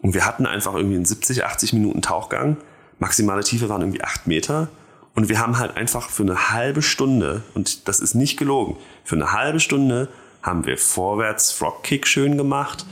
und 0.00 0.14
wir 0.14 0.26
hatten 0.26 0.46
einfach 0.46 0.74
irgendwie 0.74 0.96
einen 0.96 1.04
70, 1.04 1.44
80 1.44 1.72
Minuten 1.72 2.02
Tauchgang. 2.02 2.56
Maximale 2.98 3.42
Tiefe 3.42 3.68
waren 3.68 3.80
irgendwie 3.82 4.02
8 4.02 4.26
Meter. 4.26 4.68
Und 5.14 5.28
wir 5.28 5.38
haben 5.38 5.58
halt 5.58 5.76
einfach 5.76 6.10
für 6.10 6.24
eine 6.24 6.50
halbe 6.50 6.82
Stunde, 6.82 7.42
und 7.54 7.86
das 7.86 8.00
ist 8.00 8.14
nicht 8.14 8.36
gelogen, 8.36 8.76
für 9.04 9.14
eine 9.14 9.32
halbe 9.32 9.60
Stunde 9.60 10.08
haben 10.42 10.66
wir 10.66 10.76
vorwärts 10.76 11.52
Frog 11.52 11.84
Kick 11.84 12.06
schön 12.06 12.36
gemacht, 12.36 12.84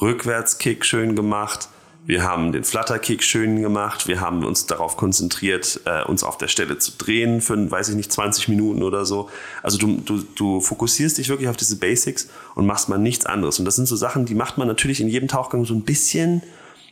rückwärts 0.00 0.58
Kick 0.58 0.84
schön 0.84 1.14
gemacht, 1.14 1.68
wir 2.06 2.22
haben 2.22 2.52
den 2.52 2.64
Flutter-Kick 2.64 3.22
schön 3.22 3.60
gemacht. 3.60 4.08
Wir 4.08 4.20
haben 4.20 4.44
uns 4.44 4.64
darauf 4.64 4.96
konzentriert, 4.96 5.80
äh, 5.84 6.04
uns 6.04 6.24
auf 6.24 6.38
der 6.38 6.48
Stelle 6.48 6.78
zu 6.78 6.92
drehen 6.96 7.42
für, 7.42 7.70
weiß 7.70 7.90
ich 7.90 7.96
nicht, 7.96 8.10
20 8.10 8.48
Minuten 8.48 8.82
oder 8.82 9.04
so. 9.04 9.28
Also 9.62 9.76
du, 9.76 9.98
du, 9.98 10.22
du 10.34 10.60
fokussierst 10.60 11.18
dich 11.18 11.28
wirklich 11.28 11.50
auf 11.50 11.56
diese 11.56 11.76
Basics 11.76 12.28
und 12.54 12.66
machst 12.66 12.88
mal 12.88 12.98
nichts 12.98 13.26
anderes. 13.26 13.58
Und 13.58 13.66
das 13.66 13.76
sind 13.76 13.86
so 13.86 13.96
Sachen, 13.96 14.24
die 14.24 14.34
macht 14.34 14.56
man 14.56 14.68
natürlich 14.68 15.00
in 15.00 15.08
jedem 15.08 15.28
Tauchgang 15.28 15.66
so 15.66 15.74
ein 15.74 15.82
bisschen, 15.82 16.42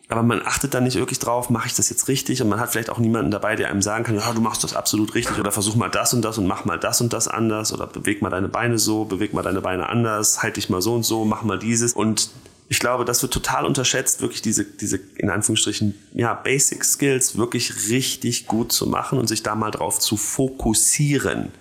aber 0.09 0.23
man 0.23 0.41
achtet 0.45 0.73
dann 0.75 0.85
nicht 0.85 0.97
wirklich 0.97 1.19
drauf, 1.19 1.51
mache 1.51 1.67
ich 1.67 1.75
das 1.75 1.91
jetzt 1.91 2.07
richtig? 2.07 2.41
Und 2.41 2.49
man 2.49 2.61
hat 2.61 2.71
vielleicht 2.71 2.91
auch 2.91 2.99
niemanden 2.99 3.31
dabei, 3.31 3.57
der 3.57 3.71
einem 3.71 3.83
sagen 3.83 4.05
kann, 4.05 4.15
ja, 4.15 4.33
du 4.33 4.41
machst 4.41 4.63
das 4.63 4.77
absolut 4.77 5.15
richtig 5.15 5.39
oder 5.39 5.51
versuch 5.51 5.75
mal 5.75 5.89
das 5.89 6.15
und 6.15 6.23
das 6.23 6.39
und 6.39 6.47
mach 6.47 6.65
mal 6.65 6.79
das 6.79 7.01
und 7.01 7.13
das 7.13 7.27
anders 7.27 7.73
oder 7.73 7.87
beweg 7.87 8.23
mal 8.23 8.31
deine 8.31 8.49
Beine 8.49 8.79
so, 8.79 9.05
beweg 9.05 9.33
mal 9.33 9.43
deine 9.43 9.63
Beine 9.63 9.89
anders, 9.89 10.43
halt 10.43 10.59
dich 10.59 10.69
mal 10.69 10.81
so 10.81 10.95
und 10.95 11.05
so, 11.05 11.25
mach 11.25 11.43
mal 11.43 11.59
dieses. 11.59 11.93
Und 11.93 12.31
ich 12.69 12.81
glaube, 12.81 13.05
das 13.05 13.23
wird 13.23 13.33
total 13.33 13.65
unterschätzt, 13.65 14.21
wirklich 14.21 14.43
diese, 14.43 14.65
diese, 14.65 14.99
in 15.17 15.31
Anführungsstrichen, 15.31 15.95
ja, 16.15 16.35
Basic 16.35 16.85
Skills 16.85 17.37
wirklich 17.37 17.89
richtig 17.91 18.47
gut 18.47 18.73
zu 18.73 18.87
machen 18.87 19.19
und 19.19 19.29
sich 19.29 19.43
da 19.43 19.55
mal 19.55 19.71
drauf 19.71 20.01
zu 20.01 20.17
fokussieren. 20.17 21.53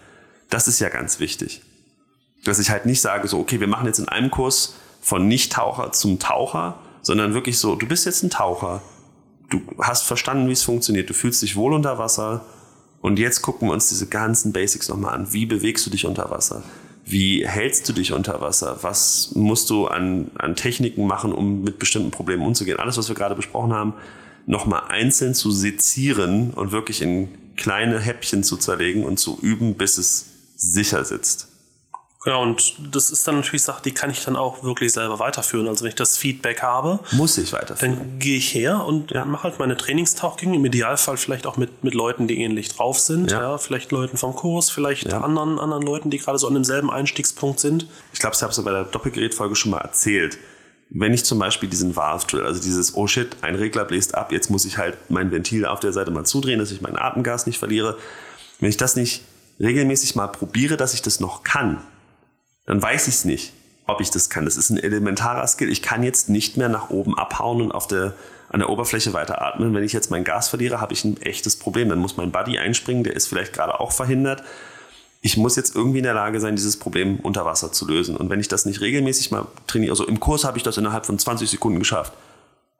Das 0.49 0.67
ist 0.67 0.79
ja 0.79 0.89
ganz 0.89 1.19
wichtig. 1.19 1.61
Dass 2.43 2.59
ich 2.59 2.69
halt 2.69 2.85
nicht 2.85 3.01
sage, 3.01 3.27
so, 3.27 3.39
okay, 3.39 3.59
wir 3.59 3.67
machen 3.67 3.85
jetzt 3.85 3.99
in 3.99 4.09
einem 4.09 4.31
Kurs 4.31 4.75
von 5.01 5.27
Nicht-Taucher 5.27 5.91
zum 5.91 6.17
Taucher, 6.17 6.79
sondern 7.03 7.35
wirklich 7.35 7.59
so, 7.59 7.75
du 7.75 7.87
bist 7.87 8.05
jetzt 8.07 8.23
ein 8.23 8.31
Taucher, 8.31 8.81
du 9.51 9.61
hast 9.79 10.05
verstanden, 10.05 10.47
wie 10.47 10.53
es 10.53 10.63
funktioniert, 10.63 11.09
du 11.09 11.13
fühlst 11.13 11.41
dich 11.43 11.55
wohl 11.55 11.73
unter 11.73 11.99
Wasser 11.99 12.45
und 13.01 13.19
jetzt 13.19 13.43
gucken 13.43 13.67
wir 13.67 13.73
uns 13.73 13.89
diese 13.89 14.07
ganzen 14.07 14.51
Basics 14.53 14.89
nochmal 14.89 15.13
an. 15.13 15.31
Wie 15.31 15.45
bewegst 15.45 15.85
du 15.85 15.91
dich 15.91 16.07
unter 16.07 16.31
Wasser? 16.31 16.63
Wie 17.05 17.47
hältst 17.47 17.87
du 17.87 17.93
dich 17.93 18.13
unter 18.13 18.41
Wasser? 18.41 18.79
Was 18.81 19.31
musst 19.35 19.69
du 19.69 19.85
an, 19.85 20.31
an 20.39 20.55
Techniken 20.55 21.05
machen, 21.05 21.31
um 21.31 21.63
mit 21.63 21.77
bestimmten 21.77 22.09
Problemen 22.09 22.43
umzugehen? 22.43 22.79
Alles, 22.79 22.97
was 22.97 23.07
wir 23.07 23.15
gerade 23.15 23.35
besprochen 23.35 23.73
haben, 23.73 23.93
nochmal 24.47 24.83
einzeln 24.89 25.35
zu 25.35 25.51
sezieren 25.51 26.51
und 26.51 26.71
wirklich 26.71 27.03
in 27.03 27.29
kleine 27.55 27.99
Häppchen 27.99 28.43
zu 28.43 28.57
zerlegen 28.57 29.03
und 29.03 29.17
zu 29.17 29.37
üben, 29.39 29.75
bis 29.75 29.99
es 29.99 30.25
sicher 30.55 31.05
sitzt. 31.05 31.47
Genau, 32.25 32.41
und 32.41 32.73
das 32.91 33.11
ist 33.11 33.27
dann 33.27 33.35
natürlich 33.35 33.61
Sache, 33.61 33.83
die 33.85 33.91
kann 33.91 34.09
ich 34.09 34.25
dann 34.25 34.35
auch 34.35 34.63
wirklich 34.63 34.91
selber 34.91 35.19
weiterführen. 35.19 35.67
Also 35.67 35.83
wenn 35.83 35.89
ich 35.89 35.95
das 35.95 36.17
Feedback 36.17 36.63
habe, 36.63 36.99
muss 37.11 37.37
ich 37.37 37.53
weiterführen. 37.53 37.97
Dann 37.99 38.19
gehe 38.19 38.37
ich 38.37 38.51
her 38.55 38.83
und 38.83 39.11
ja. 39.11 39.25
mache 39.25 39.43
halt 39.43 39.59
meine 39.59 39.77
Trainingstauchgänge, 39.77 40.55
im 40.55 40.65
Idealfall 40.65 41.17
vielleicht 41.17 41.45
auch 41.45 41.57
mit, 41.57 41.83
mit 41.83 41.93
Leuten, 41.93 42.27
die 42.27 42.41
ähnlich 42.41 42.69
drauf 42.69 42.99
sind. 42.99 43.29
Ja. 43.29 43.41
ja 43.41 43.57
vielleicht 43.59 43.91
Leuten 43.91 44.17
vom 44.17 44.35
Kurs, 44.35 44.71
vielleicht 44.71 45.11
ja. 45.11 45.21
anderen, 45.21 45.59
anderen 45.59 45.83
Leuten, 45.83 46.09
die 46.09 46.17
gerade 46.17 46.39
so 46.39 46.47
an 46.47 46.55
demselben 46.55 46.89
Einstiegspunkt 46.89 47.59
sind. 47.59 47.87
Ich 48.11 48.19
glaube, 48.19 48.35
ich 48.35 48.41
habe 48.41 48.51
es 48.51 48.63
bei 48.63 48.71
der 48.71 48.85
Doppelgerätfolge 48.85 49.55
schon 49.55 49.69
mal 49.69 49.81
erzählt. 49.81 50.39
Wenn 50.89 51.13
ich 51.13 51.25
zum 51.25 51.37
Beispiel 51.37 51.69
diesen 51.69 51.95
Valve 51.95 52.25
Drill, 52.25 52.45
also 52.47 52.59
dieses, 52.59 52.95
oh 52.95 53.05
shit, 53.05 53.37
ein 53.41 53.53
Regler 53.53 53.85
bläst 53.85 54.15
ab, 54.15 54.31
jetzt 54.31 54.49
muss 54.49 54.65
ich 54.65 54.79
halt 54.79 54.97
mein 55.09 55.29
Ventil 55.29 55.67
auf 55.67 55.79
der 55.79 55.93
Seite 55.93 56.09
mal 56.09 56.25
zudrehen, 56.25 56.57
dass 56.57 56.71
ich 56.71 56.81
mein 56.81 56.97
Atemgas 56.97 57.45
nicht 57.45 57.59
verliere. 57.59 57.97
Wenn 58.59 58.69
ich 58.69 58.77
das 58.77 58.95
nicht 58.95 59.21
regelmäßig 59.59 60.15
mal 60.15 60.27
probiere, 60.27 60.75
dass 60.75 60.95
ich 60.95 61.03
das 61.03 61.19
noch 61.19 61.43
kann, 61.43 61.81
dann 62.65 62.81
weiß 62.81 63.07
ich 63.07 63.15
es 63.15 63.25
nicht, 63.25 63.53
ob 63.87 64.01
ich 64.01 64.09
das 64.09 64.29
kann. 64.29 64.45
Das 64.45 64.57
ist 64.57 64.69
ein 64.69 64.77
elementarer 64.77 65.45
Skill. 65.47 65.69
Ich 65.69 65.81
kann 65.81 66.03
jetzt 66.03 66.29
nicht 66.29 66.57
mehr 66.57 66.69
nach 66.69 66.89
oben 66.89 67.17
abhauen 67.17 67.61
und 67.61 67.71
auf 67.71 67.87
der, 67.87 68.13
an 68.49 68.59
der 68.59 68.69
Oberfläche 68.69 69.13
weiter 69.13 69.41
atmen. 69.41 69.73
Wenn 69.73 69.83
ich 69.83 69.93
jetzt 69.93 70.11
mein 70.11 70.23
Gas 70.23 70.49
verliere, 70.49 70.81
habe 70.81 70.93
ich 70.93 71.05
ein 71.05 71.21
echtes 71.21 71.57
Problem. 71.57 71.89
Dann 71.89 71.99
muss 71.99 72.17
mein 72.17 72.31
Buddy 72.31 72.57
einspringen, 72.57 73.03
der 73.03 73.15
ist 73.15 73.27
vielleicht 73.27 73.53
gerade 73.53 73.79
auch 73.79 73.91
verhindert. 73.91 74.43
Ich 75.21 75.37
muss 75.37 75.55
jetzt 75.55 75.75
irgendwie 75.75 75.99
in 75.99 76.03
der 76.03 76.13
Lage 76.13 76.39
sein, 76.39 76.55
dieses 76.55 76.77
Problem 76.77 77.19
unter 77.21 77.45
Wasser 77.45 77.71
zu 77.71 77.87
lösen. 77.87 78.15
Und 78.15 78.29
wenn 78.29 78.39
ich 78.39 78.47
das 78.47 78.65
nicht 78.65 78.81
regelmäßig 78.81 79.31
mal 79.31 79.47
trainiere, 79.65 79.91
also 79.91 80.05
im 80.05 80.19
Kurs 80.19 80.43
habe 80.43 80.57
ich 80.57 80.63
das 80.63 80.77
innerhalb 80.77 81.05
von 81.05 81.17
20 81.17 81.49
Sekunden 81.49 81.79
geschafft. 81.79 82.13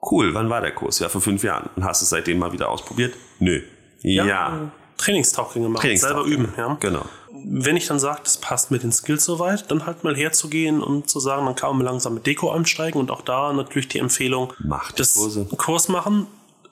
Cool, 0.00 0.34
wann 0.34 0.48
war 0.48 0.60
der 0.60 0.72
Kurs? 0.72 1.00
Ja, 1.00 1.08
vor 1.08 1.20
fünf 1.20 1.42
Jahren. 1.42 1.68
Und 1.74 1.84
hast 1.84 2.02
du 2.02 2.04
es 2.04 2.10
seitdem 2.10 2.38
mal 2.38 2.52
wieder 2.52 2.68
ausprobiert? 2.68 3.14
Nö. 3.40 3.62
Ja. 4.02 4.24
ja. 4.24 4.70
Trainingstauchgänge 4.96 5.68
machen, 5.68 5.82
selber 5.96 6.22
Trainingstauchgänge. 6.22 6.44
üben. 6.44 6.54
Ja. 6.56 6.76
Genau. 6.80 7.02
Wenn 7.48 7.76
ich 7.76 7.86
dann 7.86 7.98
sage, 7.98 8.20
das 8.24 8.38
passt 8.38 8.70
mit 8.70 8.82
den 8.82 8.92
Skills 8.92 9.24
soweit, 9.24 9.70
dann 9.70 9.86
halt 9.86 10.04
mal 10.04 10.16
herzugehen 10.16 10.82
und 10.82 11.08
zu 11.10 11.20
sagen, 11.20 11.44
dann 11.46 11.54
kann 11.54 11.76
man 11.76 11.84
langsam 11.84 12.14
mit 12.14 12.26
Deko 12.26 12.50
einsteigen 12.50 13.00
und 13.00 13.10
auch 13.10 13.20
da 13.22 13.52
natürlich 13.52 13.88
die 13.88 13.98
Empfehlung, 13.98 14.52
Mach 14.58 14.90
die 14.92 14.98
das 14.98 15.14
Kurse. 15.14 15.46
Kurs 15.56 15.88
machen. 15.88 16.26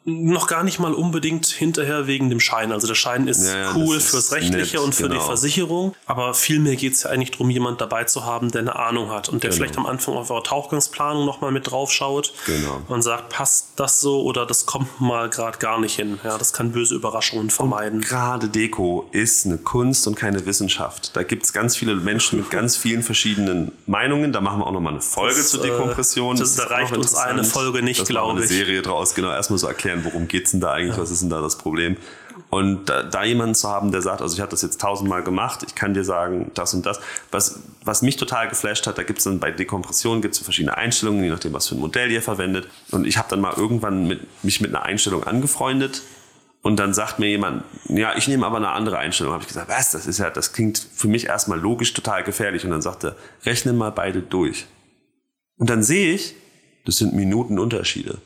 Noch 0.07 0.49
gar 0.49 0.65
nicht 0.65 0.79
mal 0.81 0.93
unbedingt 0.93 1.47
hinterher 1.47 2.07
wegen 2.07 2.29
dem 2.29 2.39
Schein. 2.39 2.73
Also 2.73 2.87
der 2.87 2.95
Schein 2.95 3.27
ist 3.27 3.47
Ja, 3.47 3.73
cool 3.75 3.95
das 3.95 4.05
ist 4.05 4.11
fürs 4.11 4.33
Rechtliche 4.33 4.77
nett, 4.77 4.85
und 4.85 4.95
für 4.95 5.05
die 5.05 5.15
genau. 5.15 5.25
Versicherung. 5.25 5.95
Aber 6.05 6.35
vielmehr 6.35 6.77
geht 6.77 6.93
es 6.93 7.05
ja 7.05 7.11
eigentlich 7.11 7.31
darum, 7.31 7.49
jemand 7.49 7.81
dabei 7.81 8.05
zu 8.05 8.27
haben, 8.27 8.51
der 8.51 8.61
eine 8.61 8.77
Ahnung 8.77 9.11
hat 9.11 9.31
und 9.31 9.43
der 9.43 9.49
Genau. 9.51 9.57
vielleicht 9.63 9.79
am 9.79 9.87
Anfang 9.87 10.15
auf 10.15 10.31
eure 10.31 10.43
Tauchgangsplanung 10.43 11.25
nochmal 11.25 11.53
mit 11.53 11.71
drauf 11.71 11.91
schaut 11.91 12.35
Genau. 12.45 12.83
und 12.89 13.01
sagt, 13.01 13.31
passt 13.31 13.69
das 13.77 14.01
so 14.03 14.23
oder 14.25 14.45
das 14.45 14.67
kommt 14.67 15.01
mal 15.01 15.31
gerade 15.31 15.57
gar 15.57 15.81
nicht 15.81 15.97
hin. 15.97 16.21
Ja, 16.23 16.37
das 16.37 16.53
kann 16.53 16.73
böse 16.73 16.95
Überraschungen 16.95 17.49
vermeiden. 17.49 18.03
Gerade 18.03 18.49
Deko 18.49 19.09
ist 19.13 19.47
eine 19.47 19.57
Kunst 19.57 20.07
und 20.07 20.17
keine 20.17 20.45
Wissenschaft. 20.45 21.17
Da 21.17 21.23
gibt 21.23 21.45
es 21.45 21.55
ganz 21.55 21.77
viele 21.77 21.95
Menschen 21.97 22.41
mit 22.41 22.51
ganz 22.51 22.77
vielen 22.77 23.03
verschiedenen 23.03 23.73
Meinungen. 23.87 24.33
Da 24.35 24.43
machen 24.43 24.59
wir 24.59 24.67
auch 24.67 24.73
nochmal 24.73 24.93
eine 24.93 25.01
Folge 25.03 25.37
Das, 25.37 25.49
zur 25.49 25.65
äh, 25.65 25.69
Dekompression. 25.71 26.37
das- 26.37 26.51
ist 26.51 26.59
da 26.59 26.65
reicht 26.65 26.95
uns 26.95 27.15
eine 27.15 27.43
Folge 27.43 27.81
nicht, 27.83 28.01
Das 28.01 28.09
glaube 28.09 28.33
eine 28.33 28.43
ich. 28.43 28.49
Serie 28.51 28.83
draus. 28.83 29.15
Genau, 29.15 29.31
erstmal 29.33 29.59
so 29.59 29.67
erklären, 29.67 29.94
worum 30.03 30.27
geht's 30.27 30.53
denn 30.53 30.61
da 30.61 30.73
eigentlich, 30.73 30.97
was 30.97 31.11
ist 31.11 31.23
denn 31.23 31.31
da 31.31 31.41
das 31.43 31.59
Problem? 31.59 31.97
Und 32.51 32.89
da, 32.89 33.03
da 33.03 33.23
jemanden 33.23 33.55
zu 33.55 33.69
haben, 33.69 33.93
der 33.93 34.03
sagt, 34.03 34.23
also 34.23 34.35
ich 34.35 34.41
habe 34.41 34.51
das 34.51 34.63
jetzt 34.63 34.81
tausendmal 34.81 35.23
gemacht, 35.23 35.65
ich 35.67 35.75
kann 35.75 35.95
dir 35.95 36.05
sagen, 36.05 36.51
das 36.55 36.75
und 36.75 36.87
das. 36.87 37.01
Was, 37.31 37.61
was 37.85 38.03
mich 38.03 38.17
total 38.17 38.49
geflasht 38.49 38.87
hat, 38.87 38.99
da 38.99 39.03
gibt 39.03 39.19
es 39.19 39.25
dann 39.25 39.39
bei 39.39 39.51
Dekompression 39.51 40.23
gibt's 40.23 40.39
so 40.39 40.45
verschiedene 40.45 40.77
Einstellungen, 40.77 41.23
je 41.23 41.31
nachdem, 41.31 41.53
was 41.53 41.69
für 41.69 41.77
ein 41.77 41.81
Modell 41.81 42.11
ihr 42.11 42.23
verwendet. 42.23 42.67
Und 42.91 43.07
ich 43.07 43.19
habe 43.19 43.29
dann 43.29 43.41
mal 43.41 43.55
irgendwann 43.57 44.09
mit, 44.09 44.43
mich 44.43 44.61
mit 44.61 44.75
einer 44.75 44.85
Einstellung 44.85 45.25
angefreundet 45.25 46.03
und 46.65 46.77
dann 46.77 46.95
sagt 46.95 47.19
mir 47.19 47.29
jemand, 47.29 47.63
ja, 47.91 48.17
ich 48.17 48.27
nehme 48.27 48.47
aber 48.47 48.57
eine 48.57 48.71
andere 48.71 48.97
Einstellung. 48.97 49.35
Habe 49.35 49.43
ich 49.43 49.49
gesagt, 49.49 49.69
was, 49.69 49.91
das 49.91 50.07
ist 50.07 50.17
ja, 50.17 50.31
das 50.31 50.55
klingt 50.55 50.79
für 50.79 51.09
mich 51.09 51.27
erstmal 51.27 51.61
logisch 51.61 51.93
total 51.93 52.25
gefährlich. 52.25 52.65
Und 52.65 52.71
dann 52.71 52.81
sagt 52.81 53.05
er, 53.05 53.17
rechne 53.45 53.75
mal 53.75 53.91
beide 53.91 54.23
durch. 54.23 54.65
Und 55.59 55.69
dann 55.69 55.83
sehe 55.83 56.15
ich, 56.15 56.35
das 56.87 56.97
sind 56.97 57.13
Minutenunterschiede. 57.13 58.17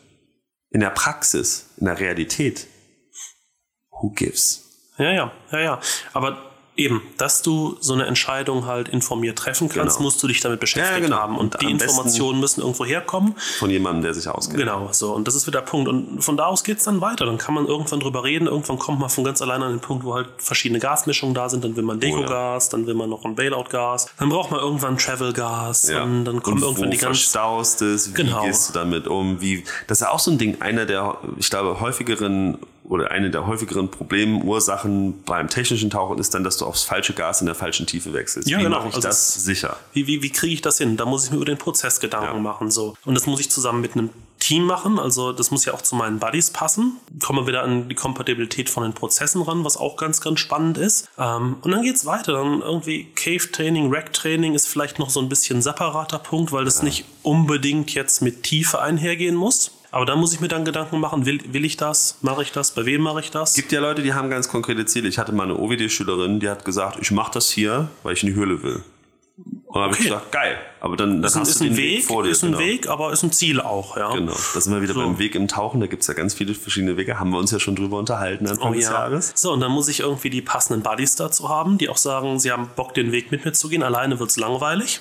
In 0.71 0.81
der 0.81 0.91
Praxis, 0.91 1.71
in 1.79 1.87
der 1.87 1.99
Realität, 1.99 2.67
who 3.91 4.11
gives? 4.11 4.65
Ja, 4.99 5.13
ja, 5.13 5.33
ja, 5.53 5.59
ja. 5.61 5.81
Aber 6.13 6.48
eben, 6.79 7.03
dass 7.19 7.43
du 7.43 7.77
so 7.81 7.93
eine 7.93 8.07
Entscheidung 8.07 8.65
halt 8.67 8.89
informiert 8.89 9.37
treffen 9.39 9.69
kannst, 9.69 9.97
Genau. 9.97 10.07
musst 10.07 10.23
du 10.23 10.29
dich 10.29 10.41
damit 10.41 10.61
beschäftigt 10.61 10.95
Ja, 10.95 11.01
genau. 11.01 11.17
haben. 11.17 11.37
Und, 11.37 11.57
Und 11.57 11.63
die 11.63 11.71
Informationen 11.71 12.39
müssen 12.41 12.61
irgendwo 12.61 12.85
herkommen. 12.85 13.35
Von 13.59 13.69
jemandem, 13.69 14.03
der 14.05 14.15
sich 14.15 14.29
auskennt. 14.29 14.59
Genau, 14.61 14.89
so. 14.93 15.13
Und 15.13 15.27
das 15.27 15.35
ist 15.35 15.47
wieder 15.49 15.61
der 15.61 15.67
Punkt. 15.67 15.89
Und 15.89 16.23
von 16.23 16.37
da 16.37 16.47
aus 16.47 16.63
geht's 16.63 16.85
dann 16.85 17.01
weiter. 17.01 17.27
Dann 17.27 17.37
kann 17.37 17.55
man 17.55 17.67
irgendwann 17.67 17.99
drüber 18.01 18.23
reden. 18.23 18.47
Irgendwann 18.47 18.79
kommt 18.79 19.01
man 19.01 19.11
von 19.11 19.25
ganz 19.25 19.43
alleine 19.43 19.65
an 19.65 19.73
den 19.73 19.81
Punkt, 19.81 20.05
wo 20.05 20.15
halt 20.15 20.29
verschiedene 20.39 20.79
Gasmischungen 20.79 21.35
da 21.35 21.49
sind. 21.49 21.65
Dann 21.65 21.75
will 21.75 21.83
man 21.83 21.99
Deko-Gas, 21.99 22.69
dann 22.69 22.87
will 22.87 22.95
man 22.95 23.11
noch 23.11 23.25
ein 23.25 23.35
Bailout-Gas. 23.35 24.11
Dann 24.19 24.29
braucht 24.29 24.53
man 24.53 24.61
irgendwann 24.61 24.97
Travel-Gas. 24.97 25.89
Ja. 25.91 26.05
Und 26.05 26.25
dann 26.27 26.43
kommen 26.43 26.59
und 26.59 26.63
irgendwann 26.63 26.91
die 26.93 26.97
ganz 26.99 27.19
verstaust 27.19 27.83
es, 27.83 28.11
wie 28.11 28.15
Genau. 28.15 28.43
gehst 28.45 28.69
du 28.69 28.73
damit 28.75 29.09
um, 29.09 29.41
wie, 29.41 29.65
das 29.89 29.99
ist 30.01 30.07
ja 30.07 30.11
auch 30.13 30.21
so 30.21 30.31
ein 30.31 30.39
Ding, 30.39 30.61
einer 30.61 30.87
der, 30.87 31.17
ich 31.39 31.51
glaube, 31.51 31.81
häufigeren 31.81 32.59
oder 32.89 33.11
eine 33.11 33.31
der 33.31 33.47
häufigeren 33.47 33.91
Problemursachen 33.91 35.23
beim 35.25 35.49
technischen 35.49 35.91
Tauchen 35.91 36.19
ist 36.19 36.35
dann, 36.35 36.45
dass 36.45 36.57
du 36.57 36.65
aufs 36.65 36.85
falsche 36.85 37.13
Gas 37.13 37.41
in 37.41 37.47
der 37.47 37.55
falschen 37.55 37.87
Tiefe 37.87 38.13
wechselst. 38.15 38.49
Ja, 38.49 38.59
wie 38.59 38.63
genau. 38.63 38.79
mache 38.79 38.89
ich 38.89 38.95
Also 38.95 39.09
das 39.09 39.37
es- 39.37 39.45
sicher? 39.45 39.77
Wie, 39.93 40.07
wie, 40.07 40.23
wie 40.23 40.31
kriege 40.31 40.55
ich 40.55 40.63
das 40.63 40.79
hin? 40.79 40.97
Da 40.97 41.05
muss 41.05 41.25
ich 41.25 41.31
mir 41.31 41.37
über 41.37 41.45
den 41.45 41.59
Prozess 41.59 42.01
Gedanken 42.01 42.37
Ja. 42.37 42.41
machen. 42.43 42.71
So. 42.71 42.95
Und 43.05 43.15
das 43.15 43.27
muss 43.27 43.41
ich 43.41 43.51
zusammen 43.51 43.81
mit 43.81 43.93
einem 43.95 44.11
Team 44.39 44.65
machen. 44.65 44.99
Also 44.99 45.33
das 45.33 45.51
muss 45.51 45.65
ja 45.65 45.75
auch 45.75 45.83
zu 45.83 45.97
meinen 45.97 46.19
Buddies 46.19 46.51
passen. 46.51 46.93
Kommen 47.23 47.41
wir 47.41 47.47
wieder 47.49 47.63
an 47.63 47.89
die 47.89 47.95
Kompatibilität 47.95 48.71
von 48.71 48.85
den 48.85 48.93
Prozessen 48.93 49.43
ran, 49.43 49.65
was 49.65 49.77
auch 49.77 49.97
ganz, 49.97 50.21
ganz 50.21 50.41
spannend 50.41 50.79
ist. 50.79 51.09
Ähm, 51.19 51.57
und 51.61 51.71
dann 51.73 51.83
geht's 51.83 52.07
weiter. 52.07 52.33
Dann 52.35 52.61
irgendwie 52.63 53.05
Cave-Training, 53.15 53.93
Rack-Training 53.93 54.55
ist 54.55 54.67
vielleicht 54.69 54.99
noch 54.99 55.11
so 55.11 55.21
ein 55.21 55.29
bisschen 55.29 55.61
separater 55.61 56.19
Punkt, 56.19 56.53
weil 56.53 56.65
das 56.65 56.83
nicht 56.83 57.05
unbedingt 57.23 57.93
jetzt 57.95 58.23
mit 58.23 58.45
Tiefe 58.45 58.81
einhergehen 58.81 59.35
muss. 59.35 59.73
Aber 59.91 60.05
da 60.05 60.17
muss 60.17 60.35
ich 60.35 60.41
mir 60.41 60.49
dann 60.49 60.65
Gedanken 60.65 61.01
machen, 61.01 61.25
will, 61.25 61.41
will 61.53 61.65
ich 61.65 61.77
das? 61.77 62.19
Mache 62.21 62.43
ich 62.43 62.53
das? 62.53 62.73
Bei 62.73 62.85
wem 62.85 63.01
mache 63.03 63.21
ich 63.21 63.31
das? 63.31 63.51
Es 63.51 63.57
gibt 63.57 63.73
ja 63.73 63.81
Leute, 63.81 64.03
die 64.03 64.13
haben 64.13 64.29
ganz 64.29 64.49
konkrete 64.49 64.85
Ziele. 64.87 65.09
Ich 65.09 65.19
hatte 65.19 65.33
mal 65.33 65.45
eine 65.45 65.59
OWD-Schülerin, 65.59 66.41
die 66.41 66.49
hat 66.49 66.65
gesagt, 66.65 66.99
ich 67.01 67.11
mache 67.11 67.33
das 67.33 67.49
hier, 67.51 67.89
weil 68.03 68.13
ich 68.13 68.23
in 68.23 68.29
die 68.31 68.35
Höhle 68.35 68.63
will. 68.63 68.83
Und 69.67 69.75
dann 69.77 69.85
habe 69.85 69.95
ich 69.95 70.01
gesagt, 70.03 70.33
geil. 70.33 70.59
Aber 70.81 70.97
dann, 70.97 71.23
dann 71.23 71.25
ist 71.25 71.37
ein, 71.37 71.41
hast 71.43 71.49
ist 71.51 71.61
du 71.61 71.65
den 71.65 71.77
Weg, 71.77 71.99
Weg, 71.99 72.05
vor 72.05 72.23
dir. 72.25 72.31
ist 72.31 72.43
ein 72.43 72.53
genau. 72.53 72.59
Weg, 72.59 72.89
aber 72.89 73.13
ist 73.13 73.23
ein 73.23 73.31
Ziel 73.33 73.61
auch. 73.61 73.97
Ja. 73.97 74.13
Genau, 74.13 74.33
da 74.55 74.61
sind 74.61 74.75
wir 74.75 74.83
wieder 74.83 74.95
So. 74.95 75.01
beim 75.01 75.19
Weg 75.19 75.35
im 75.37 75.47
Tauchen. 75.47 75.81
Da 75.81 75.87
gibt 75.87 76.03
es 76.03 76.09
ja 76.09 76.15
ganz 76.15 76.35
viele 76.35 76.55
verschiedene 76.55 76.97
Wege. 76.97 77.19
Haben 77.21 77.31
wir 77.31 77.39
uns 77.39 77.51
ja 77.53 77.61
schon 77.61 77.77
drüber 77.77 77.99
unterhalten 77.99 78.47
Anfang 78.49 78.71
Oh 78.73 78.75
des 78.75 78.85
ja. 78.85 78.93
Jahres. 78.93 79.33
So, 79.37 79.53
und 79.53 79.61
dann 79.61 79.71
muss 79.71 79.89
ich 79.89 80.01
irgendwie 80.01 80.31
die 80.31 80.43
passenden 80.43 80.83
Buddies 80.83 81.15
dazu 81.17 81.49
haben, 81.49 81.79
die 81.79 81.89
auch 81.89 81.97
sagen, 81.99 82.41
sie 82.41 82.51
haben 82.51 82.69
Bock, 82.75 82.95
den 82.95 83.13
Weg 83.13 83.31
mit 83.31 83.45
mir 83.45 83.53
zu 83.53 83.69
gehen. 83.69 83.83
Alleine 83.83 84.19
wird's 84.19 84.37
langweilig. 84.37 85.01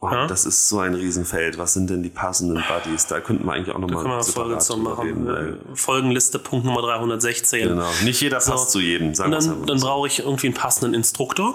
Oh, 0.00 0.08
Ja. 0.10 0.26
Das 0.28 0.46
ist 0.46 0.68
so 0.68 0.78
ein 0.78 0.94
Riesenfeld. 0.94 1.58
Was 1.58 1.74
sind 1.74 1.90
denn 1.90 2.02
die 2.04 2.08
passenden 2.08 2.62
Buddies? 2.68 3.06
Da 3.06 3.20
könnten 3.20 3.44
wir 3.46 3.52
eigentlich 3.52 3.74
auch 3.74 3.80
nochmal 3.80 4.06
eine 4.06 4.22
Folge 4.22 4.58
zu 4.58 4.76
machen. 4.76 5.26
reden. 5.28 5.58
Folgenliste, 5.74 6.38
Punkt 6.38 6.64
Nummer 6.66 6.82
316. 6.82 7.68
genau. 7.68 7.88
Nicht 8.04 8.20
jeder 8.20 8.36
passt 8.36 8.48
So. 8.70 8.78
zu 8.78 8.80
jedem. 8.80 9.14
Sagen 9.14 9.32
Und 9.34 9.44
dann, 9.46 9.66
dann 9.66 9.80
brauche 9.80 10.06
ich 10.06 10.20
irgendwie 10.20 10.46
einen 10.48 10.54
passenden 10.54 10.94
Instruktor. 10.94 11.54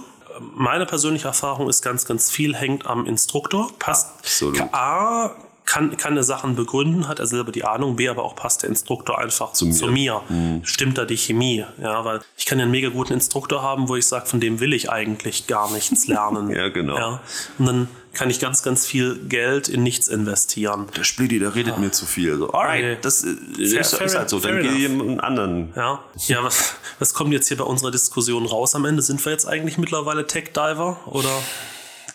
Meine 0.56 0.86
persönliche 0.86 1.28
Erfahrung 1.28 1.70
ist 1.70 1.82
ganz, 1.84 2.06
ganz 2.06 2.32
viel 2.32 2.56
hängt 2.56 2.86
am 2.88 3.06
Instruktor. 3.06 3.70
Passt. 3.80 4.10
Absolut. 4.20 4.60
A, 4.74 5.32
kann, 5.66 5.96
kann 5.98 6.18
er 6.18 6.24
Sachen 6.24 6.56
begründen, 6.56 7.08
hat 7.08 7.20
er 7.20 7.26
selber 7.26 7.52
die 7.52 7.64
Ahnung. 7.64 7.96
B, 7.96 8.10
aber 8.10 8.24
auch 8.24 8.36
passt 8.36 8.64
der 8.64 8.70
Instruktor 8.70 9.18
einfach 9.20 9.54
zu 9.54 9.66
mir. 9.66 9.88
mir. 9.88 10.22
Stimmt 10.64 10.98
da 10.98 11.06
die 11.06 11.16
Chemie? 11.18 11.66
Ja, 11.82 12.04
weil 12.06 12.20
ich 12.38 12.46
kann 12.46 12.60
ja 12.60 12.64
einen 12.64 12.72
mega 12.72 12.90
guten 12.90 13.14
Instruktor 13.14 13.62
haben, 13.62 13.88
wo 13.88 13.96
ich 13.96 14.06
sage, 14.06 14.26
von 14.26 14.40
dem 14.40 14.60
will 14.60 14.74
ich 14.74 14.92
eigentlich 14.92 15.48
gar 15.48 15.72
nichts 15.72 16.08
lernen. 16.08 16.50
Ja, 16.56 16.70
genau. 16.70 16.98
Ja. 16.98 17.22
Und 17.58 17.66
dann 17.66 17.88
kann 18.12 18.30
ich 18.30 18.40
ganz, 18.40 18.62
ganz 18.62 18.86
viel 18.86 19.16
Geld 19.28 19.68
in 19.70 19.82
nichts 19.82 20.08
investieren. 20.08 20.88
Der 20.96 21.04
Splitty, 21.04 21.40
der 21.40 21.56
redet 21.56 21.80
mir 21.80 21.92
zu 21.92 22.06
viel. 22.06 22.38
So, 22.38 22.52
alright, 22.52 22.84
Okay. 22.84 22.98
das 23.02 23.22
Fair- 23.22 23.80
ist, 23.82 23.96
fair 23.96 24.06
ist 24.06 24.16
halt 24.16 24.30
so. 24.30 24.40
Dann 24.40 24.62
geh 24.62 24.68
enough. 24.68 24.78
jemand 24.78 25.24
anderen. 25.24 25.74
Ja, 25.76 26.00
ja 26.28 26.44
was, 26.44 26.76
was 27.00 27.14
kommt 27.16 27.34
jetzt 27.34 27.48
hier 27.48 27.58
bei 27.58 27.64
unserer 27.64 27.90
Diskussion 27.90 28.46
raus 28.46 28.76
am 28.76 28.86
Ende? 28.86 29.02
Sind 29.02 29.24
wir 29.26 29.32
jetzt 29.32 29.48
eigentlich 29.48 29.78
mittlerweile 29.80 30.28
Tech-Diver 30.28 31.00
oder? 31.08 31.32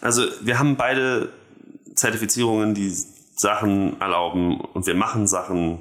Also 0.00 0.22
wir 0.42 0.58
haben 0.60 0.76
beide 0.76 1.30
Zertifizierungen, 1.96 2.74
die 2.74 2.94
Sachen 3.38 4.00
erlauben 4.00 4.60
und 4.60 4.86
wir 4.86 4.94
machen 4.94 5.26
Sachen, 5.26 5.78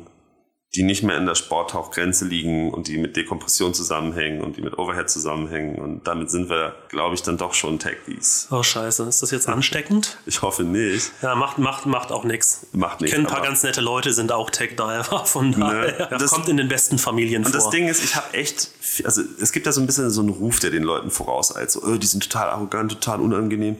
die 0.75 0.83
nicht 0.83 1.01
mehr 1.01 1.17
in 1.17 1.25
der 1.25 1.33
Sporttauchgrenze 1.33 2.25
liegen 2.25 2.71
und 2.73 2.87
die 2.89 2.97
mit 2.97 3.15
Dekompression 3.15 3.73
zusammenhängen 3.73 4.41
und 4.41 4.57
die 4.57 4.61
mit 4.61 4.77
Overhead 4.77 5.09
zusammenhängen. 5.09 5.75
Und 5.79 6.05
damit 6.07 6.29
sind 6.29 6.49
wir, 6.49 6.75
glaube 6.89 7.15
ich, 7.15 7.23
dann 7.23 7.37
doch 7.37 7.53
schon 7.53 7.79
Techies. 7.79 8.47
Oh 8.51 8.61
scheiße, 8.61 9.03
ist 9.05 9.23
das 9.23 9.31
jetzt 9.31 9.47
ansteckend? 9.47 10.17
Ich 10.25 10.41
hoffe 10.41 10.63
nicht. 10.63 11.09
Ja, 11.21 11.35
macht, 11.35 11.57
macht, 11.57 11.85
macht 11.85 12.11
auch 12.11 12.25
nichts. 12.25 12.67
Macht 12.73 12.95
Ich 12.97 13.01
nichts, 13.03 13.15
kenne 13.15 13.27
ein 13.27 13.33
paar 13.33 13.41
ganz 13.41 13.63
nette 13.63 13.79
Leute, 13.81 14.11
sind 14.13 14.31
auch 14.33 14.49
Tech-Diver, 14.51 15.25
von 15.25 15.53
daher. 15.57 16.07
Das- 16.07 16.29
kommt 16.31 16.49
in 16.49 16.57
den 16.57 16.67
besten 16.67 16.99
Familien 16.99 17.45
Und 17.45 17.51
vor. 17.53 17.59
das 17.61 17.69
Ding 17.69 17.87
ist, 17.87 18.03
ich 18.03 18.15
habe 18.17 18.33
echt, 18.33 18.69
also 19.05 19.21
es 19.41 19.53
gibt 19.53 19.65
ja 19.65 19.71
so 19.71 19.79
ein 19.81 19.87
bisschen 19.87 20.09
so 20.11 20.19
einen 20.21 20.29
Ruf, 20.29 20.59
der 20.59 20.69
den 20.69 20.83
Leuten 20.83 21.09
vorauseilt. 21.11 21.71
So, 21.71 21.81
oh, 21.81 21.95
die 21.95 22.05
sind 22.07 22.29
total 22.29 22.49
arrogant, 22.49 22.91
total 22.91 23.21
unangenehm. 23.21 23.77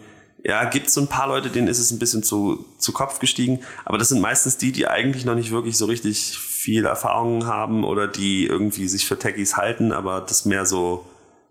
Ja, 0.48 0.64
gibt 0.64 0.90
so 0.90 1.02
ein 1.02 1.08
paar 1.08 1.28
Leute, 1.28 1.50
denen 1.50 1.68
ist 1.68 1.78
es 1.78 1.92
ein 1.92 2.00
bisschen 2.00 2.24
zu, 2.24 2.66
zu 2.78 2.94
Kopf 2.94 3.20
gestiegen. 3.20 3.60
Aber 3.84 3.98
das 3.98 4.08
sind 4.08 4.22
meistens 4.22 4.56
die, 4.56 4.72
die 4.72 4.88
eigentlich 4.88 5.26
noch 5.26 5.36
nicht 5.36 5.52
wirklich 5.52 5.78
so 5.78 5.86
richtig 5.88 6.38
viel 6.38 6.86
Erfahrung 6.86 7.46
haben 7.46 7.84
oder 7.84 8.08
die 8.08 8.46
irgendwie 8.46 8.88
sich 8.88 9.06
für 9.06 9.20
Techies 9.20 9.58
halten, 9.58 9.92
aber 9.92 10.22
das 10.22 10.46
mehr 10.46 10.66
so 10.66 11.06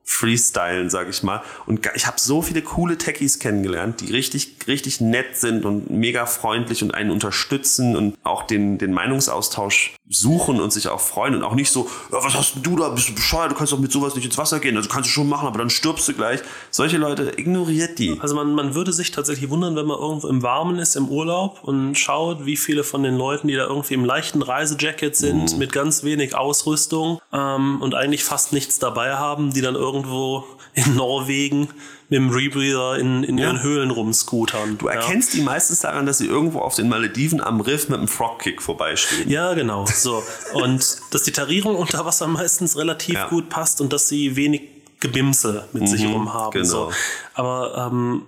freestylen, 0.07 0.89
sag 0.89 1.09
ich 1.11 1.23
mal. 1.23 1.43
Und 1.67 1.89
ich 1.95 2.07
habe 2.07 2.19
so 2.19 2.41
viele 2.41 2.63
coole 2.63 2.97
Techies 2.97 3.39
kennengelernt, 3.39 4.01
die 4.01 4.13
richtig, 4.13 4.57
richtig 4.67 5.01
nett 5.01 5.37
sind 5.37 5.65
und 5.65 5.91
mega 5.91 6.25
freundlich 6.27 6.83
und 6.83 6.95
einen 6.95 7.11
unterstützen 7.11 7.97
und 7.97 8.17
auch 8.23 8.45
den, 8.45 8.79
den 8.79 8.93
Meinungsaustausch 8.93 9.95
suchen 10.09 10.61
und 10.61 10.73
sich 10.73 10.89
auch 10.89 11.01
freuen 11.01 11.35
und 11.35 11.43
auch 11.43 11.55
nicht 11.55 11.71
so, 11.71 11.91
ja, 12.13 12.19
was 12.23 12.35
hast 12.35 12.55
denn 12.55 12.63
du 12.63 12.77
da, 12.77 12.89
bist 12.91 13.09
du 13.09 13.15
bescheuert, 13.15 13.51
du 13.51 13.57
kannst 13.57 13.73
doch 13.73 13.79
mit 13.81 13.91
sowas 13.91 14.15
nicht 14.15 14.25
ins 14.25 14.39
Wasser 14.39 14.61
gehen, 14.61 14.77
also 14.77 14.89
kannst 14.89 15.11
du 15.11 15.13
schon 15.13 15.29
machen, 15.29 15.49
aber 15.49 15.59
dann 15.59 15.69
stirbst 15.71 16.07
du 16.09 16.13
gleich. 16.15 16.41
Solche 16.71 16.97
Leute, 16.97 17.33
ignoriert 17.37 17.99
die. 17.99 18.17
Also 18.21 18.37
man, 18.37 18.55
man 18.55 18.75
würde 18.77 18.93
sich 18.93 19.11
tatsächlich 19.11 19.51
wundern, 19.51 19.75
wenn 19.75 19.87
man 19.87 19.99
irgendwo 19.99 20.29
im 20.29 20.43
Warmen 20.45 20.79
ist, 20.79 20.95
im 20.95 21.09
Urlaub 21.09 21.59
und 21.65 21.97
schaut, 21.97 22.47
wie 22.47 22.57
viele 22.57 22.85
von 22.85 23.03
den 23.03 23.17
Leuten, 23.17 23.49
die 23.49 23.55
da 23.57 23.65
irgendwie 23.67 23.95
im 23.95 24.05
leichten 24.05 24.43
Reisejacket 24.43 25.17
sind, 25.17 25.53
Mhm. 25.53 25.59
mit 25.59 25.73
ganz 25.73 26.05
wenig 26.05 26.35
Ausrüstung 26.37 27.21
ähm, 27.33 27.83
und 27.83 27.95
eigentlich 27.95 28.23
fast 28.25 28.53
nichts 28.53 28.79
dabei 28.79 29.15
haben, 29.17 29.53
die 29.53 29.61
dann 29.61 29.75
irgendwo 29.97 30.45
in 30.75 30.95
Norwegen 30.95 31.69
mit 32.09 32.19
dem 32.19 32.31
Rebreather 32.31 32.99
in, 32.99 33.25
in 33.25 33.39
Ja. 33.39 33.47
ihren 33.47 33.63
Höhlen 33.63 33.91
rumscootern. 33.91 34.79
Du 34.79 34.87
erkennst 34.89 35.35
die 35.35 35.41
meistens 35.43 35.81
daran, 35.81 36.07
dass 36.07 36.19
sie 36.19 36.27
irgendwo 36.27 36.61
auf 36.61 36.75
den 36.77 36.89
Malediven 36.89 37.41
am 37.41 37.61
Riff 37.61 37.89
mit 37.89 37.99
einem 37.99 38.09
Frogkick 38.09 38.63
vorbeistehen. 38.63 39.29
Ja, 39.29 39.55
genau. 39.55 39.87
So. 39.87 40.23
Und 40.55 40.99
dass 41.11 41.23
die 41.25 41.33
Tarierung 41.33 41.75
unter 41.77 42.05
Wasser 42.05 42.27
meistens 42.29 42.77
relativ 42.77 43.15
Ja. 43.15 43.29
gut 43.29 43.49
passt 43.49 43.81
und 43.81 43.93
dass 43.93 44.09
sie 44.09 44.37
wenig 44.37 44.63
Gebimse 45.01 45.67
mit 45.73 45.89
sich 45.89 46.07
rum 46.07 46.33
haben. 46.33 46.53
genau. 46.53 46.65
So. 46.65 46.93
Aber 47.35 47.89
ähm, 47.91 48.23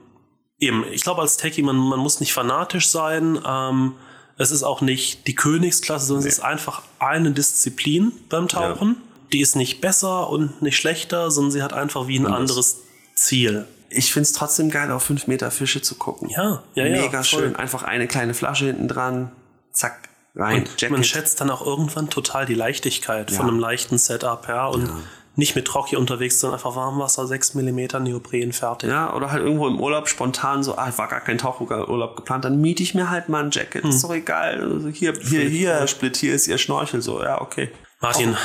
eben, 0.58 0.84
ich 0.90 1.02
glaube 1.02 1.20
als 1.20 1.36
Techie, 1.36 1.62
man, 1.62 1.76
man 1.76 1.98
muss 2.00 2.20
nicht 2.20 2.32
fanatisch 2.32 2.88
sein. 2.88 3.38
Ähm, 3.46 3.94
es 4.38 4.50
ist 4.50 4.62
auch 4.64 4.80
nicht 4.80 5.26
die 5.26 5.34
Königsklasse, 5.34 6.06
sondern 6.06 6.26
es 6.26 6.34
ist 6.38 6.40
einfach 6.44 6.82
eine 6.98 7.30
Disziplin 7.32 8.12
beim 8.28 8.48
Tauchen. 8.48 8.96
Die 9.32 9.40
ist 9.40 9.56
nicht 9.56 9.80
besser 9.80 10.30
und 10.30 10.62
nicht 10.62 10.76
schlechter, 10.76 11.30
sondern 11.30 11.52
sie 11.52 11.62
hat 11.62 11.72
einfach 11.72 12.06
wie 12.06 12.18
ein 12.18 12.26
Anders. 12.26 12.40
anderes 12.40 12.76
Ziel. 13.14 13.66
Ich 13.90 14.12
find's 14.12 14.32
trotzdem 14.32 14.70
geil, 14.70 14.90
auf 14.90 15.02
5 15.04 15.26
Meter 15.28 15.50
Fische 15.50 15.80
zu 15.80 15.94
gucken. 15.94 16.28
Ja, 16.28 16.62
ja, 16.74 16.84
ja. 16.84 17.02
Mega 17.02 17.24
schön. 17.24 17.56
Einfach 17.56 17.82
eine 17.84 18.06
kleine 18.06 18.34
Flasche 18.34 18.66
hinten 18.66 18.88
dran. 18.88 19.32
Zack, 19.72 20.08
rein. 20.34 20.66
Und 20.82 20.90
man 20.90 21.04
schätzt 21.04 21.40
dann 21.40 21.50
auch 21.50 21.64
irgendwann 21.64 22.10
total 22.10 22.44
die 22.44 22.54
Leichtigkeit 22.54 23.30
von 23.30 23.46
Ja. 23.46 23.52
einem 23.52 23.58
leichten 23.60 23.96
Setup, 23.96 24.46
ja. 24.48 24.66
Und 24.66 24.90
nicht 25.36 25.54
mit 25.54 25.72
Rocky 25.72 25.94
unterwegs, 25.96 26.40
sondern 26.40 26.58
einfach 26.58 26.74
Warmwasser, 26.74 27.26
6 27.26 27.54
mm 27.54 28.02
Neopren 28.02 28.52
fertig. 28.52 28.90
Ja, 28.90 29.14
oder 29.14 29.30
halt 29.30 29.40
irgendwo 29.40 29.68
im 29.68 29.80
Urlaub 29.80 30.08
spontan 30.08 30.64
so, 30.64 30.76
ah, 30.76 30.92
war 30.96 31.06
gar 31.08 31.20
kein 31.20 31.38
Tauchurlaub 31.38 32.16
geplant, 32.16 32.44
dann 32.44 32.60
miete 32.60 32.82
ich 32.82 32.92
mir 32.94 33.08
halt 33.08 33.28
mal 33.28 33.44
ein 33.44 33.50
Jacket. 33.52 33.84
Ist 33.84 34.02
doch 34.02 34.12
egal. 34.12 34.60
Also 34.60 34.88
hier, 34.88 35.14
hier, 35.22 35.42
hier, 35.48 35.74
Herr 35.74 35.86
Split, 35.86 36.16
hier 36.16 36.34
ist 36.34 36.48
ihr 36.48 36.58
Schnorchel. 36.58 37.00
So, 37.02 37.22
ja, 37.22 37.40
okay. 37.40 37.70
Martin, 38.00 38.36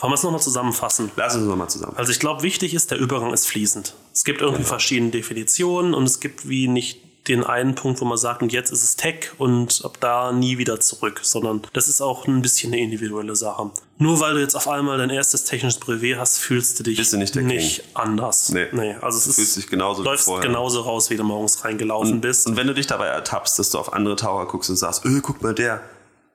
wollen 0.00 0.10
wir 0.12 0.14
es 0.14 0.22
nochmal 0.22 0.40
zusammenfassen? 0.40 1.10
Lass 1.16 1.34
uns 1.34 1.44
nochmal 1.46 1.68
zusammen. 1.68 1.94
Also 1.96 2.12
ich 2.12 2.20
glaube, 2.20 2.42
wichtig 2.42 2.74
ist, 2.74 2.90
der 2.90 2.98
Übergang 2.98 3.32
ist 3.32 3.46
fließend. 3.46 3.94
Es 4.12 4.24
gibt 4.24 4.40
irgendwie 4.40 4.64
verschiedene 4.64 5.10
Definitionen 5.10 5.94
und 5.94 6.04
es 6.04 6.20
gibt 6.20 6.48
wie 6.48 6.68
nicht 6.68 7.00
den 7.26 7.44
einen 7.44 7.74
Punkt, 7.74 8.00
wo 8.00 8.06
man 8.06 8.16
sagt, 8.16 8.40
und 8.40 8.54
jetzt 8.54 8.70
ist 8.72 8.82
es 8.82 8.96
Tech 8.96 9.32
und 9.36 9.82
ab 9.84 9.98
da 10.00 10.32
nie 10.32 10.56
wieder 10.56 10.80
zurück, 10.80 11.20
sondern 11.22 11.60
das 11.74 11.86
ist 11.86 12.00
auch 12.00 12.26
ein 12.26 12.40
bisschen 12.40 12.72
eine 12.72 12.80
individuelle 12.80 13.36
Sache. 13.36 13.70
Nur 13.98 14.18
weil 14.20 14.32
du 14.34 14.40
jetzt 14.40 14.54
auf 14.54 14.66
einmal 14.66 14.96
dein 14.96 15.10
erstes 15.10 15.44
technisches 15.44 15.78
Brevet 15.78 16.18
hast, 16.18 16.38
fühlst 16.38 16.78
du 16.78 16.84
dich 16.84 16.96
Bist 16.96 17.12
du 17.12 17.18
nicht 17.18 17.34
der 17.34 17.42
anders. 17.92 18.48
Nee. 18.50 18.94
also 19.02 19.18
es 19.18 19.24
Du 19.24 19.30
ist, 19.30 19.36
fühlst 19.36 19.56
dich 19.58 19.66
genauso 19.66 20.04
läufst 20.04 20.24
vorher. 20.24 20.46
genauso 20.48 20.80
raus, 20.80 21.10
wie 21.10 21.16
du 21.16 21.24
morgens 21.24 21.62
reingelaufen 21.64 22.22
bist. 22.22 22.46
Und 22.46 22.56
wenn 22.56 22.66
du 22.66 22.72
dich 22.72 22.86
dabei 22.86 23.08
ertappst, 23.08 23.58
dass 23.58 23.68
du 23.70 23.78
auf 23.78 23.92
andere 23.92 24.16
Taucher 24.16 24.46
guckst 24.46 24.70
und 24.70 24.76
sagst, 24.76 25.04
öh, 25.04 25.20
guck 25.20 25.42
mal 25.42 25.54
der, 25.54 25.82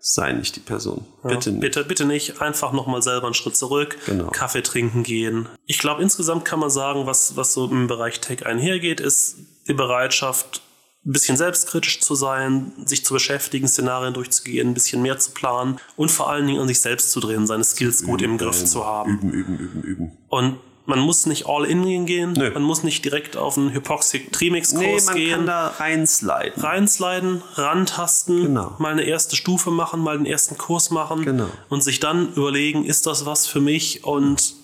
sei 0.05 0.33
nicht 0.33 0.57
die 0.57 0.59
Person. 0.59 1.05
Bitte 1.23 1.51
nicht. 1.51 1.61
Bitte, 1.61 1.85
bitte 1.85 2.05
nicht. 2.05 2.41
Einfach 2.41 2.73
nochmal 2.73 3.01
selber 3.01 3.27
einen 3.27 3.33
Schritt 3.33 3.55
zurück. 3.55 3.97
Genau. 4.05 4.27
Kaffee 4.31 4.61
trinken 4.61 5.01
gehen. 5.03 5.47
Ich 5.65 5.79
glaube, 5.79 6.01
insgesamt 6.03 6.43
kann 6.43 6.59
man 6.59 6.69
sagen, 6.69 7.05
was, 7.05 7.37
was 7.37 7.53
so 7.53 7.69
im 7.69 7.87
Bereich 7.87 8.19
Tech 8.19 8.45
einhergeht, 8.45 8.99
ist 8.99 9.37
die 9.67 9.73
Bereitschaft, 9.73 10.61
ein 11.05 11.13
bisschen 11.13 11.37
selbstkritisch 11.37 12.01
zu 12.01 12.15
sein, 12.15 12.73
sich 12.85 13.05
zu 13.05 13.13
beschäftigen, 13.13 13.67
Szenarien 13.67 14.13
durchzugehen, 14.13 14.69
ein 14.69 14.73
bisschen 14.73 15.01
mehr 15.01 15.19
zu 15.19 15.31
planen 15.31 15.79
und 15.95 16.11
vor 16.11 16.29
allen 16.29 16.47
Dingen 16.47 16.59
an 16.59 16.67
sich 16.67 16.81
selbst 16.81 17.11
zu 17.11 17.21
drehen, 17.21 17.47
seine 17.47 17.63
Skills 17.63 18.03
gut 18.03 18.21
im 18.21 18.37
Griff 18.37 18.63
zu 18.65 18.85
haben. 18.85 19.19
Üben, 19.19 19.31
üben, 19.31 19.57
üben, 19.57 19.83
üben. 19.83 20.17
Und 20.27 20.59
man 20.85 20.99
muss 20.99 21.25
nicht 21.25 21.47
all 21.47 21.65
in 21.65 22.05
gehen, 22.05 22.33
Nö. 22.33 22.51
man 22.51 22.63
muss 22.63 22.83
nicht 22.83 23.05
direkt 23.05 23.37
auf 23.37 23.57
einen 23.57 23.71
Hypoxic 23.73 24.31
Trimix 24.33 24.73
Nee, 24.73 24.91
Kurs 24.91 25.05
man 25.05 25.15
gehen 25.15 25.31
kann 25.37 25.45
da 25.45 25.67
reinsliden. 25.67 26.61
reinsliden, 26.61 27.41
rantasten, 27.55 28.41
Genau. 28.43 28.75
mal 28.79 28.91
eine 28.91 29.03
erste 29.03 29.35
Stufe 29.35 29.71
machen, 29.71 30.01
mal 30.01 30.17
den 30.17 30.25
ersten 30.25 30.57
Kurs 30.57 30.89
machen 30.91 31.23
Genau. 31.23 31.47
und 31.69 31.83
sich 31.83 31.99
dann 31.99 32.33
überlegen, 32.33 32.85
ist 32.85 33.05
das 33.07 33.25
was 33.25 33.47
für 33.47 33.61
mich 33.61 34.03
und 34.03 34.55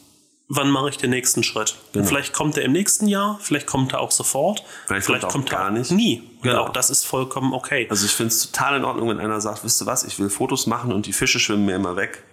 wann 0.50 0.70
mache 0.72 0.90
ich 0.90 0.98
den 0.98 1.12
nächsten 1.12 1.44
Schritt? 1.44 1.76
Und 1.94 2.06
vielleicht 2.06 2.34
kommt 2.34 2.58
er 2.58 2.64
im 2.64 2.72
nächsten 2.72 3.08
Jahr, 3.08 3.38
vielleicht 3.42 3.68
kommt 3.68 3.94
er 3.94 4.02
auch 4.02 4.12
sofort, 4.12 4.64
Vielleicht 4.88 5.08
kommt 5.30 5.52
er 5.52 5.58
auch 5.60 5.60
gar 5.62 5.72
nicht. 5.72 5.92
nie. 5.92 6.24
Und 6.38 6.42
Genau. 6.44 6.64
auch 6.64 6.70
das 6.70 6.90
ist 6.90 7.06
vollkommen 7.06 7.54
okay. 7.54 7.86
Also 7.90 8.06
ich 8.06 8.12
finde 8.12 8.34
es 8.34 8.52
total 8.52 8.78
in 8.78 8.84
Ordnung, 8.86 9.10
wenn 9.10 9.20
einer 9.20 9.40
sagt, 9.42 9.64
wisst 9.64 9.82
ihr 9.82 9.86
was, 9.86 10.04
ich 10.04 10.18
will 10.20 10.30
Fotos 10.30 10.66
machen 10.68 10.92
und 10.92 11.06
die 11.06 11.14
Fische 11.14 11.40
schwimmen 11.40 11.66
mir 11.66 11.76
immer 11.76 11.96
weg. 11.96 12.24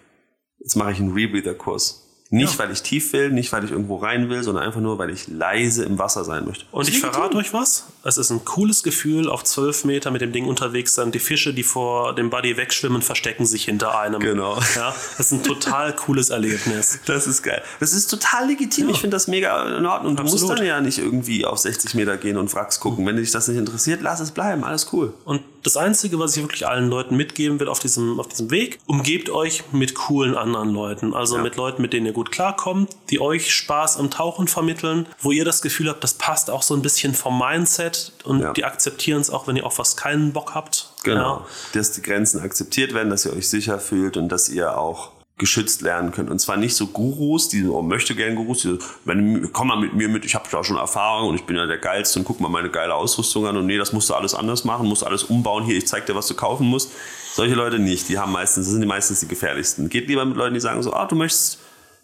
Jetzt 0.58 0.76
mache 0.76 0.92
ich 0.92 0.98
einen 0.98 1.12
Rebreather-Kurs. 1.12 2.02
Nicht, 2.30 2.58
weil 2.58 2.72
ich 2.72 2.82
tief 2.82 3.12
will, 3.12 3.30
nicht, 3.30 3.52
weil 3.52 3.64
ich 3.64 3.70
irgendwo 3.70 3.96
rein 3.96 4.28
will, 4.28 4.42
sondern 4.42 4.64
einfach 4.64 4.80
nur, 4.80 4.98
weil 4.98 5.10
ich 5.10 5.28
leise 5.28 5.84
im 5.84 5.98
Wasser 5.98 6.24
sein 6.24 6.44
möchte. 6.44 6.64
Und 6.72 6.88
ich 6.88 6.98
verrate 6.98 7.36
euch 7.36 7.52
was, 7.52 7.86
es 8.02 8.18
ist 8.18 8.30
ein 8.30 8.44
cooles 8.44 8.82
Gefühl, 8.82 9.28
auf 9.28 9.44
12 9.44 9.84
Meter 9.84 10.10
mit 10.10 10.20
dem 10.22 10.32
Ding 10.32 10.46
unterwegs 10.46 10.94
sein. 10.94 11.12
Die 11.12 11.20
Fische, 11.20 11.54
die 11.54 11.62
vor 11.62 12.14
dem 12.14 12.30
Buddy 12.30 12.56
wegschwimmen, 12.56 13.02
verstecken 13.02 13.46
sich 13.46 13.64
hinter 13.64 13.98
einem. 13.98 14.20
Genau. 14.20 14.58
Ja, 14.74 14.94
das 15.16 15.26
ist 15.26 15.32
ein 15.32 15.42
total 15.44 15.94
cooles 15.94 16.30
Erlebnis. 16.30 17.00
Das 17.06 17.26
ist 17.26 17.42
geil. 17.42 17.62
Das 17.80 17.92
ist 17.92 18.08
total 18.08 18.48
legitim. 18.48 18.88
Ich 18.88 18.98
finde 18.98 19.14
das 19.14 19.28
mega 19.28 19.76
in 19.78 19.86
Ordnung. 19.86 20.16
Du 20.16 20.22
musst 20.22 20.34
Absolut. 20.34 20.58
dann 20.58 20.66
ja 20.66 20.80
nicht 20.80 20.98
irgendwie 20.98 21.46
auf 21.46 21.58
60 21.58 21.94
Meter 21.94 22.16
gehen 22.16 22.36
und 22.36 22.52
Wracks 22.54 22.80
gucken. 22.80 23.06
Wenn 23.06 23.16
dich 23.16 23.30
das 23.30 23.48
nicht 23.48 23.56
interessiert, 23.56 24.00
lass 24.02 24.20
es 24.20 24.32
bleiben. 24.32 24.64
Alles 24.64 24.92
cool. 24.92 25.14
Und 25.24 25.42
das 25.62 25.76
Einzige, 25.76 26.18
was 26.18 26.36
ich 26.36 26.42
wirklich 26.42 26.66
allen 26.66 26.88
Leuten 26.88 27.16
mitgeben 27.16 27.58
will 27.58 27.68
auf 27.68 27.78
diesem, 27.78 28.20
auf 28.20 28.28
diesem 28.28 28.50
Weg, 28.50 28.78
umgebt 28.86 29.30
euch 29.30 29.64
mit 29.72 29.94
coolen 29.94 30.36
anderen 30.36 30.70
Leuten. 30.70 31.14
Also 31.14 31.38
mit 31.38 31.56
Leuten, 31.56 31.82
mit 31.82 31.92
denen 31.92 32.06
ihr 32.06 32.12
gut 32.16 32.32
klarkommt, 32.32 32.96
die 33.10 33.20
euch 33.20 33.54
Spaß 33.54 33.98
am 33.98 34.10
Tauchen 34.10 34.48
vermitteln, 34.48 35.06
wo 35.20 35.32
ihr 35.32 35.44
das 35.44 35.60
Gefühl 35.60 35.90
habt, 35.90 36.02
das 36.02 36.14
passt 36.14 36.50
auch 36.50 36.62
so 36.62 36.74
ein 36.74 36.80
bisschen 36.80 37.14
vom 37.14 37.38
Mindset 37.38 38.12
und 38.24 38.40
Ja. 38.40 38.52
die 38.54 38.64
akzeptieren 38.64 39.20
es 39.20 39.28
auch, 39.28 39.46
wenn 39.46 39.56
ihr 39.56 39.66
auf 39.66 39.78
was 39.78 39.96
keinen 39.98 40.32
Bock 40.32 40.54
habt. 40.54 40.90
Genau. 41.04 41.40
Ja. 41.40 41.46
Dass 41.74 41.92
die 41.92 42.00
Grenzen 42.00 42.40
akzeptiert 42.40 42.94
werden, 42.94 43.10
dass 43.10 43.26
ihr 43.26 43.34
euch 43.34 43.48
sicher 43.50 43.78
fühlt 43.78 44.16
und 44.16 44.30
dass 44.30 44.48
ihr 44.48 44.78
auch 44.78 45.10
geschützt 45.38 45.82
lernen 45.82 46.12
könnt. 46.12 46.30
Und 46.30 46.38
zwar 46.38 46.56
nicht 46.56 46.74
so 46.74 46.86
Gurus, 46.86 47.50
die 47.50 47.62
so, 47.62 47.76
oh, 47.76 47.82
möchte 47.82 48.14
gern 48.14 48.34
Gurus, 48.36 48.62
die 48.62 48.68
so, 48.68 48.78
wenn, 49.04 49.52
komm 49.52 49.68
mal 49.68 49.76
mit 49.78 49.92
mir 49.92 50.08
mit, 50.08 50.24
ich 50.24 50.34
habe 50.34 50.46
da 50.50 50.64
schon 50.64 50.78
Erfahrung 50.78 51.28
und 51.28 51.34
ich 51.34 51.44
bin 51.44 51.56
ja 51.56 51.66
der 51.66 51.76
Geilste 51.76 52.18
und 52.18 52.24
guck 52.24 52.40
mal 52.40 52.48
meine 52.48 52.70
geile 52.70 52.94
Ausrüstung 52.94 53.46
an 53.46 53.58
und 53.58 53.66
nee, 53.66 53.76
das 53.76 53.92
musst 53.92 54.08
du 54.08 54.14
alles 54.14 54.34
anders 54.34 54.64
machen, 54.64 54.88
musst 54.88 55.04
alles 55.04 55.24
umbauen, 55.24 55.64
hier, 55.64 55.76
ich 55.76 55.86
zeig 55.86 56.06
dir, 56.06 56.14
was 56.14 56.26
du 56.28 56.34
kaufen 56.34 56.66
musst. 56.66 56.90
Solche 57.34 57.54
Leute 57.54 57.78
nicht, 57.78 58.08
die 58.08 58.18
haben 58.18 58.32
meistens, 58.32 58.64
das 58.64 58.72
sind 58.72 58.80
die 58.80 58.86
meistens 58.86 59.20
die 59.20 59.28
gefährlichsten. 59.28 59.90
Geht 59.90 60.08
lieber 60.08 60.24
mit 60.24 60.38
Leuten, 60.38 60.54
die 60.54 60.60
sagen 60.60 60.82
so, 60.82 60.94
ah, 60.94 61.04
du 61.04 61.16
möchtest, 61.16 61.58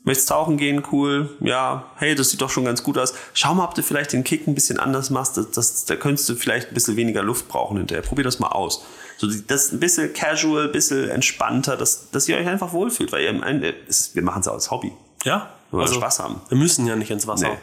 möchtest 0.05 0.29
tauchen 0.29 0.57
gehen, 0.57 0.83
cool, 0.93 1.31
ja, 1.41 1.85
hey, 1.97 2.15
das 2.15 2.31
sieht 2.31 2.41
doch 2.43 2.51
schon 2.51 2.65
ganz 2.65 2.83
gut 2.83 2.99
aus. 2.99 3.15
Schau 3.35 3.55
mal, 3.55 3.65
ob 3.65 3.75
du 3.75 3.83
vielleicht 3.83 4.13
den 4.13 4.25
Kick 4.25 4.47
ein 4.49 4.55
bisschen 4.55 4.79
anders 4.81 5.11
machst, 5.11 5.37
das, 5.37 5.51
das, 5.53 5.85
da 5.85 5.97
könntest 5.97 6.29
du 6.29 6.35
vielleicht 6.35 6.69
ein 6.69 6.75
bisschen 6.75 6.97
weniger 6.97 7.23
Luft 7.23 7.49
brauchen 7.49 7.77
hinterher. 7.77 8.03
Probier 8.03 8.25
das 8.25 8.39
mal 8.41 8.49
aus. 8.49 8.85
So, 9.19 9.27
das 9.29 9.67
ist 9.67 9.73
ein 9.73 9.81
bisschen 9.81 10.13
casual, 10.13 10.65
ein 10.67 10.73
bisschen 10.73 11.09
entspannter, 11.09 11.77
dass, 11.77 12.11
dass 12.11 12.29
ihr 12.29 12.37
euch 12.37 12.47
einfach 12.49 12.73
wohlfühlt, 12.73 13.13
weil 13.13 13.23
ihr 13.23 13.31
am 13.31 13.43
Ende, 13.43 13.75
es- 13.89 14.15
wir 14.15 14.23
machen 14.23 14.41
es 14.41 14.49
als 14.49 14.71
Hobby. 14.73 14.93
Ja, 15.25 15.51
Wir 15.71 15.79
wollen 15.79 15.93
Spaß 15.93 16.19
haben. 16.19 16.41
Wir 16.49 16.59
müssen 16.59 16.87
ja 16.87 16.97
nicht 16.97 17.11
ins 17.13 17.27
Wasser. 17.29 17.51
Nee. 17.51 17.59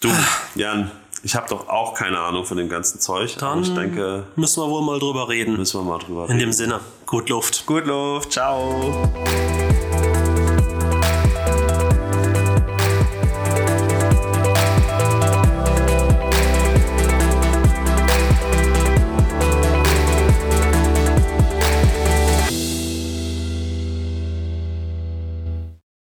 Du, 0.00 0.08
Jan, 0.54 0.92
ich 1.24 1.34
habe 1.34 1.48
doch 1.48 1.68
auch 1.68 1.94
keine 1.94 2.18
Ahnung 2.20 2.44
von 2.44 2.56
dem 2.58 2.68
ganzen 2.68 3.00
Zeug, 3.00 3.36
Dann 3.38 3.62
ich 3.62 3.74
denke, 3.74 4.24
müssen 4.36 4.62
wir 4.62 4.68
wohl 4.70 4.82
mal 4.82 5.00
drüber 5.00 5.28
reden. 5.28 5.56
müssen 5.56 5.80
wir 5.80 5.84
mal 5.90 5.98
drüber 5.98 6.24
In 6.26 6.32
reden. 6.32 6.38
dem 6.40 6.52
Sinne, 6.52 6.80
gut 7.06 7.28
Luft. 7.30 7.66
Gut 7.66 7.86
Luft, 7.86 8.30
ciao. 8.32 9.10